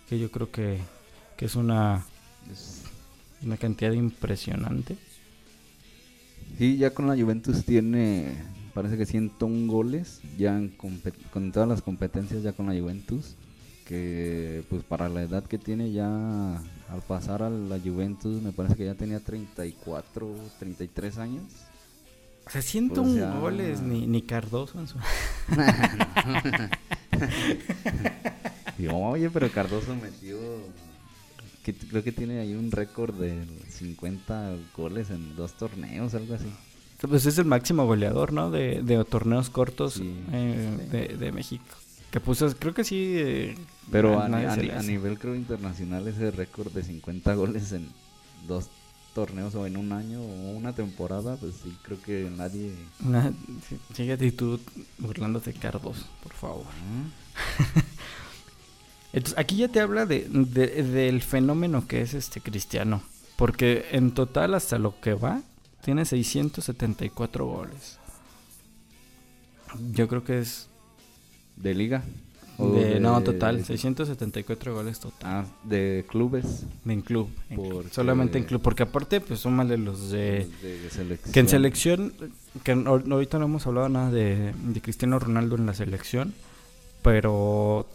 que 0.09 0.19
yo 0.19 0.29
creo 0.31 0.51
que, 0.51 0.79
que 1.37 1.45
es 1.45 1.55
una, 1.55 2.05
una 3.43 3.57
cantidad 3.57 3.91
impresionante. 3.91 4.97
Sí, 6.57 6.77
ya 6.77 6.91
con 6.91 7.07
la 7.07 7.15
Juventus 7.15 7.65
tiene, 7.65 8.35
parece 8.73 8.97
que 8.97 9.05
101 9.05 9.71
goles, 9.71 10.21
ya 10.37 10.61
con 11.31 11.51
todas 11.51 11.67
las 11.67 11.81
competencias 11.81 12.43
ya 12.43 12.53
con 12.53 12.67
la 12.67 12.79
Juventus, 12.79 13.35
que 13.85 14.63
pues 14.69 14.83
para 14.83 15.07
la 15.09 15.21
edad 15.21 15.43
que 15.43 15.57
tiene 15.57 15.91
ya 15.91 16.57
al 16.89 17.01
pasar 17.07 17.43
a 17.43 17.49
la 17.49 17.79
Juventus 17.79 18.41
me 18.41 18.51
parece 18.51 18.75
que 18.75 18.85
ya 18.85 18.95
tenía 18.95 19.19
34, 19.19 20.27
33 20.59 21.17
años. 21.19 21.43
O 22.45 22.49
sea, 22.49 22.61
101 22.61 23.39
goles, 23.39 23.81
ni, 23.81 24.05
ni 24.05 24.21
Cardoso 24.21 24.79
en 24.79 24.87
su... 24.87 24.97
oye, 28.91 29.29
pero 29.29 29.49
Cardoso 29.51 29.95
metió 29.95 30.37
creo 31.73 32.03
que 32.03 32.11
tiene 32.11 32.39
ahí 32.39 32.53
un 32.53 32.71
récord 32.71 33.15
de 33.15 33.43
50 33.69 34.55
goles 34.77 35.09
en 35.09 35.35
dos 35.35 35.53
torneos, 35.53 36.13
algo 36.13 36.35
así. 36.35 36.45
Pues 37.01 37.25
es 37.25 37.37
el 37.37 37.45
máximo 37.45 37.85
goleador, 37.85 38.31
¿no? 38.33 38.51
De, 38.51 38.81
torneos 39.09 39.49
cortos 39.49 40.01
eh, 40.31 41.15
De, 41.19 41.31
México. 41.31 41.63
Que 42.11 42.19
puso, 42.19 42.53
creo 42.57 42.73
que 42.73 42.83
sí. 42.83 43.15
eh, 43.17 43.57
Pero 43.91 44.19
a, 44.19 44.25
a- 44.25 44.81
nivel 44.83 45.17
creo 45.17 45.35
internacional 45.35 46.07
ese 46.07 46.31
récord 46.31 46.71
de 46.71 46.83
50 46.83 47.33
goles 47.33 47.71
en 47.71 47.89
dos 48.47 48.69
torneos 49.15 49.55
o 49.55 49.65
en 49.65 49.77
un 49.77 49.91
año 49.93 50.21
o 50.21 50.51
una 50.51 50.75
temporada, 50.75 51.37
pues 51.37 51.55
sí, 51.63 51.75
creo 51.81 51.99
que 52.01 52.29
nadie... 52.37 52.71
Una, 53.03 53.31
sí, 53.67 53.79
fíjate 53.93 54.31
tú 54.33 54.59
burlándote 54.99 55.53
Cardos, 55.53 56.05
por 56.21 56.33
favor. 56.33 56.65
¿Ah? 56.67 57.81
Entonces, 59.13 59.39
aquí 59.39 59.55
ya 59.55 59.69
te 59.69 59.79
habla 59.79 60.05
de, 60.05 60.27
de- 60.29 60.83
del 60.83 61.21
fenómeno 61.21 61.87
que 61.87 62.01
es 62.01 62.13
este 62.13 62.41
cristiano. 62.41 63.01
Porque 63.37 63.85
en 63.91 64.11
total, 64.13 64.53
hasta 64.53 64.77
lo 64.77 64.99
que 64.99 65.13
va, 65.13 65.41
tiene 65.83 66.05
674 66.05 67.45
goles. 67.45 67.97
Yo 69.91 70.07
creo 70.07 70.23
que 70.23 70.39
es. 70.39 70.67
¿De 71.55 71.73
liga? 71.73 72.03
¿O 72.57 72.71
De, 72.71 72.99
no, 73.01 73.19
de- 73.19 73.25
total, 73.25 73.65
674 73.65 74.73
goles 74.73 74.99
total. 74.99 75.29
Ah, 75.29 75.45
de 75.63 76.05
clubes. 76.09 76.65
En 76.85 77.01
club. 77.01 77.29
en 77.49 77.57
club, 77.57 77.73
Porque- 77.73 77.89
Solamente 77.89 78.37
en 78.37 78.45
club. 78.45 78.61
Porque 78.61 78.83
aparte, 78.83 79.19
pues 79.21 79.39
son 79.41 79.55
más 79.55 79.67
de 79.67 79.77
los 79.77 80.09
de. 80.11 80.47
de 80.61 80.89
selección. 80.89 81.33
Que 81.33 81.39
en 81.41 81.47
selección, 81.49 82.13
que 82.63 82.71
ahorita 82.71 83.39
no 83.39 83.45
hemos 83.45 83.67
hablado 83.67 83.89
nada 83.89 84.09
de, 84.11 84.53
de 84.53 84.81
Cristiano 84.81 85.19
Ronaldo 85.19 85.55
en 85.57 85.65
la 85.65 85.73
selección, 85.73 86.33
pero 87.01 87.87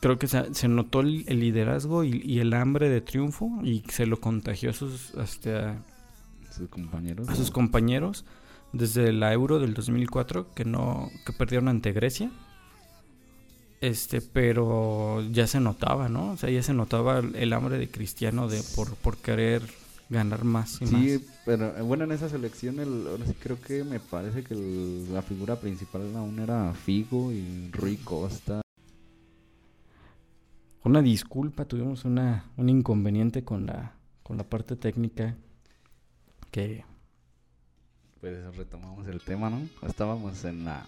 creo 0.00 0.18
que 0.18 0.26
se, 0.26 0.54
se 0.54 0.68
notó 0.68 1.00
el, 1.00 1.24
el 1.28 1.40
liderazgo 1.40 2.04
y, 2.04 2.22
y 2.24 2.38
el 2.40 2.54
hambre 2.54 2.88
de 2.88 3.00
triunfo 3.00 3.60
y 3.62 3.82
se 3.90 4.06
lo 4.06 4.18
contagió 4.20 4.70
a 4.70 4.72
sus, 4.72 5.14
hasta 5.16 5.76
Sus 6.50 6.68
compañeros. 6.68 7.28
a 7.28 7.34
sus 7.34 7.50
compañeros 7.50 8.24
desde 8.72 9.12
la 9.12 9.32
Euro 9.32 9.58
del 9.58 9.74
2004 9.74 10.54
que 10.54 10.64
no 10.64 11.10
que 11.26 11.32
perdieron 11.34 11.68
ante 11.68 11.92
Grecia. 11.92 12.30
Este, 13.80 14.20
pero 14.20 15.22
ya 15.30 15.46
se 15.46 15.58
notaba, 15.60 16.08
¿no? 16.08 16.32
O 16.32 16.36
sea, 16.36 16.50
ya 16.50 16.62
se 16.62 16.74
notaba 16.74 17.18
el, 17.20 17.34
el 17.36 17.52
hambre 17.54 17.78
de 17.78 17.90
Cristiano 17.90 18.46
de 18.48 18.62
por, 18.76 18.94
por 18.96 19.16
querer 19.16 19.62
ganar 20.10 20.44
más 20.44 20.82
y 20.82 20.86
más. 20.86 21.00
Sí, 21.02 21.24
pero 21.46 21.76
eh, 21.76 21.82
bueno, 21.82 22.04
en 22.04 22.12
esa 22.12 22.28
selección 22.28 22.78
el, 22.78 23.06
ahora 23.06 23.24
sí 23.26 23.34
creo 23.40 23.58
que 23.60 23.82
me 23.84 23.98
parece 24.00 24.42
que 24.44 24.54
el- 24.54 25.12
la 25.14 25.22
figura 25.22 25.56
principal 25.56 26.14
aún 26.16 26.38
era 26.40 26.74
Figo 26.74 27.32
y 27.32 27.70
Rui 27.72 27.96
Costa. 27.96 28.60
Una 30.84 31.00
disculpa, 31.02 31.64
tuvimos 31.64 32.04
una, 32.04 32.44
un 32.56 32.68
inconveniente 32.68 33.44
con 33.44 33.66
la, 33.66 33.92
con 34.22 34.36
la 34.36 34.44
parte 34.44 34.76
técnica 34.76 35.36
que 36.50 36.84
Pues 38.20 38.56
retomamos 38.56 39.06
el 39.06 39.20
tema, 39.20 39.48
¿no? 39.50 39.60
Estábamos 39.86 40.44
en 40.44 40.64
la, 40.64 40.86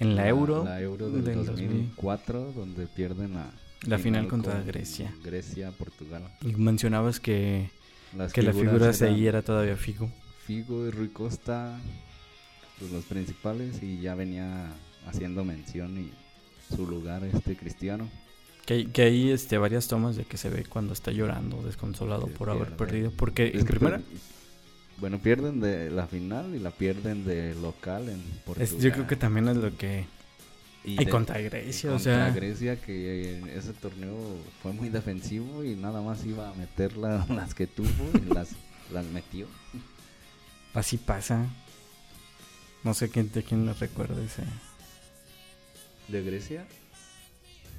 en 0.00 0.16
la 0.16 0.28
Euro, 0.28 0.64
la 0.64 0.80
Euro 0.80 1.10
del, 1.10 1.24
del 1.24 1.46
2004, 1.46 2.52
donde 2.52 2.86
pierden 2.86 3.34
la, 3.34 3.50
La 3.86 3.98
final 3.98 4.26
contra 4.28 4.54
con 4.54 4.66
Grecia. 4.66 5.14
Grecia, 5.22 5.70
Portugal. 5.72 6.22
y 6.40 6.52
mencionabas 6.54 7.20
que, 7.20 7.70
Las 8.16 8.32
que 8.32 8.42
la 8.42 8.52
figura 8.52 8.90
de 8.90 9.06
ahí 9.08 9.26
era 9.26 9.42
todavía 9.42 9.76
Figo. 9.76 10.10
Figo 10.46 10.86
y 10.86 10.90
Rui 10.90 11.08
Costa, 11.08 11.78
pues 12.78 12.90
los 12.90 13.04
principales, 13.04 13.82
y 13.82 14.00
ya 14.00 14.14
venía 14.14 14.72
haciendo 15.06 15.44
mención 15.44 15.96
y 15.98 16.10
su 16.74 16.86
lugar 16.86 17.22
este 17.24 17.56
cristiano. 17.56 18.08
Que, 18.66 18.74
hay- 18.74 18.86
que 18.86 19.02
hay 19.02 19.30
este, 19.30 19.58
varias 19.58 19.88
tomas 19.88 20.16
de 20.16 20.24
que 20.24 20.36
se 20.36 20.48
ve 20.50 20.64
cuando 20.64 20.92
está 20.92 21.10
llorando, 21.10 21.62
desconsolado 21.62 22.26
por 22.28 22.50
haber 22.50 22.76
perdido. 22.76 23.10
Porque 23.16 23.48
Es 23.48 23.60
en 23.60 23.64
primera, 23.66 23.96
per- 23.98 24.06
Bueno, 25.00 25.18
pierden 25.18 25.60
de 25.60 25.90
la 25.90 26.06
final 26.06 26.54
y 26.54 26.58
la 26.58 26.70
pierden 26.70 27.24
de 27.24 27.54
local 27.54 28.08
en 28.08 28.20
Portugal. 28.44 28.62
es- 28.62 28.78
yo 28.82 28.92
creo 28.92 29.06
que 29.06 29.16
también 29.16 29.48
es 29.48 29.56
lo 29.56 29.76
que... 29.76 30.06
Y, 30.84 30.96
de- 30.96 31.08
contra 31.10 31.40
y 31.40 31.44
Grecia, 31.44 31.90
o 31.90 31.94
contra 31.94 32.26
sea... 32.26 32.34
Grecia 32.34 32.76
que 32.80 33.38
en 33.38 33.48
ese 33.48 33.72
torneo 33.74 34.16
fue 34.62 34.72
muy 34.72 34.88
defensivo 34.88 35.62
y 35.64 35.74
nada 35.76 36.00
más 36.02 36.24
iba 36.24 36.48
a 36.50 36.54
meter 36.54 36.96
la- 36.96 37.26
las 37.30 37.54
que 37.54 37.66
tuvo 37.66 37.88
y 38.14 38.32
las, 38.34 38.50
las 38.92 39.04
metió. 39.06 39.46
Así 40.74 40.96
pasa. 40.98 41.46
No 42.84 42.94
sé 42.94 43.10
quién, 43.10 43.30
de 43.32 43.42
quién 43.42 43.66
le 43.66 43.72
recuerda 43.74 44.22
ese... 44.24 44.42
¿De 46.08 46.22
Grecia? 46.22 46.64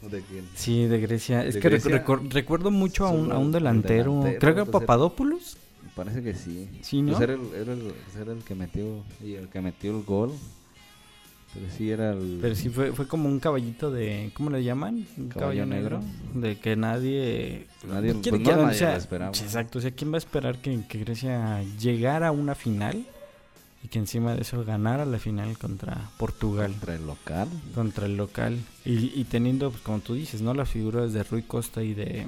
¿O 0.03 0.09
de 0.09 0.21
quién? 0.21 0.47
Sí, 0.55 0.85
de 0.85 0.99
Grecia. 0.99 1.43
Es 1.45 1.55
De 1.55 1.59
que 1.59 1.67
recu- 1.69 1.83
Grecia, 1.83 2.05
recu- 2.05 2.31
recuerdo 2.31 2.71
mucho 2.71 3.05
a 3.05 3.09
un, 3.11 3.31
a 3.31 3.37
un 3.37 3.47
el 3.47 3.51
delantero. 3.53 4.11
delantero, 4.23 4.39
Creo 4.39 4.55
que 4.55 4.61
era- 4.61 4.71
Papadopoulos. 4.71 5.57
Parece 5.95 6.21
que 6.23 6.33
sí. 6.33 6.67
Sí, 6.81 7.01
¿no? 7.01 7.11
Pues 7.13 7.21
era 7.21 7.33
el, 7.33 7.41
era, 7.53 7.73
el, 7.73 7.79
pues 7.79 8.15
era 8.19 8.31
el 8.33 8.43
que 8.43 8.55
metió 8.55 9.03
y 9.23 9.33
el 9.35 9.47
que 9.49 9.61
metió 9.61 9.95
el 9.97 10.03
gol. 10.03 10.31
Pero 11.53 11.65
sí 11.77 11.91
era 11.91 12.13
el 12.13 12.39
Pero 12.41 12.55
sí 12.55 12.69
fue, 12.69 12.93
fue 12.93 13.07
como 13.09 13.27
un 13.27 13.41
caballito 13.41 13.91
de... 13.91 14.31
¿Cómo 14.33 14.49
le 14.51 14.63
llaman? 14.63 15.05
Un 15.17 15.27
caballo, 15.27 15.33
Caballo 15.33 15.65
negro. 15.65 15.99
negro. 15.99 16.39
De 16.47 16.57
que 16.57 16.77
nadie... 16.77 17.67
nadie, 17.85 18.11
¿Quién- 18.13 18.21
pues, 18.21 18.41
quién- 18.43 18.55
no, 18.55 18.61
o 18.61 18.65
nadie 18.67 18.77
sea, 18.79 18.91
lo 18.91 18.97
esperaba. 18.97 19.31
Exacto. 19.31 19.79
O 19.79 19.81
sea, 19.81 19.91
¿quién 19.91 20.11
va 20.13 20.15
a 20.15 20.19
esperar 20.19 20.59
que, 20.59 20.79
que 20.87 20.99
Grecia 20.99 21.61
llegara 21.77 22.29
a 22.29 22.31
una 22.31 22.55
final? 22.55 23.05
Y 23.83 23.87
que 23.89 23.99
encima 23.99 24.33
de 24.35 24.43
eso 24.43 24.63
ganara 24.63 25.05
la 25.05 25.17
final 25.19 25.57
contra 25.57 26.09
Portugal. 26.17 26.71
Contra 26.71 26.95
el 26.95 27.05
local. 27.05 27.47
Contra 27.75 28.05
el 28.05 28.15
local. 28.15 28.57
Y, 28.85 29.11
y 29.19 29.25
teniendo, 29.25 29.71
pues, 29.71 29.81
como 29.83 29.99
tú 29.99 30.13
dices, 30.13 30.41
¿no? 30.41 30.53
Las 30.53 30.69
figuras 30.69 31.11
de 31.11 31.21
Rui 31.23 31.41
Costa 31.41 31.83
y 31.83 31.93
de... 31.93 32.27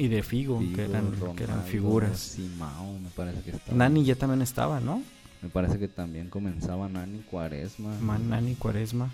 Y 0.00 0.08
de 0.08 0.22
Figo, 0.22 0.58
que, 0.74 0.84
eran, 0.84 1.10
que 1.36 1.44
eran 1.44 1.56
Ronaldo, 1.56 1.62
figuras. 1.70 2.18
Simao, 2.18 2.98
me 3.00 3.10
parece 3.10 3.42
que 3.42 3.50
estaba. 3.50 3.76
Nani 3.76 4.02
ya 4.02 4.14
también 4.14 4.40
estaba, 4.40 4.80
¿no? 4.80 5.02
Me 5.42 5.50
parece 5.50 5.78
que 5.78 5.88
también 5.88 6.30
comenzaba 6.30 6.88
Nani 6.88 7.18
Cuaresma. 7.18 7.94
Man, 8.00 8.30
Nani, 8.30 8.54
Cuaresma. 8.54 9.10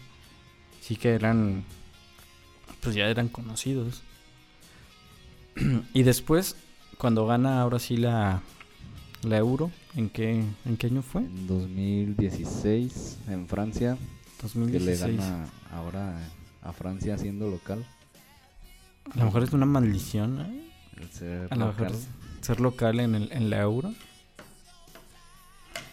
Sí 0.80 0.95
que 0.95 1.09
eran. 1.14 1.64
Pues 2.82 2.95
ya 2.95 3.09
eran 3.09 3.28
conocidos. 3.28 4.03
y 5.93 6.05
después, 6.05 6.55
cuando 6.99 7.26
gana 7.26 7.62
ahora 7.62 7.80
sí 7.80 7.97
la, 7.97 8.43
la 9.24 9.39
Euro, 9.39 9.72
¿en 9.97 10.09
qué, 10.09 10.45
¿en 10.66 10.76
qué 10.76 10.87
año 10.87 11.03
fue? 11.03 11.22
En 11.22 11.49
2016 11.49 13.18
en 13.28 13.49
Francia, 13.49 13.99
que 14.41 14.59
le 14.78 14.97
2016. 14.97 15.16
gana 15.16 15.49
ahora 15.72 16.16
a 16.62 16.72
Francia 16.72 17.18
siendo 17.18 17.51
local. 17.51 17.84
A 19.12 19.18
lo 19.18 19.24
mejor 19.24 19.43
es 19.43 19.53
una 19.53 19.66
maldición, 19.66 20.41
¿eh? 20.43 20.66
Ser 21.12 21.49
A 21.51 21.57
lo 21.57 21.66
mejor 21.66 21.86
local. 21.90 22.01
ser 22.40 22.61
local 22.61 23.01
en, 23.01 23.14
el, 23.14 23.32
en 23.32 23.51
la 23.51 23.61
Euro. 23.61 23.92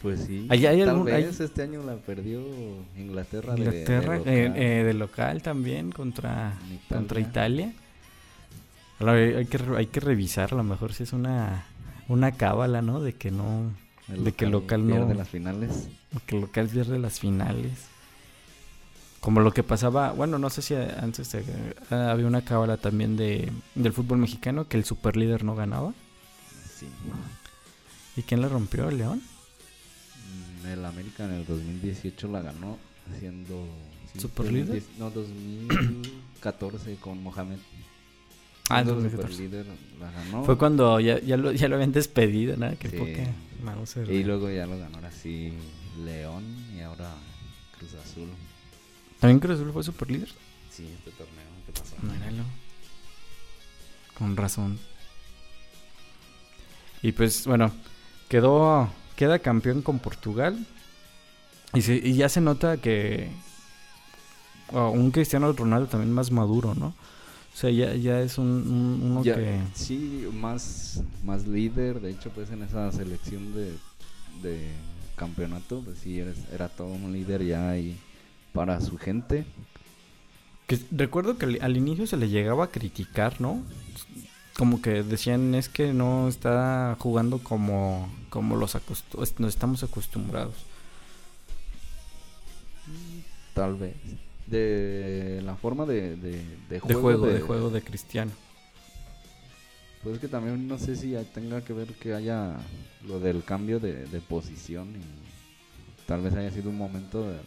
Pues 0.02 0.26
sí. 0.26 0.48
Ahí 0.50 0.66
hay 0.66 0.80
Tal 0.80 0.90
algún- 0.90 1.08
hay- 1.10 1.24
vez 1.24 1.40
este 1.40 1.62
año 1.64 1.82
la 1.84 1.96
perdió 1.96 2.42
Inglaterra, 2.98 3.54
de- 3.56 3.60
Inglaterra, 3.60 4.20
de, 4.20 4.44
eh, 4.44 4.48
local. 4.48 4.62
eh, 4.62 4.84
de 4.84 4.94
local 4.94 5.42
también 5.42 5.92
contra, 5.92 6.54
Italia. 6.66 6.80
contra 6.90 7.20
Italia. 7.22 7.74
A 9.00 9.04
lo- 9.06 9.12
hay, 9.12 9.46
que, 9.46 9.60
hay 9.78 9.88
que 9.88 10.00
revisar, 10.00 10.54
a 10.54 10.58
lo 10.58 10.64
mejor 10.64 10.94
si 10.94 11.04
es 11.04 11.14
una, 11.14 11.66
una 12.10 12.32
cábala, 12.34 12.82
¿no? 12.82 13.00
De 13.02 13.14
que 13.14 13.32
no. 13.32 13.72
El 14.10 14.26
de 14.26 14.34
que 14.34 14.46
local 14.46 14.86
no- 14.88 14.96
pierde 14.96 15.16
las 15.16 15.30
finales. 15.30 15.88
Que 16.26 16.40
local 16.40 16.68
pierde 16.68 17.00
las 17.00 17.20
finales. 17.20 17.88
Como 19.24 19.40
lo 19.40 19.54
que 19.54 19.64
pasaba, 19.64 20.12
bueno, 20.12 20.38
no 20.38 20.50
sé 20.50 20.62
si 20.62 20.76
antes 20.76 21.34
eh, 21.34 21.46
había 21.90 22.28
una 22.28 22.44
cábala 22.44 22.76
también 22.76 23.16
de, 23.16 23.50
del 23.74 23.94
fútbol 23.94 24.18
mexicano 24.18 24.68
que 24.68 24.76
el 24.76 24.84
superlíder 24.84 25.46
no 25.46 25.56
ganaba. 25.56 25.94
Sí. 26.78 26.88
¿Y 28.18 28.24
quién 28.24 28.42
la 28.42 28.50
rompió? 28.50 28.90
¿El 28.90 28.98
León? 28.98 29.22
Mm, 30.62 30.68
El 30.68 30.84
América 30.86 31.24
en 31.24 31.32
el 31.36 31.46
2018 31.46 32.28
la 32.28 32.42
ganó 32.42 32.78
siendo 33.18 33.66
sí, 34.12 34.20
¿Superlíder? 34.20 34.82
2010 34.84 35.00
No, 35.00 35.10
2014 35.10 36.96
con 36.98 37.24
Mohamed. 37.24 37.60
Ah, 38.70 38.80
en 38.82 38.86
Siendo 38.88 38.94
2014. 39.04 39.34
superlíder 39.34 39.66
la 40.02 40.12
ganó. 40.12 40.44
Fue 40.44 40.58
cuando 40.58 41.00
ya, 41.00 41.18
ya, 41.22 41.38
lo, 41.38 41.54
ya 41.54 41.70
lo 41.70 41.76
habían 41.76 41.94
despedido, 41.94 42.58
¿no? 42.58 42.78
Que 42.78 42.90
Sí. 42.90 42.98
poca. 42.98 44.12
Y 44.12 44.24
luego 44.26 44.50
ya 44.50 44.66
lo 44.66 44.78
ganó 44.78 44.96
ahora 44.98 45.12
sí 45.14 45.54
León 46.04 46.44
y 46.76 46.82
ahora 46.82 47.14
Cruz 47.78 47.94
Azul. 47.96 48.28
¿También 49.24 49.40
Cruz 49.40 49.56
Azul 49.58 49.72
fue 49.72 49.84
superlíder? 49.86 50.28
Sí, 50.70 50.86
este 50.98 51.12
torneo, 51.12 51.46
¿qué 51.66 51.72
pasó? 51.72 51.96
Míralo. 52.02 52.44
Con 54.18 54.36
razón. 54.36 54.78
Y 57.02 57.14
pues, 57.14 57.48
bueno, 57.48 57.72
quedó, 58.28 58.90
queda 59.16 59.40
campeón 59.40 59.82
con 59.82 60.00
Portugal. 60.00 60.68
Y, 61.74 61.82
se- 61.84 61.96
y 62.04 62.16
ya 62.16 62.28
se 62.28 62.42
nota 62.42 62.76
que 62.76 63.30
oh, 64.74 64.90
un 64.90 65.10
Cristiano 65.12 65.54
Ronaldo 65.54 65.88
también 65.88 66.12
más 66.12 66.30
maduro, 66.30 66.76
¿no? 66.76 66.88
O 66.88 67.56
sea, 67.56 67.70
ya, 67.70 67.96
ya 67.96 68.20
es 68.20 68.38
un, 68.38 68.48
un- 68.48 69.02
uno 69.10 69.24
Ya, 69.24 69.36
que... 69.36 69.58
Sí, 69.74 70.28
más, 70.34 71.02
más 71.24 71.48
líder. 71.48 72.02
De 72.02 72.12
hecho, 72.12 72.30
pues 72.32 72.50
en 72.52 72.62
esa 72.64 72.92
selección 72.92 73.54
de, 73.54 73.72
de 74.42 74.68
campeonato, 75.16 75.80
pues 75.86 76.00
sí, 76.00 76.20
eres- 76.20 76.44
era 76.54 76.68
todo 76.68 76.88
un 76.88 77.14
líder 77.14 77.46
ya 77.46 77.70
ahí 77.70 77.98
para 78.54 78.80
su 78.82 78.98
gente. 78.98 79.46
que 80.68 80.80
recuerdo 80.92 81.38
que 81.38 81.46
al- 81.46 81.60
al 81.62 81.76
inicio 81.78 82.08
se 82.08 82.16
le 82.16 82.30
llegaba 82.30 82.64
a 82.66 82.72
criticar, 82.72 83.42
¿no? 83.42 83.62
Como 84.58 84.82
que 84.82 85.04
decían, 85.04 85.56
es 85.56 85.68
que 85.68 85.92
no 85.94 86.28
está 86.30 86.96
jugando 87.00 87.40
como, 87.40 88.10
como 88.30 88.56
los 88.56 88.78
nos 89.40 89.50
estamos 89.50 89.84
acostumbrados. 89.84 90.56
Tal 93.54 93.76
vez. 93.76 93.96
De 94.48 95.42
la 95.44 95.56
forma 95.56 95.86
de, 95.86 96.16
de, 96.16 96.32
de 96.38 96.46
De 96.70 96.80
juego. 96.80 97.26
de 97.28 97.42
juego 97.42 97.70
de 97.70 97.82
Cristiano. 97.82 98.32
Pues 100.04 100.16
es 100.16 100.22
que 100.22 100.28
también 100.28 100.68
no 100.68 100.78
sé 100.78 100.96
si 100.98 101.14
tenga 101.34 101.64
que 101.64 101.72
ver 101.74 101.88
que 101.94 102.14
haya 102.14 102.58
lo 103.08 103.20
del 103.20 103.44
cambio 103.44 103.80
de, 103.80 104.06
de 104.06 104.20
posición 104.22 104.90
y 104.96 106.06
tal 106.08 106.22
vez 106.22 106.34
haya 106.36 106.52
sido 106.52 106.70
un 106.70 106.78
momento 106.78 107.28
de- 107.30 107.40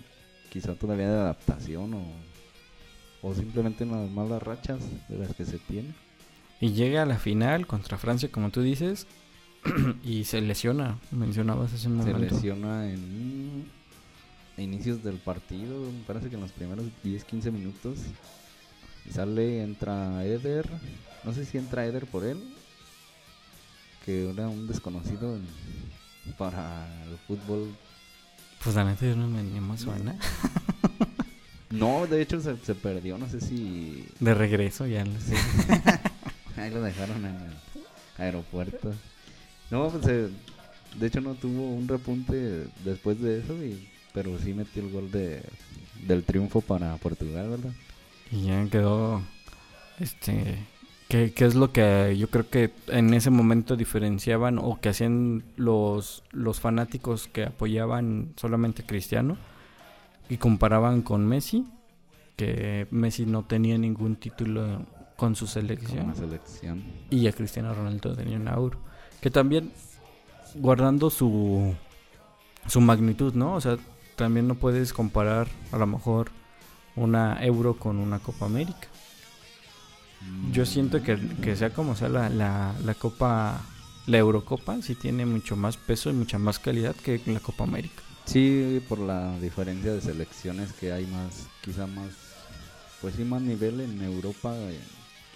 quizá 0.56 0.74
todavía 0.74 1.08
de 1.10 1.18
adaptación 1.18 1.92
o, 1.92 2.02
o 3.20 3.34
simplemente 3.34 3.84
unas 3.84 4.10
malas 4.10 4.42
rachas 4.42 4.80
de 5.08 5.18
las 5.18 5.34
que 5.36 5.44
se 5.44 5.58
tiene. 5.58 5.92
Y 6.62 6.72
llega 6.72 7.02
a 7.02 7.06
la 7.06 7.18
final 7.18 7.66
contra 7.66 7.98
Francia, 7.98 8.30
como 8.32 8.48
tú 8.50 8.62
dices, 8.62 9.06
y 10.02 10.24
se 10.24 10.40
lesiona. 10.40 10.98
Mencionabas 11.10 11.74
hace 11.74 11.88
un 11.88 12.02
Se 12.02 12.10
momento. 12.12 12.34
lesiona 12.34 12.90
en 12.90 13.66
inicios 14.56 15.02
del 15.04 15.18
partido, 15.18 15.92
me 15.92 16.02
parece 16.06 16.30
que 16.30 16.36
en 16.36 16.40
los 16.40 16.52
primeros 16.52 16.86
10-15 17.04 17.52
minutos. 17.52 17.98
Y 19.04 19.10
sale, 19.12 19.62
entra 19.62 20.24
Eder, 20.24 20.66
no 21.22 21.34
sé 21.34 21.44
si 21.44 21.58
entra 21.58 21.84
Eder 21.84 22.06
por 22.06 22.24
él, 22.24 22.42
que 24.06 24.30
era 24.30 24.48
un 24.48 24.66
desconocido 24.66 25.38
para 26.38 26.88
el 27.04 27.18
fútbol. 27.18 27.76
Pues 28.62 28.74
la 28.74 28.84
neta 28.84 29.06
yo 29.06 29.16
no 29.16 29.28
me 29.28 29.42
ni 29.42 29.60
más 29.60 29.80
suena. 29.80 30.16
No, 31.70 32.06
de 32.06 32.22
hecho 32.22 32.40
se, 32.40 32.56
se 32.58 32.74
perdió, 32.74 33.18
no 33.18 33.28
sé 33.28 33.40
si 33.40 34.06
De 34.20 34.34
regreso 34.34 34.86
ya. 34.86 35.04
sé. 35.04 35.36
ahí 36.60 36.70
lo 36.70 36.80
dejaron 36.80 37.24
en 37.24 37.34
el 37.34 37.52
aeropuerto. 38.18 38.94
No, 39.70 39.90
pues 39.90 40.06
eh, 40.06 40.28
de 40.98 41.06
hecho 41.06 41.20
no 41.20 41.34
tuvo 41.34 41.70
un 41.72 41.88
repunte 41.88 42.66
después 42.84 43.20
de 43.20 43.40
eso, 43.40 43.52
y, 43.62 43.88
pero 44.14 44.38
sí 44.38 44.54
metió 44.54 44.82
el 44.82 44.90
gol 44.92 45.10
de, 45.10 45.42
del 46.06 46.22
triunfo 46.24 46.60
para 46.60 46.96
Portugal, 46.96 47.50
¿verdad? 47.50 47.72
Y 48.30 48.44
ya 48.46 48.64
quedó. 48.70 49.22
Este. 49.98 50.58
¿Qué, 51.08 51.32
qué 51.32 51.44
es 51.44 51.54
lo 51.54 51.72
que 51.72 52.16
yo 52.18 52.28
creo 52.28 52.50
que 52.50 52.72
en 52.88 53.14
ese 53.14 53.30
momento 53.30 53.76
diferenciaban 53.76 54.58
o 54.58 54.80
que 54.80 54.88
hacían 54.88 55.44
los, 55.56 56.24
los 56.32 56.58
fanáticos 56.58 57.28
que 57.28 57.44
apoyaban 57.44 58.32
solamente 58.36 58.82
a 58.82 58.86
Cristiano 58.86 59.36
y 60.28 60.38
comparaban 60.38 61.02
con 61.02 61.24
Messi? 61.26 61.64
Que 62.36 62.88
Messi 62.90 63.24
no 63.24 63.44
tenía 63.44 63.78
ningún 63.78 64.16
título 64.16 64.84
con 65.16 65.36
su 65.36 65.44
Con 65.46 65.52
selección. 65.54 66.08
la 66.08 66.14
selección. 66.14 66.82
y 67.08 67.26
a 67.28 67.32
Cristiano 67.32 67.72
Ronaldo 67.72 68.14
tenía 68.16 68.36
un 68.36 68.48
euro. 68.48 68.78
Que 69.20 69.30
también, 69.30 69.70
guardando 70.56 71.08
su, 71.08 71.72
su 72.66 72.80
magnitud, 72.80 73.32
¿no? 73.34 73.54
O 73.54 73.60
sea, 73.60 73.78
también 74.16 74.48
no 74.48 74.56
puedes 74.56 74.92
comparar 74.92 75.46
a 75.72 75.78
lo 75.78 75.86
mejor 75.86 76.30
una 76.96 77.42
euro 77.44 77.74
con 77.78 77.98
una 77.98 78.18
Copa 78.18 78.46
América. 78.46 78.88
Yo 80.52 80.64
siento 80.64 81.02
que, 81.02 81.18
que 81.42 81.56
sea 81.56 81.70
como 81.70 81.96
sea 81.96 82.08
la, 82.08 82.28
la, 82.28 82.74
la 82.84 82.94
Copa, 82.94 83.60
la 84.06 84.18
Eurocopa, 84.18 84.80
sí 84.82 84.94
tiene 84.94 85.26
mucho 85.26 85.56
más 85.56 85.76
peso 85.76 86.10
y 86.10 86.12
mucha 86.12 86.38
más 86.38 86.58
calidad 86.58 86.94
que 86.96 87.20
la 87.26 87.40
Copa 87.40 87.64
América. 87.64 88.02
Sí, 88.26 88.82
por 88.88 88.98
la 88.98 89.38
diferencia 89.38 89.92
de 89.92 90.00
selecciones 90.00 90.72
que 90.72 90.92
hay 90.92 91.06
más, 91.06 91.46
quizá 91.62 91.86
más, 91.86 92.10
pues 93.00 93.14
sí, 93.14 93.24
más 93.24 93.40
nivel 93.40 93.80
en 93.80 94.02
Europa, 94.02 94.52
eh, 94.56 94.80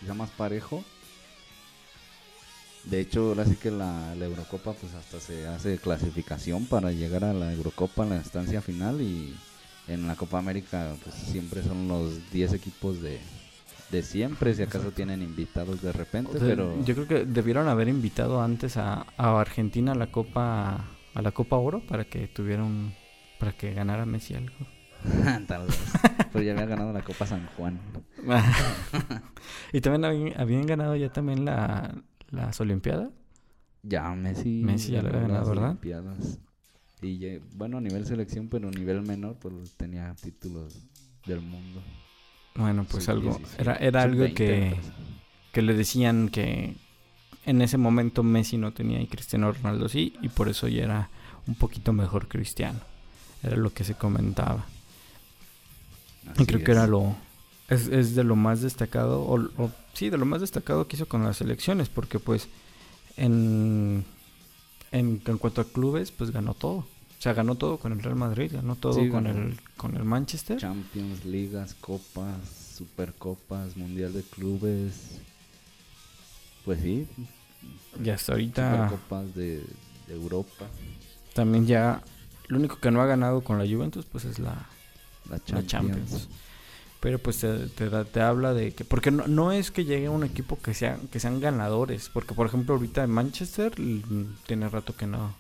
quizá 0.01 0.12
más 0.12 0.30
parejo. 0.30 0.84
De 2.84 3.01
hecho, 3.01 3.28
ahora 3.28 3.45
sí 3.45 3.55
que 3.55 3.70
la, 3.70 4.12
Eurocopa, 4.14 4.72
pues 4.72 4.93
hasta 4.95 5.20
se 5.20 5.47
hace 5.47 5.78
clasificación 5.78 6.66
para 6.66 6.91
llegar 6.91 7.24
a 7.24 7.32
la 7.32 7.53
Eurocopa 7.53 8.03
en 8.03 8.11
la 8.11 8.16
estancia 8.16 8.61
final 8.61 9.01
y 9.01 9.36
en 9.86 10.09
la 10.09 10.16
Copa 10.16 10.38
América, 10.38 10.97
pues 11.05 11.14
siempre 11.14 11.62
son 11.62 11.86
los 11.86 12.30
10 12.32 12.55
equipos 12.55 13.01
de, 13.01 13.20
de 13.91 14.03
siempre, 14.03 14.55
si 14.55 14.62
acaso 14.62 14.93
tienen 14.93 15.22
invitados 15.22 15.82
de 15.82 15.93
repente, 15.93 16.36
O 16.36 16.38
sea, 16.38 16.49
pero... 16.49 16.82
Yo 16.84 16.95
creo 16.95 17.09
que 17.09 17.24
debieron 17.24 17.68
haber 17.68 17.88
invitado 17.88 18.41
antes 18.41 18.76
a, 18.76 19.07
a 19.16 19.41
Argentina 19.41 19.93
a 19.93 19.95
la 19.95 20.11
Copa 20.11 20.86
a 21.14 21.22
la 21.22 21.32
Copa 21.32 21.57
Oro 21.57 21.84
para 21.86 22.05
que 22.05 22.28
tuviera 22.28 22.62
un 22.62 22.93
para 23.38 23.53
que 23.53 23.72
ganara 23.72 24.05
Messi 24.07 24.34
algo. 24.34 24.55
Tal 25.49 25.66
vez. 25.66 25.78
Pero 26.32 26.45
ya 26.45 26.53
había 26.53 26.66
ganado 26.66 26.93
la 26.93 27.03
Copa 27.03 27.26
San 27.26 27.47
Juan. 27.57 27.80
y 29.72 29.80
también 29.80 30.05
habían, 30.05 30.41
habían 30.41 30.66
ganado 30.66 30.95
ya 30.95 31.11
también 31.11 31.45
la, 31.45 32.03
las 32.30 32.61
Olimpiadas. 32.61 33.11
Ya, 33.82 34.11
Messi. 34.11 34.62
Messi 34.62 34.93
ya 34.93 35.03
lo 35.03 35.09
había 35.09 35.22
ganado, 35.22 35.41
las 35.41 35.49
¿verdad? 35.49 35.70
Olimpiadas. 35.70 36.38
Y 37.01 37.38
bueno, 37.57 37.78
a 37.78 37.80
nivel 37.80 38.05
selección, 38.05 38.49
pero 38.49 38.68
a 38.68 38.70
nivel 38.70 39.01
menor, 39.01 39.36
pues 39.41 39.74
tenía 39.78 40.14
títulos 40.20 40.86
del 41.26 41.41
mundo. 41.41 41.82
Bueno, 42.55 42.84
pues 42.90 43.09
algo 43.09 43.34
Sub-16, 43.34 43.46
era, 43.59 43.74
era 43.76 44.03
algo 44.03 44.24
sub-20, 44.24 44.34
que, 44.34 44.76
que 45.53 45.62
le 45.62 45.74
decían 45.74 46.28
que 46.28 46.74
en 47.46 47.62
ese 47.62 47.78
momento 47.78 48.22
Messi 48.22 48.57
no 48.59 48.72
tenía 48.72 49.01
y 49.01 49.07
Cristiano 49.07 49.51
Ronaldo 49.53 49.88
sí, 49.88 50.14
y 50.20 50.28
por 50.28 50.48
eso 50.48 50.68
ya 50.68 50.84
era 50.84 51.09
un 51.46 51.55
poquito 51.55 51.92
mejor 51.92 52.28
Cristiano. 52.28 52.80
Era 53.42 53.57
lo 53.57 53.72
que 53.72 53.84
se 53.84 53.94
comentaba. 53.94 54.66
Y 56.38 56.44
creo 56.46 56.61
que 56.64 56.72
era 56.72 56.86
lo. 56.86 57.16
Es, 57.68 57.86
es 57.88 58.14
de 58.14 58.24
lo 58.24 58.36
más 58.36 58.61
destacado, 58.61 59.22
o, 59.22 59.38
o- 59.57 59.70
sí, 59.94 60.11
de 60.11 60.18
lo 60.18 60.26
más 60.26 60.40
destacado 60.40 60.86
que 60.86 60.96
hizo 60.96 61.07
con 61.07 61.24
las 61.24 61.36
selecciones, 61.38 61.88
porque 61.88 62.18
pues 62.18 62.48
en, 63.16 64.05
en, 64.92 65.22
en 65.24 65.38
cuanto 65.38 65.61
a 65.61 65.64
clubes, 65.64 66.11
pues 66.11 66.30
ganó 66.32 66.55
todo. 66.55 66.84
O 67.20 67.22
sea, 67.22 67.34
ganó 67.34 67.54
todo 67.54 67.76
con 67.76 67.92
el 67.92 68.02
Real 68.02 68.16
Madrid, 68.16 68.50
ganó 68.54 68.76
todo 68.76 68.94
Sí, 68.94 69.10
con, 69.10 69.24
ganó. 69.24 69.42
el, 69.42 69.60
con 69.76 69.94
el 69.94 70.04
Manchester. 70.04 70.56
Champions, 70.58 71.26
ligas, 71.26 71.74
copas, 71.74 72.38
supercopas, 72.78 73.76
mundial 73.76 74.14
de 74.14 74.22
clubes. 74.22 75.18
Pues 76.64 76.80
sí, 76.80 77.06
Y 78.02 78.08
hasta 78.08 78.32
ahorita 78.32 78.72
supercopas 78.88 79.34
de, 79.34 79.62
de 80.06 80.14
Europa, 80.14 80.66
también 81.34 81.66
ya. 81.66 82.02
Lo 82.48 82.56
único 82.58 82.78
que 82.80 82.90
no 82.90 83.00
ha 83.02 83.06
ganado 83.06 83.42
con 83.42 83.58
la 83.58 83.64
Juventus, 83.66 84.06
pues 84.06 84.24
es 84.24 84.38
la, 84.38 84.66
la 85.28 85.40
la 85.46 85.66
Champions. 85.66 86.26
Pero 87.00 87.18
pues 87.18 87.38
te, 87.38 87.68
te, 87.68 87.88
te 87.88 88.20
habla 88.20 88.52
de 88.52 88.72
que... 88.74 88.84
Porque 88.84 89.10
no, 89.10 89.26
no 89.26 89.52
es 89.52 89.70
que 89.70 89.84
llegue 89.84 90.08
un 90.10 90.24
equipo 90.24 90.58
que, 90.60 90.74
sea, 90.74 90.98
que 91.12 91.20
sean 91.20 91.40
ganadores. 91.40 92.10
Porque 92.12 92.34
por 92.34 92.46
ejemplo 92.46 92.74
ahorita 92.74 93.04
en 93.04 93.10
Manchester 93.10 93.72
mm, 93.80 94.36
tiene 94.46 94.68
rato 94.68 94.94
que 94.96 95.06
no, 95.06 95.32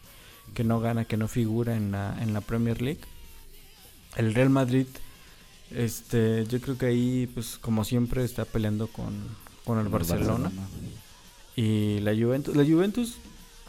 que 0.54 0.64
no 0.64 0.80
gana, 0.80 1.04
que 1.04 1.16
no 1.16 1.28
figura 1.28 1.76
en 1.76 1.92
la, 1.92 2.16
en 2.22 2.32
la 2.32 2.40
Premier 2.40 2.80
League. 2.82 3.00
El 4.16 4.34
Real 4.34 4.50
Madrid, 4.50 4.86
este, 5.70 6.46
yo 6.46 6.60
creo 6.60 6.76
que 6.78 6.86
ahí 6.86 7.28
pues 7.32 7.58
como 7.58 7.84
siempre 7.84 8.24
está 8.24 8.44
peleando 8.44 8.88
con, 8.88 9.12
con 9.64 9.78
el 9.78 9.88
Barcelona. 9.88 10.50
Y 11.56 12.00
la 12.00 12.14
Juventus, 12.14 12.56
la 12.56 12.64
Juventus, 12.64 13.16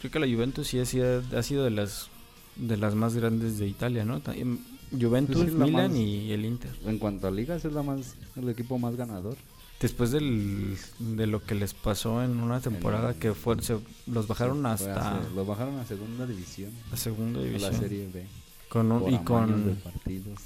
creo 0.00 0.10
que 0.10 0.18
la 0.18 0.26
Juventus 0.26 0.66
sí 0.68 0.78
ha 0.78 0.84
sido, 0.86 1.22
ha 1.36 1.42
sido 1.42 1.64
de 1.64 1.70
las 1.70 2.08
de 2.56 2.76
las 2.76 2.94
más 2.94 3.14
grandes 3.14 3.58
de 3.58 3.66
Italia, 3.66 4.04
¿no? 4.04 4.20
También 4.20 4.60
Juventus, 4.98 5.52
Milan 5.52 5.90
más- 5.92 5.96
y 5.98 6.32
el 6.32 6.44
Inter. 6.44 6.70
En 6.84 6.98
cuanto 6.98 7.26
a 7.26 7.30
ligas, 7.30 7.64
es 7.64 7.72
la 7.72 7.82
más, 7.82 8.14
el 8.36 8.48
equipo 8.48 8.78
más 8.78 8.94
ganador. 8.96 9.36
Después 9.82 10.12
del, 10.12 10.78
de 11.00 11.26
lo 11.26 11.42
que 11.42 11.56
les 11.56 11.74
pasó 11.74 12.22
en 12.22 12.38
una 12.38 12.60
temporada 12.60 13.14
que 13.14 13.34
fue, 13.34 13.60
se, 13.62 13.78
los 14.06 14.28
bajaron 14.28 14.64
hasta 14.64 15.20
Los 15.34 15.44
bajaron 15.44 15.76
a 15.80 15.84
segunda 15.84 16.24
división. 16.24 16.70
la 16.88 16.96
segunda 16.96 17.40
A 17.40 17.42
la 17.42 17.48
división. 17.48 17.74
Serie 17.74 18.08
B. 18.14 18.24
Con 18.68 18.92
un, 18.92 19.12
y 19.12 19.18
de 19.18 19.24
con 19.24 19.80
partidos. 19.82 20.38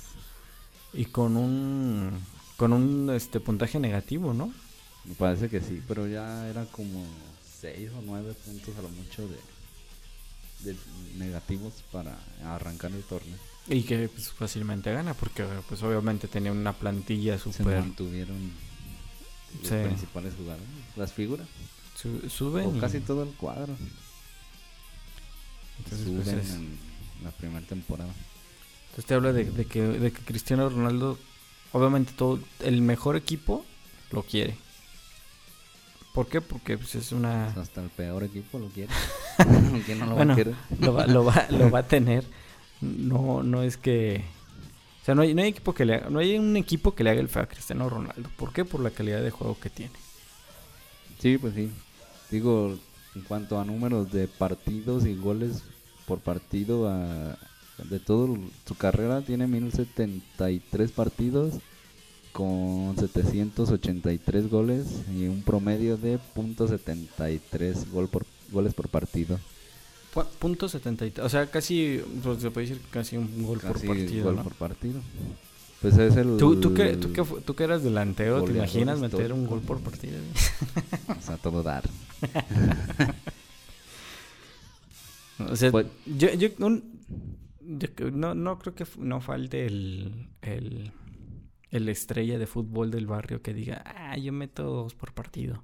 y 0.95 1.05
con 1.05 1.37
un 1.37 2.12
con 2.57 2.72
un 2.72 3.11
este 3.11 3.39
puntaje 3.39 3.78
negativo, 3.78 4.32
¿no? 4.32 4.55
Me 5.05 5.14
parece 5.14 5.51
que 5.51 5.61
sí, 5.61 5.82
pero 5.87 6.09
ya 6.09 6.49
era 6.49 6.64
como 6.64 7.05
6 7.61 7.91
o 7.99 8.03
9 8.07 8.34
puntos 8.43 8.74
a 8.78 8.82
lo 8.82 8.89
mucho 8.89 9.28
de, 9.28 10.70
de 10.72 10.78
negativos 11.18 11.74
para 11.93 12.18
arrancar 12.43 12.91
el 12.93 13.03
torneo. 13.03 13.37
Y 13.68 13.82
que 13.82 14.09
pues, 14.09 14.30
fácilmente 14.30 14.91
gana 14.93 15.12
porque 15.12 15.45
pues 15.68 15.82
obviamente 15.82 16.26
tenía 16.26 16.53
una 16.53 16.72
plantilla 16.72 17.37
Se 17.37 17.53
súper 17.53 17.80
mantuvieron 17.80 18.51
los 19.61 19.68
Sí. 19.68 19.74
principales 19.84 20.34
jugadores, 20.36 20.66
las 20.96 21.12
figuras, 21.12 21.46
su- 21.94 22.28
suben 22.30 22.66
o 22.66 22.76
y- 22.76 22.80
casi 22.80 23.00
todo 23.00 23.22
el 23.22 23.30
cuadro. 23.30 23.76
entonces, 25.78 26.07
suben 26.07 26.22
pues, 26.22 26.28
es- 26.46 26.50
en 26.54 26.78
la 27.24 27.30
primera 27.30 27.66
temporada. 27.66 28.12
Entonces 28.86 29.04
te 29.07 29.14
habla 29.14 29.32
de, 29.32 29.44
de 29.44 29.64
que, 29.66 29.82
de 29.82 30.12
que 30.12 30.20
Cristiano 30.22 30.68
Ronaldo, 30.68 31.18
obviamente 31.72 32.12
todo, 32.16 32.38
el 32.61 32.80
mejor 32.82 33.16
equipo 33.16 33.64
lo 34.11 34.22
quiere. 34.22 34.57
¿Por 36.14 36.28
qué? 36.28 36.40
Porque 36.40 36.78
pues, 36.78 36.94
es 36.94 37.12
una... 37.12 37.50
Pues 37.54 37.68
hasta 37.68 37.82
el 37.82 37.90
peor 37.90 38.24
equipo 38.24 38.59
lo 38.59 38.68
quiere. 38.68 38.90
No 39.98 40.07
lo 40.07 40.14
Bueno. 40.16 40.34
quiere. 40.34 40.54
lo, 40.80 40.94
va, 40.94 41.07
lo, 41.07 41.24
va, 41.26 41.46
lo 41.50 41.70
va 41.70 41.80
a 41.80 41.86
tener. 41.88 42.24
No, 42.80 43.42
no 43.42 43.62
es 43.62 43.76
que... 43.76 44.24
Sea, 45.07 45.14
no 45.14 45.22
hay, 45.22 45.34
no 45.34 45.42
hay 45.42 45.48
equipo 45.48 45.72
que 45.72 45.84
le 45.84 45.94
haga- 45.94 46.11
no 46.11 46.18
hay 46.18 46.36
un 46.36 46.57
equipo 46.57 46.92
que 46.94 47.04
le 47.04 47.11
haga 47.11 47.20
el 47.20 47.28
feo 47.28 47.44
a 47.44 47.46
Cristiano 47.46 47.88
Ronaldo. 47.88 48.28
¿Por 48.36 48.52
qué? 48.52 48.64
Por 48.64 48.80
la 48.80 48.90
calidad 48.90 49.22
de 49.22 49.30
juego 49.30 49.57
que 49.59 49.70
tiene. 49.70 49.92
Sí, 51.20 51.38
pues 51.38 51.54
sí. 51.54 51.70
Digo, 52.30 52.76
en 53.14 53.22
cuanto 53.22 53.61
a 53.61 53.64
números 53.64 54.11
de 54.11 54.26
partidos 54.26 55.07
y 55.07 55.14
goles 55.14 55.62
por 56.07 56.18
partido, 56.18 56.92
de 57.88 58.00
toda 58.00 58.36
su 58.66 58.74
carrera 58.74 59.22
tiene 59.22 59.46
1073 59.46 60.90
partidos 60.90 61.54
con 62.32 62.94
783 62.98 64.50
goles 64.50 64.86
y 65.16 65.26
un 65.28 65.42
promedio 65.42 65.96
de 65.96 66.18
.73 66.34 67.90
gol 67.90 68.09
por, 68.09 68.26
goles 68.50 68.74
por 68.74 68.88
partido. 68.88 69.38
Punto 70.24 70.68
73, 70.68 71.24
o 71.24 71.28
sea, 71.28 71.50
casi, 71.50 72.00
pues, 72.22 72.40
se 72.40 72.50
puede 72.50 72.68
decir 72.68 72.82
casi 72.90 73.16
un 73.16 73.44
gol 73.44 73.60
por 73.60 73.84
partido. 73.84 74.24
Gol 74.24 74.42
por 74.42 74.54
partido. 74.54 75.00
Pues 75.82 75.98
es 75.98 76.16
el. 76.16 76.36
¿Tú, 76.38 76.60
tú, 76.60 76.72
que, 76.72 76.96
tú, 76.96 77.12
que, 77.12 77.22
tú 77.22 77.54
que 77.54 77.64
eras 77.64 77.82
delantero, 77.82 78.42
¿te 78.42 78.52
imaginas 78.52 78.98
meter 78.98 79.32
un 79.32 79.46
gol 79.46 79.60
por 79.60 79.80
partido? 79.80 80.18
o 81.08 81.20
sea, 81.20 81.36
todo 81.36 81.62
dar. 81.62 81.84
o 85.38 85.54
sea, 85.54 85.70
pues 85.70 85.86
yo, 86.06 86.32
yo, 86.32 86.48
no, 86.58 88.34
no 88.34 88.58
creo 88.58 88.74
que 88.74 88.86
no 88.98 89.20
falte 89.20 89.66
el, 89.66 90.30
el, 90.40 90.92
el 91.70 91.88
estrella 91.88 92.38
de 92.38 92.46
fútbol 92.46 92.90
del 92.90 93.06
barrio 93.06 93.42
que 93.42 93.52
diga, 93.52 93.82
ah, 93.84 94.16
yo 94.16 94.32
meto 94.32 94.64
dos 94.64 94.94
por 94.94 95.12
partido. 95.12 95.62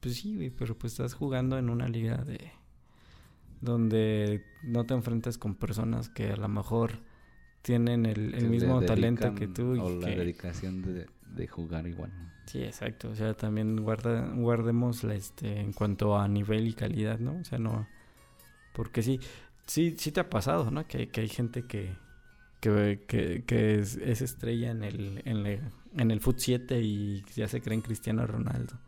Pues 0.00 0.16
sí, 0.16 0.52
pero 0.58 0.76
pues 0.76 0.94
estás 0.94 1.14
jugando 1.14 1.58
en 1.58 1.70
una 1.70 1.88
liga 1.88 2.16
de 2.16 2.52
donde 3.64 4.44
no 4.62 4.84
te 4.84 4.94
enfrentas 4.94 5.38
con 5.38 5.54
personas 5.54 6.08
que 6.08 6.30
a 6.30 6.36
lo 6.36 6.48
mejor 6.48 7.00
tienen 7.62 8.04
el, 8.04 8.48
mismo 8.48 8.82
talento 8.82 9.34
que 9.34 9.48
tú. 9.48 9.80
o 9.80 10.00
la 10.00 10.08
dedicación 10.08 10.82
de, 10.82 11.46
jugar 11.48 11.86
igual. 11.86 12.12
Sí, 12.46 12.62
exacto. 12.62 13.08
O 13.10 13.14
sea, 13.14 13.34
también 13.34 13.82
guarda, 13.82 14.28
guardemos 14.34 15.02
la, 15.02 15.14
este, 15.14 15.60
en 15.60 15.72
cuanto 15.72 16.18
a 16.18 16.28
nivel 16.28 16.68
y 16.68 16.74
calidad, 16.74 17.18
¿no? 17.18 17.38
O 17.38 17.44
sea, 17.44 17.58
no... 17.58 17.88
Porque 18.74 19.02
sí, 19.02 19.18
sí, 19.66 19.94
sí 19.98 20.12
te 20.12 20.20
ha 20.20 20.28
pasado, 20.28 20.70
¿no? 20.70 20.86
Que, 20.86 21.08
que 21.08 21.22
hay 21.22 21.28
gente 21.28 21.62
que, 21.62 21.96
que, 22.60 23.42
que, 23.46 23.78
es, 23.78 23.96
estrella 23.96 24.70
en 24.70 24.84
el, 24.84 25.22
en, 25.24 25.72
en 25.96 26.10
el 26.10 26.20
Foot 26.20 26.38
7 26.38 26.80
y 26.82 27.24
ya 27.34 27.48
se 27.48 27.62
creen 27.62 27.80
Cristiano 27.80 28.26
Ronaldo. 28.26 28.78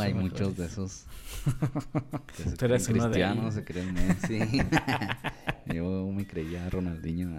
Hay 0.00 0.14
muchos 0.14 0.56
de 0.56 0.66
esos. 0.66 1.06
se 2.34 2.56
creen 2.56 2.84
cristianos, 2.84 3.54
se 3.54 3.64
creen 3.64 3.94
Messi. 3.94 4.40
Yo 5.74 6.10
me 6.12 6.26
creía 6.26 6.68
Ronaldinho. 6.70 7.36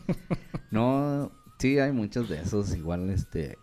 no, 0.70 1.30
sí, 1.58 1.78
hay 1.78 1.92
muchos 1.92 2.28
de 2.28 2.40
esos. 2.40 2.74
Igual, 2.74 3.10
este. 3.10 3.58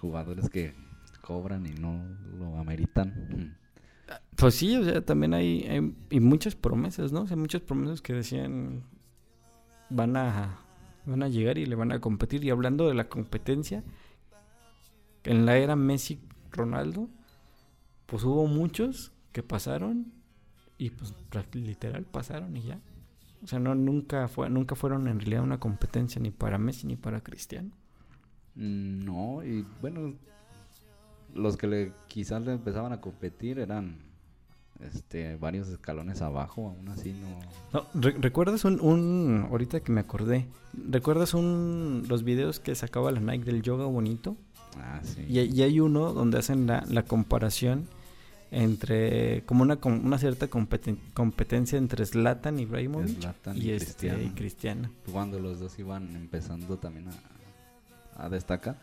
Jugadores 0.00 0.48
que 0.48 0.74
cobran 1.20 1.66
y 1.66 1.72
no 1.72 2.02
lo 2.38 2.58
ameritan. 2.58 3.56
Pues 4.36 4.54
sí, 4.54 4.74
o 4.76 4.84
sea, 4.84 5.04
también 5.04 5.34
hay, 5.34 5.62
hay 5.64 5.94
y 6.08 6.20
muchas 6.20 6.54
promesas, 6.54 7.12
¿no? 7.12 7.22
O 7.22 7.26
sea, 7.26 7.36
muchas 7.36 7.60
promesas 7.60 8.00
que 8.00 8.14
decían 8.14 8.82
van 9.90 10.16
a, 10.16 10.58
van 11.04 11.22
a 11.22 11.28
llegar 11.28 11.58
y 11.58 11.66
le 11.66 11.74
van 11.74 11.92
a 11.92 12.00
competir. 12.00 12.44
Y 12.44 12.50
hablando 12.50 12.88
de 12.88 12.94
la 12.94 13.08
competencia, 13.08 13.84
en 15.24 15.44
la 15.44 15.56
era 15.58 15.76
Messi-Ronaldo, 16.50 17.08
pues 18.06 18.24
hubo 18.24 18.46
muchos 18.46 19.12
que 19.32 19.42
pasaron 19.42 20.12
y 20.78 20.90
pues 20.90 21.14
literal 21.54 22.04
pasaron 22.04 22.56
y 22.56 22.62
ya. 22.62 22.80
O 23.42 23.46
sea, 23.46 23.58
no, 23.58 23.74
nunca, 23.74 24.28
fue, 24.28 24.50
nunca 24.50 24.74
fueron 24.74 25.08
en 25.08 25.18
realidad 25.18 25.42
una 25.42 25.60
competencia 25.60 26.20
ni 26.20 26.30
para 26.30 26.58
Messi 26.58 26.86
ni 26.86 26.96
para 26.96 27.22
Cristiano. 27.22 27.70
No, 28.54 29.42
y 29.44 29.64
bueno, 29.80 30.14
los 31.34 31.56
que 31.56 31.66
le, 31.66 31.92
quizás 32.08 32.42
le 32.42 32.52
empezaban 32.52 32.92
a 32.92 33.00
competir 33.00 33.58
eran 33.58 33.98
este, 34.80 35.36
varios 35.36 35.68
escalones 35.68 36.20
abajo, 36.20 36.68
aún 36.68 36.88
así 36.88 37.14
no... 37.14 37.80
¿Recuerdas 37.94 38.64
un, 38.64 38.80
un, 38.80 39.46
ahorita 39.50 39.80
que 39.80 39.92
me 39.92 40.00
acordé, 40.00 40.48
¿recuerdas 40.74 41.32
un, 41.32 42.04
los 42.08 42.24
videos 42.24 42.60
que 42.60 42.74
sacaba 42.74 43.10
la 43.12 43.20
Nike 43.20 43.44
del 43.44 43.62
yoga 43.62 43.86
bonito? 43.86 44.36
Ah, 44.78 45.00
sí. 45.02 45.24
Y, 45.28 45.62
hay 45.62 45.80
uno 45.80 46.12
donde 46.12 46.38
hacen 46.38 46.66
la, 46.66 46.84
la 46.88 47.02
comparación 47.02 47.86
entre, 48.50 49.42
como 49.46 49.62
una, 49.62 49.78
una 49.84 50.18
cierta 50.18 50.48
competencia 50.48 51.78
entre 51.78 52.04
Zlatan 52.04 52.58
y 52.58 52.66
Raymond 52.66 53.16
y, 53.54 53.70
este, 53.70 54.24
y 54.24 54.30
Cristiano. 54.30 54.90
Cuando 55.10 55.38
los 55.38 55.60
dos 55.60 55.78
iban 55.78 56.14
empezando 56.16 56.76
también 56.78 57.08
a, 57.08 58.24
a 58.24 58.28
destacar, 58.28 58.76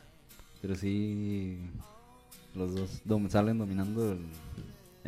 pero 0.62 0.76
sí, 0.76 1.58
los 2.56 2.74
dos 2.76 3.02
salen 3.30 3.58
dominando 3.58 4.14
el 4.14 4.20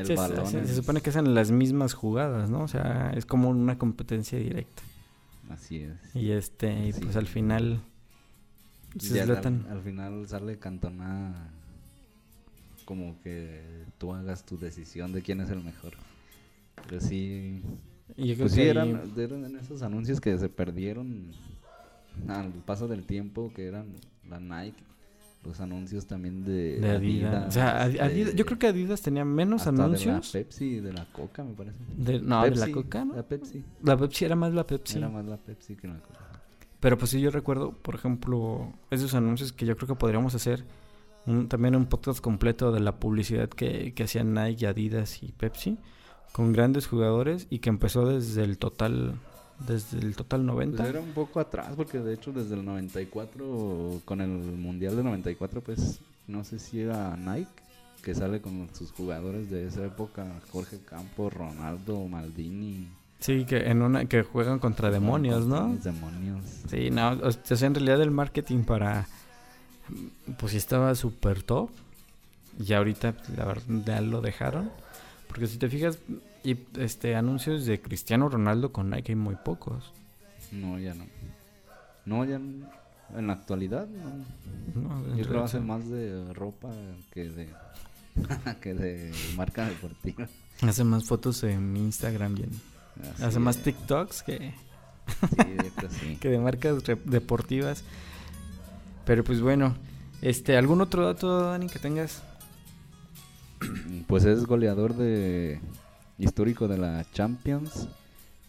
se, 0.05 0.75
supone 0.75 1.01
que 1.01 1.09
hacen 1.09 1.33
las 1.35 1.51
mismas 1.51 1.93
jugadas, 1.93 2.49
¿no? 2.49 2.61
O 2.61 2.67
sea, 2.67 3.11
es 3.15 3.25
como 3.25 3.49
una 3.49 3.77
competencia 3.77 4.39
directa. 4.39 4.81
Así 5.49 5.81
es. 5.81 6.15
Y 6.15 6.31
este, 6.31 6.87
y 6.87 6.93
pues 6.93 7.15
al 7.15 7.27
final. 7.27 7.81
Al, 9.69 9.81
final 9.81 10.27
sale 10.27 10.57
Cantona 10.57 11.51
como 12.85 13.19
que 13.21 13.85
tú 13.97 14.13
hagas 14.13 14.45
tu 14.45 14.57
decisión 14.57 15.13
de 15.13 15.21
quién 15.21 15.41
es 15.41 15.49
el 15.49 15.63
mejor. 15.63 15.93
Pero 16.87 17.01
sí. 17.01 17.61
pues 18.15 18.53
sí, 18.53 18.61
eran, 18.61 19.13
eran 19.15 19.55
esos 19.57 19.83
anuncios 19.83 20.19
que 20.19 20.37
se 20.37 20.49
perdieron 20.49 21.31
al 22.27 22.51
paso 22.65 22.87
del 22.87 23.05
tiempo, 23.05 23.51
que 23.53 23.67
eran 23.67 23.93
la 24.27 24.39
Nike 24.39 24.83
los 25.43 25.59
anuncios 25.61 26.05
también 26.05 26.43
de, 26.43 26.79
Adidas. 26.89 27.47
O 27.47 27.51
sea, 27.51 27.83
Adidas, 27.83 28.35
yo 28.35 28.45
creo 28.45 28.59
que 28.59 28.67
Adidas 28.67 29.01
tenía 29.01 29.23
menos 29.23 29.67
anuncios. 29.67 30.31
De 30.31 30.39
la 30.39 30.45
Pepsi, 30.45 30.79
de 30.79 30.93
la 30.93 31.05
Coca, 31.05 31.43
me 31.43 31.53
parece. 31.53 31.77
no, 32.21 32.43
de 32.43 32.55
la 32.55 32.71
Coca, 32.71 33.05
La 33.05 33.23
Pepsi. 33.23 33.63
La 33.83 33.97
Pepsi 33.97 34.25
era 34.25 34.35
más 34.35 34.53
la 34.53 34.67
Pepsi. 34.67 34.97
Era 34.97 35.09
más 35.09 35.25
la 35.25 35.37
Pepsi 35.37 35.75
que 35.75 35.87
la 35.87 35.99
Coca. 35.99 36.28
Pero 36.79 36.97
pues 36.97 37.11
sí, 37.11 37.19
yo 37.19 37.29
recuerdo, 37.31 37.73
por 37.73 37.95
ejemplo, 37.95 38.73
esos 38.89 39.13
anuncios 39.13 39.51
que 39.51 39.65
yo 39.65 39.75
creo 39.75 39.87
que 39.87 39.95
podríamos 39.95 40.35
hacer 40.35 40.65
también 41.47 41.75
un 41.75 41.85
podcast 41.85 42.21
completo 42.21 42.71
de 42.71 42.79
la 42.79 42.99
publicidad 42.99 43.49
que, 43.49 43.93
que 43.93 44.03
hacían 44.03 44.33
Nike, 44.33 44.65
Adidas 44.65 45.21
y 45.21 45.31
Pepsi 45.31 45.77
con 46.31 46.53
grandes 46.53 46.87
jugadores 46.87 47.47
y 47.49 47.59
que 47.59 47.69
empezó 47.69 48.07
desde 48.07 48.43
el 48.43 48.57
total 48.57 49.19
desde 49.67 49.99
el 49.99 50.15
total 50.15 50.45
90. 50.45 50.77
Pues 50.77 50.89
era 50.89 51.01
un 51.01 51.11
poco 51.11 51.39
atrás 51.39 51.73
porque 51.75 51.99
de 51.99 52.13
hecho 52.13 52.31
desde 52.31 52.55
el 52.55 52.63
94 52.63 54.01
con 54.05 54.21
el 54.21 54.29
Mundial 54.29 54.95
de 54.95 55.03
94 55.03 55.61
pues 55.61 55.99
no 56.27 56.43
sé 56.43 56.59
si 56.59 56.79
era 56.79 57.17
Nike 57.17 57.49
que 58.01 58.15
sale 58.15 58.41
con 58.41 58.69
sus 58.73 58.91
jugadores 58.93 59.49
de 59.49 59.67
esa 59.67 59.85
época, 59.85 60.25
Jorge 60.51 60.79
Campos, 60.85 61.33
Ronaldo, 61.33 62.07
Maldini. 62.07 62.87
Sí, 63.19 63.45
que 63.45 63.69
en 63.69 63.81
una 63.81 64.05
que 64.05 64.23
juegan 64.23 64.59
contra 64.59 64.89
demonios, 64.91 65.45
¿no? 65.45 65.75
Demonios. 65.75 66.45
Sí, 66.69 66.89
no, 66.89 67.11
o 67.11 67.31
sea, 67.31 67.67
en 67.67 67.75
realidad 67.75 68.01
el 68.01 68.11
marketing 68.11 68.63
para 68.63 69.07
pues 70.37 70.53
estaba 70.53 70.95
súper 70.95 71.43
top. 71.43 71.69
Y 72.59 72.73
ahorita 72.73 73.15
la 73.35 73.45
verdad 73.45 73.63
ya 73.85 74.01
lo 74.01 74.21
dejaron. 74.21 74.69
Porque 75.27 75.47
si 75.47 75.57
te 75.57 75.69
fijas, 75.69 75.99
y 76.43 76.57
este 76.77 77.15
anuncios 77.15 77.65
de 77.65 77.81
Cristiano 77.81 78.29
Ronaldo 78.29 78.71
con 78.71 78.89
Nike 78.89 79.11
hay 79.11 79.15
muy 79.15 79.35
pocos. 79.35 79.93
No, 80.51 80.79
ya 80.79 80.93
no. 80.93 81.05
No, 82.05 82.25
ya 82.25 82.35
en 82.35 83.27
la 83.27 83.33
actualidad 83.33 83.87
no. 83.87 85.15
Yo 85.15 85.25
creo 85.25 85.39
que 85.39 85.45
hace 85.45 85.59
más 85.59 85.87
de 85.89 86.33
ropa 86.33 86.69
que 87.11 87.29
de 87.29 87.49
que 88.61 88.73
de 88.73 89.11
marca 89.35 89.67
deportiva. 89.67 90.27
Hace 90.61 90.83
más 90.83 91.05
fotos 91.05 91.43
en 91.43 91.75
Instagram 91.77 92.35
hace 93.21 93.39
más 93.39 93.57
TikToks 93.57 94.23
que 94.23 94.53
sí, 95.89 96.17
que 96.21 96.29
de 96.29 96.39
marcas 96.39 96.83
deportivas. 97.05 97.83
Pero 99.05 99.23
pues 99.23 99.41
bueno, 99.41 99.75
este 100.21 100.57
algún 100.57 100.81
otro 100.81 101.05
dato 101.05 101.45
Dani 101.45 101.67
que 101.67 101.79
tengas? 101.79 102.23
Pues 104.07 104.25
es 104.25 104.45
goleador 104.45 104.95
de 104.95 105.59
histórico 106.17 106.67
de 106.67 106.77
la 106.79 107.05
Champions, 107.13 107.87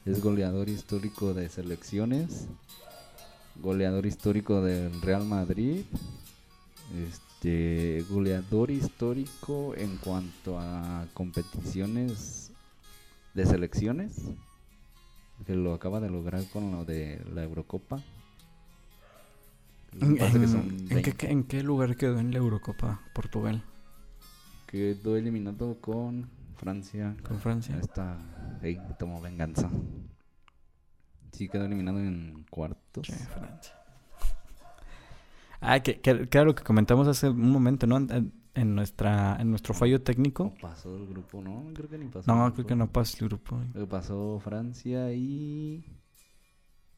es 0.07 0.22
goleador 0.22 0.70
histórico 0.70 1.34
de 1.34 1.51
selecciones, 1.51 2.46
goleador 3.57 4.07
histórico 4.07 4.62
del 4.62 5.03
Real 5.03 5.24
Madrid, 5.26 5.82
este 7.09 8.05
goleador 8.09 8.70
histórico 8.70 9.74
en 9.76 9.98
cuanto 9.98 10.59
a 10.59 11.07
competiciones 11.12 12.39
de 13.35 13.47
selecciones, 13.47 14.20
que 15.47 15.55
lo 15.55 15.74
acaba 15.74 16.01
de 16.01 16.11
lograr 16.11 16.45
con 16.53 16.72
lo 16.72 16.85
de 16.85 17.22
la 17.33 17.43
Eurocopa. 17.43 18.01
¿En, 20.01 21.45
qué, 21.45 21.62
lugar 21.62 21.97
quedó 21.97 22.20
en 22.20 22.31
la 22.31 22.39
Eurocopa 22.39 23.01
Portugal? 23.12 23.62
Quedó 24.66 25.16
eliminado 25.16 25.81
con 25.81 26.28
Francia. 26.57 27.16
Con 27.26 27.41
Francia. 27.41 27.76
Está 27.81 28.18
ahí 28.62 28.81
tomó 28.99 29.20
venganza. 29.20 29.68
Sí, 31.33 31.49
quedó 31.49 31.64
eliminado 31.64 31.99
en 31.99 32.47
cuartos. 32.51 33.09
Francia. 33.09 33.74
Ah, 35.62 35.81
que, 35.81 36.01
que, 36.01 36.26
claro 36.26 36.55
que 36.55 36.64
comentamos 36.64 37.07
hace 37.07 37.28
un 37.28 37.51
momento, 37.51 37.87
¿no? 37.87 37.99
En, 38.55 38.74
nuestra 38.74 39.36
en 39.40 39.51
nuestro 39.51 39.74
fallo 39.74 40.03
técnico. 40.03 40.44
No 40.55 40.61
pasó 40.61 40.96
el 40.96 41.07
grupo, 41.07 41.40
¿no? 41.40 41.64
Creo 41.72 41.88
que 41.88 41.98
ni 41.98 42.07
pasó. 42.07 42.34
No, 42.34 42.53
creo 42.53 42.66
que 42.66 42.74
no 42.76 42.90
pasó 42.90 43.16
el 43.20 43.28
grupo. 43.28 43.61
Pasó 43.88 44.40
Francia 44.42 45.12
y... 45.12 45.84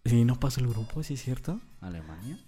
Sí, 0.05 0.24
no 0.24 0.34
pasó 0.40 0.61
el 0.61 0.68
grupo, 0.68 1.03
¿sí 1.03 1.14
es 1.14 1.22
cierto? 1.22 1.61
Alemania. 1.80 2.38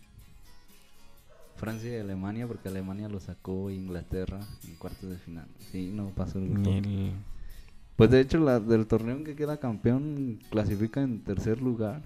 Francia 1.57 1.97
y 1.97 2.01
Alemania, 2.01 2.47
porque 2.49 2.69
Alemania 2.69 3.09
lo 3.09 3.21
sacó 3.21 3.71
Inglaterra 3.71 4.41
en 4.67 4.75
cuartos 4.77 5.09
de 5.11 5.17
final. 5.19 5.47
Sí, 5.71 5.93
no 5.95 6.09
pasó 6.09 6.39
el 6.39 6.49
grupo. 6.51 6.71
el- 6.71 7.13
Pues 7.97 8.11
de 8.11 8.21
hecho, 8.21 8.39
la, 8.39 8.59
del 8.59 8.87
torneo 8.87 9.17
en 9.17 9.25
que 9.25 9.37
queda 9.37 9.61
campeón 9.61 10.41
clasifica 10.51 11.03
en 11.03 11.21
tercer 11.23 11.61
lugar. 11.63 12.03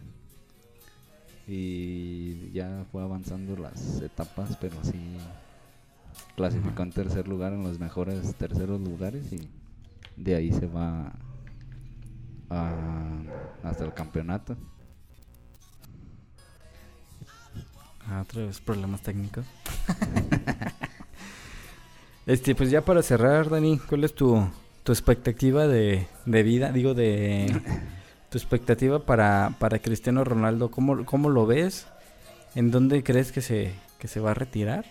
Y 1.47 2.51
ya 2.51 2.85
fue 2.93 3.03
avanzando 3.03 3.57
las 3.57 4.01
etapas, 4.03 4.57
pero 4.61 4.77
sí 4.85 5.17
clasificó 6.37 6.83
en 6.83 6.93
tercer 6.93 7.29
lugar 7.29 7.53
en 7.53 7.63
los 7.63 7.79
mejores 7.79 8.35
terceros 8.37 8.81
lugares 8.81 9.33
y 9.33 9.49
de 10.17 10.35
ahí 10.37 10.53
se 10.53 10.67
va 10.67 11.13
a- 12.51 13.21
hasta 13.63 13.85
el 13.85 13.93
campeonato. 13.95 14.57
Ah, 18.09 18.23
otra 18.23 18.47
vez 18.47 18.61
problemas 18.61 19.03
técnicos. 19.03 19.45
este, 22.27 22.55
pues 22.55 22.71
ya 22.71 22.83
para 22.83 23.03
cerrar, 23.03 23.51
Dani, 23.51 23.79
¿cuál 23.79 24.05
es 24.05 24.15
tu, 24.15 24.47
tu 24.83 24.93
expectativa 24.93 25.67
de, 25.67 26.07
de 26.25 26.43
vida? 26.43 26.73
Digo, 26.73 26.95
de 26.95 27.61
tu 28.31 28.39
expectativa 28.39 29.05
para, 29.05 29.55
para 29.59 29.79
Cristiano 29.79 30.25
Ronaldo. 30.25 30.71
¿Cómo, 30.71 31.05
¿Cómo 31.05 31.29
lo 31.29 31.47
ves? 31.47 31.87
¿En 32.55 32.71
dónde 32.71 33.03
crees 33.03 33.31
que 33.31 33.43
se, 33.43 33.75
que 33.99 34.09
se 34.09 34.21
va 34.21 34.31
a 34.31 34.35
retirar? 34.35 34.87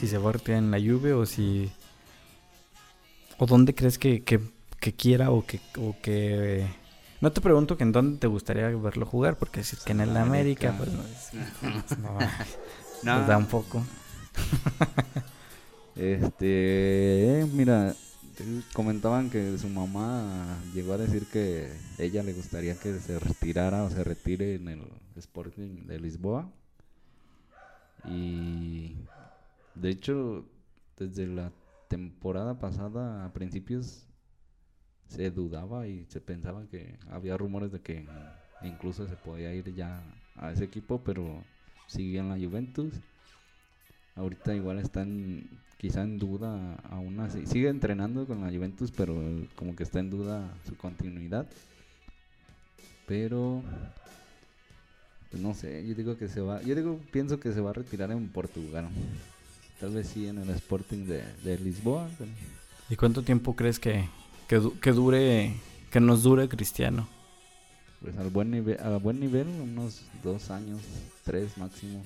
Si 0.00 0.08
se 0.08 0.16
va 0.16 0.30
a 0.30 0.32
retirar 0.32 0.58
en 0.62 0.70
la 0.70 0.78
Juve 0.78 1.12
o 1.12 1.26
si... 1.26 1.70
¿O 3.38 3.44
dónde 3.46 3.74
crees 3.74 3.98
que, 3.98 4.22
que, 4.24 4.40
que 4.80 4.94
quiera 4.94 5.30
o 5.30 5.44
que... 5.44 5.60
O 5.78 5.94
que 6.00 6.66
no 7.20 7.30
te 7.32 7.42
pregunto 7.42 7.76
que 7.76 7.82
en 7.84 7.92
dónde 7.92 8.18
te 8.18 8.26
gustaría 8.26 8.68
verlo 8.70 9.04
jugar, 9.04 9.36
porque 9.36 9.62
si 9.62 9.76
es 9.76 9.82
que 9.82 9.92
en 9.92 10.00
el 10.00 10.16
América, 10.16 10.74
pues 10.78 10.90
no, 10.90 11.02
es- 11.02 11.98
no, 11.98 12.18
nos 13.02 13.26
da 13.26 13.36
un 13.36 13.46
poco. 13.46 13.84
Este, 15.96 17.40
eh, 17.40 17.46
mira, 17.52 17.94
comentaban 18.72 19.28
que 19.28 19.58
su 19.58 19.68
mamá 19.68 20.56
llegó 20.72 20.94
a 20.94 20.98
decir 20.98 21.26
que 21.26 21.70
ella 21.98 22.22
le 22.22 22.32
gustaría 22.32 22.74
que 22.76 22.98
se 23.00 23.18
retirara 23.18 23.82
o 23.82 23.90
se 23.90 24.02
retire 24.02 24.54
en 24.54 24.68
el 24.68 24.82
Sporting 25.16 25.86
de 25.86 26.00
Lisboa. 26.00 26.48
Y 28.08 28.94
de 29.74 29.90
hecho, 29.90 30.44
desde 30.96 31.26
la 31.26 31.52
temporada 31.88 32.58
pasada, 32.58 33.24
a 33.24 33.32
principios, 33.32 34.06
se 35.08 35.30
dudaba 35.30 35.88
y 35.88 36.04
se 36.06 36.20
pensaba 36.20 36.66
que 36.68 36.98
había 37.10 37.36
rumores 37.36 37.72
de 37.72 37.80
que 37.80 38.06
incluso 38.62 39.08
se 39.08 39.16
podía 39.16 39.52
ir 39.54 39.74
ya 39.74 40.02
a 40.36 40.52
ese 40.52 40.64
equipo, 40.64 41.02
pero 41.02 41.42
sigue 41.86 42.18
en 42.18 42.28
la 42.28 42.36
Juventus. 42.36 42.94
Ahorita 44.14 44.54
igual 44.54 44.78
están 44.78 45.48
quizá 45.78 46.02
en 46.02 46.18
duda 46.18 46.76
aún 46.90 47.18
así. 47.20 47.46
Sigue 47.46 47.68
entrenando 47.68 48.26
con 48.26 48.40
la 48.40 48.50
Juventus, 48.50 48.92
pero 48.92 49.14
como 49.56 49.74
que 49.74 49.82
está 49.82 49.98
en 49.98 50.10
duda 50.10 50.54
su 50.66 50.76
continuidad. 50.76 51.48
Pero 53.06 53.62
pues 55.30 55.42
no 55.42 55.54
sé, 55.54 55.86
yo 55.86 55.94
digo 55.94 56.16
que 56.16 56.28
se 56.28 56.40
va, 56.40 56.60
yo 56.62 56.74
digo 56.74 57.00
pienso 57.12 57.40
que 57.40 57.52
se 57.52 57.60
va 57.60 57.70
a 57.70 57.74
retirar 57.74 58.10
en 58.12 58.28
Portugal. 58.28 58.88
Tal 59.80 59.90
vez 59.94 60.08
sí 60.08 60.26
en 60.26 60.38
el 60.38 60.50
Sporting 60.50 61.06
de, 61.06 61.22
de 61.42 61.58
Lisboa. 61.58 62.08
¿Y 62.90 62.96
cuánto 62.96 63.22
tiempo 63.22 63.56
crees 63.56 63.78
que, 63.78 64.08
que, 64.48 64.56
du- 64.56 64.78
que 64.78 64.92
dure, 64.92 65.54
que 65.90 66.00
nos 66.00 66.22
dure 66.22 66.48
Cristiano? 66.48 67.08
Pues 68.02 68.16
al 68.18 68.28
buen 68.30 68.50
nivel, 68.50 68.78
a 68.80 68.96
buen 68.98 69.20
nivel, 69.20 69.46
unos 69.48 70.02
dos 70.22 70.50
años, 70.50 70.80
tres 71.24 71.56
máximo. 71.58 72.02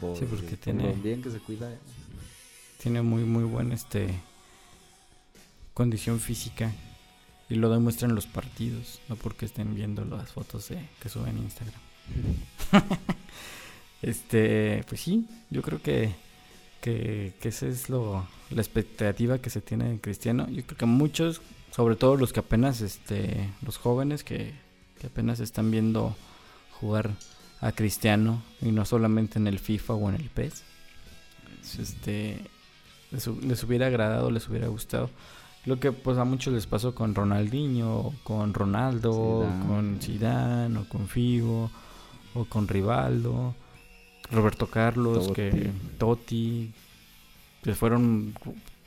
Por, 0.00 0.16
Sí, 0.18 0.24
porque 0.28 0.48
por 0.50 0.58
tiene- 0.58 0.92
bien 0.94 1.22
que 1.22 1.30
se 1.30 1.38
cuida. 1.38 1.70
eh. 1.72 1.78
Tiene 2.82 3.02
muy, 3.02 3.22
muy 3.24 3.44
buena 3.44 3.74
este, 3.74 4.08
condición 5.74 6.20
física 6.20 6.72
y 7.48 7.54
lo 7.54 7.70
demuestra 7.70 8.08
en 8.08 8.14
los 8.14 8.26
partidos, 8.26 9.00
no 9.08 9.16
porque 9.16 9.46
estén 9.46 9.74
viendo 9.74 10.04
las 10.04 10.30
fotos 10.32 10.68
de, 10.68 10.78
que 11.00 11.08
suben 11.08 11.36
en 11.36 11.42
Instagram. 11.44 11.80
este, 14.02 14.84
pues 14.88 15.00
sí, 15.00 15.26
yo 15.50 15.62
creo 15.62 15.80
que, 15.82 16.14
que, 16.80 17.34
que 17.40 17.48
esa 17.48 17.66
es 17.66 17.88
lo, 17.88 18.26
la 18.50 18.60
expectativa 18.62 19.38
que 19.38 19.50
se 19.50 19.60
tiene 19.60 19.88
de 19.90 20.00
Cristiano. 20.00 20.46
Yo 20.48 20.62
creo 20.64 20.78
que 20.78 20.86
muchos, 20.86 21.40
sobre 21.74 21.96
todo 21.96 22.16
los 22.16 22.32
que 22.32 22.40
apenas, 22.40 22.80
este, 22.80 23.50
los 23.62 23.76
jóvenes 23.78 24.24
que, 24.24 24.54
que 25.00 25.08
apenas 25.08 25.40
están 25.40 25.70
viendo 25.70 26.16
jugar 26.80 27.10
a 27.60 27.72
Cristiano 27.72 28.42
y 28.60 28.70
no 28.72 28.84
solamente 28.84 29.38
en 29.38 29.46
el 29.46 29.58
FIFA 29.58 29.94
o 29.94 30.08
en 30.10 30.14
el 30.16 30.28
PES, 30.30 30.62
este, 31.78 32.40
les, 33.10 33.26
hu- 33.28 33.40
les 33.40 33.62
hubiera 33.64 33.86
agradado, 33.86 34.30
les 34.30 34.48
hubiera 34.48 34.68
gustado. 34.68 35.10
Lo 35.64 35.80
que 35.80 35.90
pues 35.90 36.16
a 36.18 36.24
muchos 36.24 36.54
les 36.54 36.66
pasó 36.66 36.94
con 36.94 37.14
Ronaldinho, 37.14 38.12
con 38.22 38.54
Ronaldo, 38.54 39.42
Zidane. 39.44 39.66
con 39.66 39.98
Zidane, 40.00 40.78
o 40.78 40.88
con 40.88 41.08
Figo, 41.08 41.70
o 42.34 42.44
con 42.44 42.68
Rivaldo, 42.68 43.54
Roberto 44.30 44.66
Carlos, 44.68 45.30
que 45.32 45.50
Totti. 45.50 45.70
Totti, 45.98 46.72
que 47.62 47.74
fueron 47.74 48.34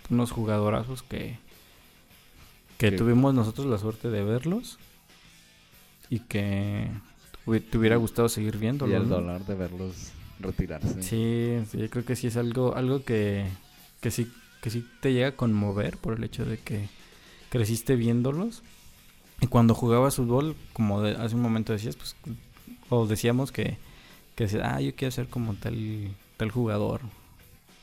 unos 0.09 0.31
jugadorazos 0.31 1.03
que, 1.03 1.37
que 2.77 2.91
tuvimos 2.91 3.33
nosotros 3.33 3.67
la 3.67 3.77
suerte 3.77 4.09
de 4.09 4.23
verlos 4.23 4.77
y 6.09 6.19
que 6.19 6.89
te 7.71 7.77
hubiera 7.77 7.95
gustado 7.97 8.29
seguir 8.29 8.55
Y 8.55 8.59
viéndolos. 8.59 8.95
el 9.03 9.09
¿no? 9.09 9.15
dolor 9.15 9.45
de 9.45 9.55
verlos 9.55 10.11
retirarse. 10.39 11.01
Sí, 11.03 11.59
sí, 11.69 11.77
yo 11.77 11.89
creo 11.89 12.05
que 12.05 12.15
sí 12.15 12.27
es 12.27 12.37
algo, 12.37 12.75
algo 12.75 13.03
que, 13.03 13.45
que 14.01 14.11
sí, 14.11 14.31
que 14.61 14.69
sí 14.69 14.85
te 15.01 15.13
llega 15.13 15.27
a 15.29 15.35
conmover 15.35 15.97
por 15.97 16.13
el 16.17 16.23
hecho 16.23 16.45
de 16.45 16.57
que 16.57 16.87
creciste 17.49 17.95
viéndolos. 17.95 18.61
Y 19.41 19.47
cuando 19.47 19.73
jugabas 19.73 20.15
fútbol, 20.17 20.55
como 20.73 21.01
de- 21.01 21.15
hace 21.15 21.35
un 21.35 21.41
momento 21.41 21.71
decías, 21.73 21.95
pues, 21.95 22.15
o 22.89 23.05
decíamos 23.07 23.51
que, 23.51 23.77
que 24.39 24.45
decías, 24.45 24.63
ah, 24.65 24.79
yo 24.79 24.95
quiero 24.95 25.11
ser 25.11 25.27
como 25.27 25.53
tal, 25.55 26.15
tal 26.37 26.49
jugador. 26.49 27.01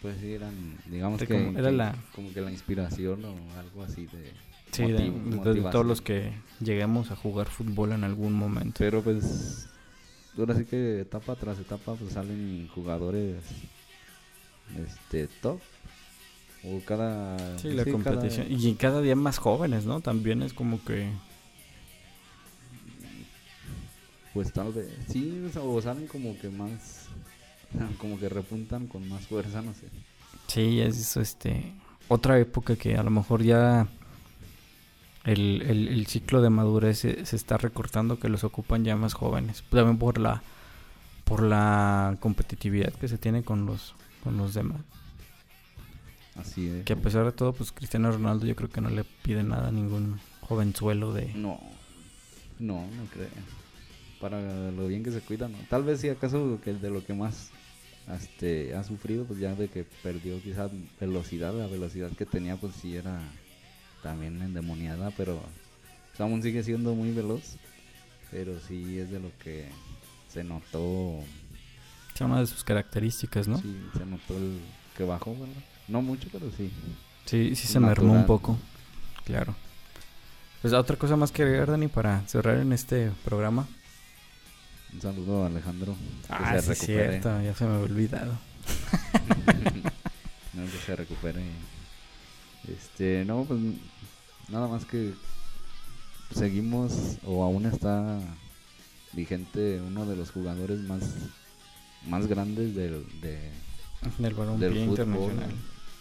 Pues 0.01 0.17
sí, 0.23 0.33
eran, 0.33 0.55
digamos 0.87 1.21
que, 1.21 1.27
como- 1.27 1.59
era 1.59 1.69
que- 1.69 1.77
la- 1.77 1.95
como 2.15 2.33
que 2.33 2.41
la 2.41 2.51
inspiración 2.51 3.23
o 3.27 3.35
algo 3.61 3.83
así 3.83 4.07
de... 4.07 4.33
Sí, 4.73 4.85
de, 4.91 5.11
motiv- 5.13 5.43
de- 5.43 5.55
de 5.63 5.71
todos 5.71 5.85
los 5.85 6.01
que 6.01 6.33
lleguemos 6.61 7.11
a 7.11 7.17
jugar 7.17 7.49
fútbol 7.49 7.93
en 7.93 8.05
algún 8.05 8.33
momento. 8.33 8.77
Pero 8.79 9.03
pues, 9.03 9.69
ahora 10.39 10.55
sí 10.55 10.65
que 10.65 11.01
etapa 11.03 11.35
tras 11.37 11.59
etapa 11.59 11.95
pues 11.95 12.15
salen 12.15 12.69
jugadores 12.75 13.37
este 14.83 15.29
top. 15.43 15.61
O 16.65 16.81
cada... 16.87 17.59
Sí, 17.59 17.69
la 17.73 17.85
cada- 17.85 17.93
competición. 17.93 18.47
Y 18.49 18.75
cada 18.77 19.03
día 19.03 19.15
más 19.15 19.37
jóvenes, 19.37 19.85
¿no? 19.85 20.01
También 20.01 20.41
es 20.43 20.55
como 20.55 20.83
que... 20.83 21.11
Pues 24.37 24.53
tal 24.53 24.71
vez, 24.71 24.87
sí, 25.09 25.43
o 25.59 25.81
salen 25.81 26.07
como 26.09 26.39
que 26.39 26.51
más... 26.51 27.07
Como 27.99 28.19
que 28.19 28.29
repuntan 28.29 28.87
con 28.87 29.09
más 29.09 29.27
fuerza, 29.27 29.63
no 29.63 29.73
sé. 29.75 29.87
Sí, 30.47 30.81
es 30.81 31.17
este 31.17 31.73
otra 32.09 32.39
época 32.39 32.77
que 32.77 32.97
a 32.97 33.03
lo 33.03 33.11
mejor 33.11 33.43
ya 33.43 33.89
el, 35.25 35.63
el- 35.63 35.89
el 35.89 36.07
ciclo 36.07 36.43
de 36.43 36.51
madurez 36.51 36.99
se, 36.99 37.25
se 37.25 37.35
está 37.35 37.57
recortando 37.57 38.19
que 38.21 38.29
los 38.29 38.45
ocupan 38.45 38.85
ya 38.85 38.95
más 38.95 39.15
jóvenes. 39.15 39.65
También 39.71 39.99
por 39.99 40.19
la 40.19 40.43
por 41.25 41.43
la 41.43 42.17
competitividad 42.21 42.93
que 42.93 43.09
se 43.09 43.17
tiene 43.19 43.43
con 43.43 43.65
los 43.67 43.95
con 44.23 44.37
los 44.37 44.53
demás. 44.55 44.81
Así 46.37 46.67
de... 46.67 46.83
Que 46.85 46.93
a 46.93 46.97
pesar 46.97 47.25
de 47.25 47.33
todo, 47.33 47.53
pues 47.55 47.73
Cristiano 47.73 48.13
Ronaldo 48.13 48.45
yo 48.47 48.55
creo 48.55 48.69
que 48.71 48.81
no 48.83 48.91
le 48.91 49.05
pide 49.05 49.43
nada 49.43 49.69
a 49.69 49.73
ningún 49.73 50.21
jovenzuelo 50.43 51.13
de 51.15 51.33
No, 51.35 51.59
no, 52.59 52.83
no 52.87 53.05
creo. 53.13 53.29
Para 54.21 54.71
lo 54.71 54.87
bien 54.87 55.03
que 55.03 55.11
se 55.11 55.21
cuida, 55.21 55.49
no. 55.49 55.59
Tal 55.69 55.85
vez 55.85 56.01
si 56.01 56.09
acaso 56.09 56.59
que 56.65 56.73
de 56.73 56.91
lo 56.91 57.05
que 57.05 57.15
más 57.15 57.51
este, 58.13 58.75
ha 58.75 58.83
sufrido, 58.83 59.25
pues 59.25 59.39
ya 59.39 59.55
de 59.55 59.69
que 59.69 59.85
perdió 60.03 60.41
quizás 60.43 60.71
velocidad, 61.01 61.53
la 61.55 61.67
velocidad 61.67 62.11
que 62.13 62.27
tenía 62.27 62.57
pues 62.57 62.75
sí 62.77 62.97
era 62.97 63.21
también 64.03 64.41
endemoniada, 64.41 65.11
pero 65.17 65.41
pues, 66.09 66.21
aún 66.21 66.43
sigue 66.43 66.63
siendo 66.63 66.95
muy 66.95 67.13
veloz. 67.13 67.57
Pero 68.31 68.59
sí 68.61 68.99
es 68.99 69.11
de 69.11 69.21
lo 69.21 69.31
que 69.39 69.69
se 70.29 70.43
notó, 70.43 71.23
es 72.17 72.21
una 72.23 72.41
de 72.41 72.47
sus 72.47 72.65
características, 72.65 73.47
¿no? 73.47 73.59
Sí, 73.59 73.65
sí, 73.93 73.99
se 73.99 74.07
notó 74.07 74.39
el 74.39 74.59
que 74.97 75.05
bajó, 75.05 75.33
¿verdad? 75.33 75.63
No 75.87 76.01
mucho, 76.01 76.29
pero 76.33 76.51
sí. 76.51 76.73
sí, 77.27 77.55
se 77.55 77.79
mermó 77.79 78.15
un 78.15 78.25
poco. 78.25 78.57
Claro. 79.27 79.55
Pues 80.63 80.73
otra 80.73 80.97
cosa 80.97 81.17
más 81.17 81.31
que 81.31 81.43
agregar, 81.43 81.71
Dani, 81.71 81.89
para 81.89 82.27
cerrar 82.27 82.57
en 82.57 82.73
este 82.73 83.13
programa. 83.23 83.69
Un 84.97 85.03
saludo 85.03 85.45
a 85.45 85.47
Alejandro. 85.49 85.95
Que 86.27 86.33
Ah, 86.33 86.59
se 86.61 86.75
recupere. 86.75 87.09
cierto, 87.21 87.43
ya 87.43 87.55
se 87.55 87.65
me 87.65 87.71
había 87.75 87.85
olvidado. 87.85 88.33
no, 90.55 90.65
que 90.65 90.79
se 90.85 90.97
recupere. 90.97 91.43
Este, 92.67 93.25
no, 93.27 93.45
pues 93.45 93.61
nada 94.49 94.67
más 94.69 94.85
que 94.87 95.13
seguimos 96.35 97.19
o 97.25 97.45
aún 97.45 97.67
está 97.67 98.19
vigente 99.13 99.81
uno 99.81 100.07
de 100.07 100.17
los 100.17 100.31
jugadores 100.31 100.81
más 100.81 101.03
más 102.07 102.27
grandes 102.27 102.75
del, 102.75 103.05
de, 103.21 103.39
Del 104.19 104.35
fútbol. 104.35 104.89
internacional. 104.89 105.51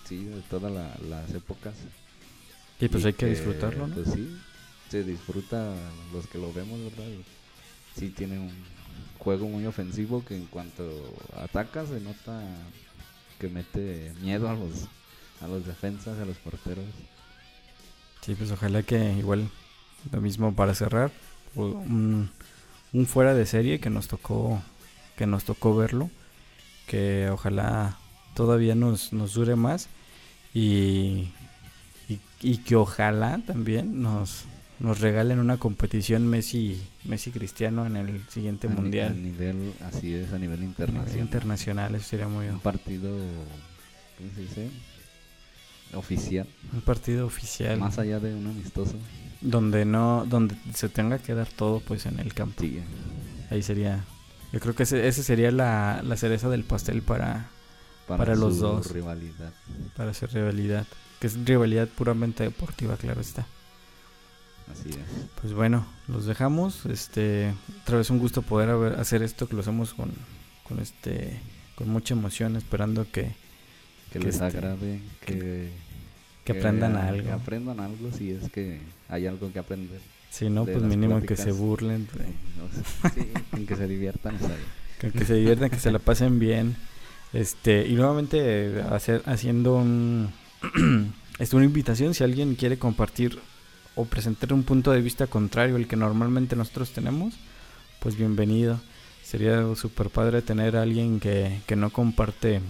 Sí, 0.07 0.23
de 0.23 0.41
todas 0.49 0.71
la- 0.71 0.97
las 1.09 1.33
épocas. 1.33 1.73
Y 2.79 2.87
pues 2.87 3.03
Y 3.03 3.07
hay 3.07 3.13
que 3.13 3.25
disfrutarlo, 3.25 3.87
¿no? 3.87 3.95
Pues 3.95 4.11
sí, 4.13 4.37
se 4.89 5.03
disfruta 5.03 5.73
los 6.13 6.27
que 6.27 6.37
lo 6.37 6.53
vemos, 6.53 6.79
¿verdad? 6.79 7.11
Sí 7.97 8.09
tiene 8.09 8.39
un 8.39 8.51
juego 9.19 9.47
muy 9.47 9.65
ofensivo 9.65 10.23
que 10.23 10.35
en 10.35 10.45
cuanto 10.45 10.83
ataca 11.37 11.85
se 11.85 11.99
nota 11.99 12.41
que 13.39 13.49
mete 13.49 14.13
miedo 14.21 14.49
a 14.49 14.53
los 14.53 14.87
a 15.41 15.47
los 15.47 15.65
defensas, 15.65 16.17
a 16.19 16.25
los 16.25 16.37
porteros. 16.37 16.85
Sí, 18.21 18.35
pues 18.35 18.51
ojalá 18.51 18.83
que 18.83 19.13
igual 19.13 19.49
lo 20.11 20.21
mismo 20.21 20.53
para 20.55 20.73
cerrar, 20.73 21.11
un, 21.55 22.29
un 22.93 23.05
fuera 23.05 23.33
de 23.33 23.45
serie 23.45 23.79
que 23.79 23.89
nos 23.89 24.07
tocó 24.07 24.61
que 25.15 25.25
nos 25.27 25.45
tocó 25.45 25.75
verlo, 25.75 26.09
que 26.87 27.29
ojalá 27.31 27.97
todavía 28.33 28.75
nos, 28.75 29.13
nos 29.13 29.33
dure 29.33 29.55
más 29.55 29.87
y, 30.53 31.29
y, 32.09 32.19
y 32.41 32.57
que 32.59 32.75
ojalá 32.75 33.39
también 33.45 34.01
nos, 34.01 34.45
nos 34.79 34.99
regalen 34.99 35.39
una 35.39 35.57
competición 35.57 36.27
Messi 36.27 36.81
Messi 37.05 37.31
Cristiano 37.31 37.85
en 37.85 37.95
el 37.95 38.21
siguiente 38.29 38.67
A 38.67 38.69
ni- 38.69 38.75
A 38.77 38.81
mundial 38.81 39.23
nivel, 39.23 39.73
así 39.81 40.13
es, 40.13 40.31
a 40.33 40.37
nivel 40.37 40.59
A 40.59 40.61
nivel 40.61 40.63
internacional. 40.69 41.19
internacional, 41.19 41.95
eso 41.95 42.05
sería 42.07 42.27
muy 42.27 42.47
Un 42.47 42.59
partido, 42.59 43.09
¿cómo 44.17 44.29
se 44.35 44.41
dice? 44.41 44.69
Oficial, 45.93 46.47
un 46.73 46.81
partido 46.81 47.25
oficial 47.25 47.79
más 47.79 47.97
allá 47.99 48.19
de 48.19 48.35
un 48.35 48.47
amistoso. 48.47 48.95
donde 49.39 49.85
no 49.85 50.25
donde 50.27 50.55
se 50.73 50.89
tenga 50.89 51.19
que 51.19 51.33
dar 51.33 51.47
todo 51.47 51.79
pues 51.79 52.05
en 52.05 52.19
el 52.19 52.33
campo. 52.33 52.61
Sí, 52.61 52.79
Ahí 53.51 53.61
sería. 53.61 54.03
Yo 54.51 54.59
creo 54.59 54.73
que 54.75 54.83
ese, 54.83 55.07
ese 55.07 55.21
sería 55.23 55.51
la, 55.51 56.01
la 56.03 56.17
cereza 56.17 56.49
del 56.49 56.63
pastel 56.63 57.01
para, 57.01 57.47
Para 58.07 58.35
los 58.35 58.55
su 58.55 58.61
dos. 58.61 58.91
rivalidad. 58.91 59.53
para 59.95 60.11
hacer 60.11 60.33
rivalidad. 60.33 60.85
Que 61.19 61.27
es 61.27 61.45
rivalidad 61.45 61.87
puramente 61.87 62.43
deportiva, 62.43 62.97
claro 62.97 63.21
está. 63.21 63.45
Así 64.71 64.89
es. 64.89 65.27
Pues 65.41 65.53
bueno, 65.53 65.85
los 66.07 66.25
dejamos. 66.25 66.85
Este, 66.87 67.53
otra 67.83 67.97
vez 67.97 68.09
un 68.09 68.19
gusto 68.19 68.41
poder 68.41 68.69
haber- 68.69 68.99
hacer 68.99 69.21
esto 69.23 69.47
que 69.47 69.55
lo 69.55 69.61
hacemos 69.61 69.93
con, 69.93 70.11
con 70.63 70.79
este 70.79 71.39
con 71.75 71.89
mucha 71.89 72.13
emoción, 72.13 72.55
esperando 72.55 73.05
que, 73.11 73.33
Que, 74.11 74.19
Que 74.19 74.25
les 74.25 74.35
este- 74.35 74.45
agrade, 74.45 75.01
que, 75.25 75.69
que 76.45 76.51
aprendan 76.53 76.93
que 76.93 76.99
algo. 76.99 77.33
aprendan 77.33 77.79
algo 77.81 78.11
si 78.17 78.31
es 78.31 78.49
que 78.49 78.79
hay 79.09 79.27
algo 79.27 79.51
que 79.51 79.59
aprender. 79.59 79.99
Si 80.29 80.49
no, 80.49 80.65
pues 80.65 80.81
mínimo 80.83 81.21
que 81.21 81.35
se 81.35 81.51
burlen, 81.51 82.07
sé, 82.11 83.25
sí, 83.57 83.65
que 83.65 83.75
se 83.75 83.87
diviertan. 83.87 84.37
que, 84.99 85.11
que 85.11 85.25
se 85.25 85.35
diviertan, 85.35 85.69
que 85.69 85.79
se 85.79 85.91
la 85.91 85.99
pasen 85.99 86.39
bien. 86.39 86.75
Este, 87.33 87.85
y 87.87 87.93
nuevamente 87.95 88.37
eh, 88.41 88.81
hacer, 88.89 89.21
haciendo 89.25 89.75
un, 89.75 90.29
este, 91.39 91.55
una 91.55 91.65
invitación 91.65 92.13
si 92.13 92.23
alguien 92.23 92.55
quiere 92.55 92.77
compartir 92.79 93.37
o 93.95 94.05
presentar 94.05 94.51
un 94.53 94.63
punto 94.63 94.91
de 94.91 95.01
vista 95.01 95.27
contrario 95.27 95.75
al 95.75 95.87
que 95.87 95.95
normalmente 95.95 96.55
nosotros 96.55 96.91
tenemos, 96.91 97.33
pues 97.99 98.15
bienvenido. 98.17 98.79
Sería 99.23 99.63
súper 99.75 100.09
padre 100.09 100.41
tener 100.41 100.75
a 100.77 100.81
alguien 100.83 101.19
que, 101.19 101.61
que 101.65 101.75
no 101.75 101.89
comparte 101.91 102.61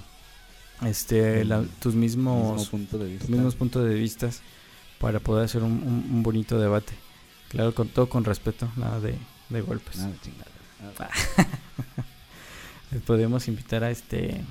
este 0.86 1.44
la- 1.46 1.64
tus 1.82 1.96
mismos 1.96 2.58
Mismo 2.60 2.72
punto 2.72 2.98
de 2.98 3.06
vista. 3.06 3.22
tus 3.26 3.30
mismos 3.30 3.56
puntos 3.56 3.86
de 3.88 3.94
vista 3.96 4.30
para 5.00 5.20
poder 5.20 5.46
hacer 5.46 5.64
un, 5.64 5.72
un- 5.74 6.08
un 6.12 6.24
bonito 6.24 6.60
debate. 6.60 6.94
Claro, 7.50 7.74
con 7.76 7.88
todo 7.90 8.08
con 8.10 8.24
respeto, 8.24 8.70
nada 8.76 9.00
de, 9.00 9.16
de 9.50 9.62
golpes. 9.62 9.98
Nada, 9.98 10.14
chingada. 10.22 10.52
Podemos 13.06 13.48
invitar 13.48 13.84
a 13.84 13.92
este 13.92 14.42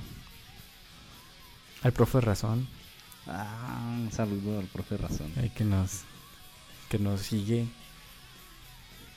al 1.82 1.92
profe 1.92 2.20
Razón, 2.20 2.66
Ah, 3.26 3.90
un 3.96 4.10
saludo 4.12 4.58
al 4.58 4.66
profe 4.66 4.96
Razón. 4.98 5.30
eh, 5.36 5.50
que 5.54 5.64
nos 5.64 6.02
que 6.96 7.02
nos 7.02 7.20
sigue. 7.22 7.66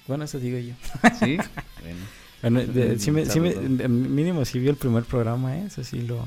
Bueno, 0.08 0.24
eso 0.24 0.40
digo 0.40 0.58
yo. 0.58 0.74
Sí, 1.20 1.38
bueno. 1.82 2.00
Bueno, 2.42 2.60
de- 2.66 2.98
sí 3.04 3.12
me- 3.12 3.26
sí 3.26 3.40
me- 3.40 3.56
mínimo 3.88 4.46
sí 4.46 4.60
vio 4.60 4.72
el 4.72 4.78
primer 4.78 5.04
programa, 5.04 5.58
¿eh? 5.58 5.66
eso 5.68 5.84
sí 5.84 6.02
lo, 6.02 6.26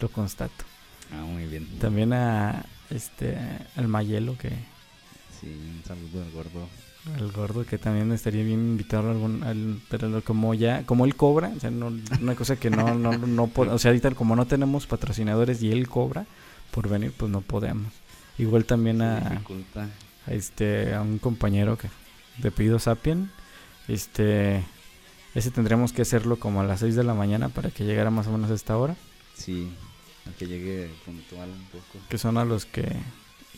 lo 0.00 0.08
constato. 0.08 0.64
Ah, 1.12 1.22
muy 1.24 1.46
bien. 1.46 1.66
También 1.80 2.12
a 2.12 2.64
este 2.90 3.36
al 3.76 3.88
Mayelo 3.88 4.36
que 4.38 4.50
Sí, 5.40 5.46
un 5.48 5.82
saludo 5.86 6.22
al 6.22 6.30
gordo. 6.30 6.68
al 7.16 7.32
gordo 7.32 7.64
que 7.66 7.78
también 7.78 8.10
estaría 8.12 8.42
bien 8.44 8.60
invitarlo 8.60 9.10
algún 9.10 9.42
al, 9.42 9.80
pero 9.90 10.22
como 10.22 10.54
ya 10.54 10.84
como 10.86 11.04
él 11.04 11.14
cobra, 11.16 11.52
o 11.56 11.60
sea, 11.60 11.70
no, 11.70 11.92
una 12.20 12.34
cosa 12.34 12.56
que 12.56 12.70
no 12.70 12.94
no 13.04 13.16
no 13.18 13.50
o 13.54 13.78
sea, 13.78 13.90
ahorita 13.90 14.10
como 14.12 14.36
no 14.36 14.46
tenemos 14.46 14.86
patrocinadores 14.86 15.62
y 15.62 15.70
él 15.72 15.88
cobra 15.88 16.26
por 16.70 16.88
venir, 16.88 17.12
pues 17.16 17.30
no 17.30 17.40
podemos. 17.40 17.92
Igual 18.38 18.64
también 18.64 19.00
a 19.02 19.40
este 20.26 20.94
a 20.94 21.02
un 21.02 21.18
compañero 21.18 21.76
que 21.78 21.88
de 22.38 22.50
pedido 22.50 22.78
Sapien, 22.78 23.30
este 23.88 24.64
ese 25.34 25.50
tendremos 25.50 25.92
que 25.92 26.02
hacerlo 26.02 26.38
como 26.38 26.60
a 26.60 26.64
las 26.64 26.80
6 26.80 26.94
de 26.96 27.04
la 27.04 27.14
mañana 27.14 27.48
para 27.48 27.70
que 27.70 27.84
llegara 27.84 28.10
más 28.10 28.26
o 28.28 28.30
menos 28.32 28.50
a 28.50 28.54
esta 28.54 28.76
hora, 28.76 28.96
Sí, 29.36 29.68
a 30.28 30.36
que 30.38 30.46
llegue 30.46 30.90
puntual 31.04 31.50
un 31.50 31.64
poco. 31.66 31.98
que 32.08 32.18
son 32.18 32.38
a 32.38 32.44
los 32.44 32.66
que 32.66 32.82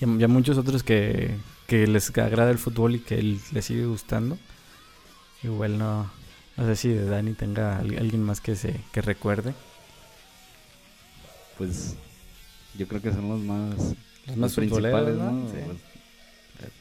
y 0.01 0.05
a, 0.05 0.09
y 0.09 0.25
a 0.25 0.29
muchos 0.29 0.57
otros 0.59 0.83
que, 0.83 1.35
que 1.67 1.87
les 1.87 2.11
agrada 2.19 2.51
el 2.51 2.59
fútbol 2.59 2.95
y 2.97 3.01
que 3.01 3.21
les 3.53 3.65
sigue 3.65 3.85
gustando. 3.87 4.39
Igual 5.43 5.79
no 5.79 6.11
no 6.57 6.65
sé 6.67 6.77
si 6.77 6.89
de 6.89 7.05
Dani 7.05 7.35
tenga 7.35 7.79
al- 7.79 7.99
alguien 7.99 8.23
más 8.23 8.41
que 8.41 8.57
se 8.57 8.81
que 8.93 9.03
recuerde. 9.03 9.55
Pues 11.59 11.97
yo 12.77 12.87
creo 12.89 13.01
que 13.01 13.13
son 13.13 13.29
los 13.29 13.41
más, 13.41 13.95
Los 14.27 14.37
más 14.37 14.55
principales, 14.55 14.93
futboleros, 14.93 15.19
¿no? 15.19 15.33
¿no? 15.33 15.49
Sí. 15.51 15.59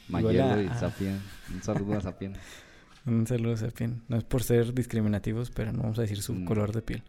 Igual 0.08 0.24
Mayelo 0.24 0.62
y 0.62 0.68
Sapien. 0.78 1.20
Un 1.54 1.62
saludo 1.62 1.98
a 1.98 2.00
Sapien. 2.00 2.34
Un 3.06 3.26
saludo 3.26 3.54
a 3.54 3.56
Sapien. 3.56 4.02
No 4.08 4.16
es 4.16 4.24
por 4.24 4.42
ser 4.42 4.74
discriminativos, 4.74 5.50
pero 5.50 5.72
no 5.72 5.82
vamos 5.82 5.98
a 5.98 6.02
decir 6.02 6.22
su 6.22 6.34
Mm. 6.34 6.44
color 6.44 6.72
de 6.72 6.82
piel. 6.82 7.02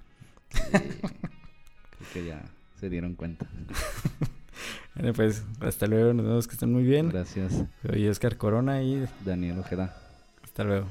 Sí, 0.51 0.59
creo 0.71 2.07
que 2.13 2.25
ya 2.25 2.43
se 2.79 2.89
dieron 2.89 3.15
cuenta. 3.15 3.47
Bueno, 4.95 5.13
pues 5.13 5.43
hasta 5.59 5.85
luego, 5.85 6.11
nos 6.13 6.25
vemos 6.25 6.47
que 6.47 6.53
estén 6.53 6.73
muy 6.73 6.81
bien. 6.81 7.09
Gracias, 7.09 7.63
Soy 7.85 8.07
Oscar 8.07 8.35
Corona 8.37 8.81
y 8.81 9.05
Daniel 9.23 9.59
Ojeda. 9.59 9.95
hasta 10.43 10.63
luego. 10.63 10.87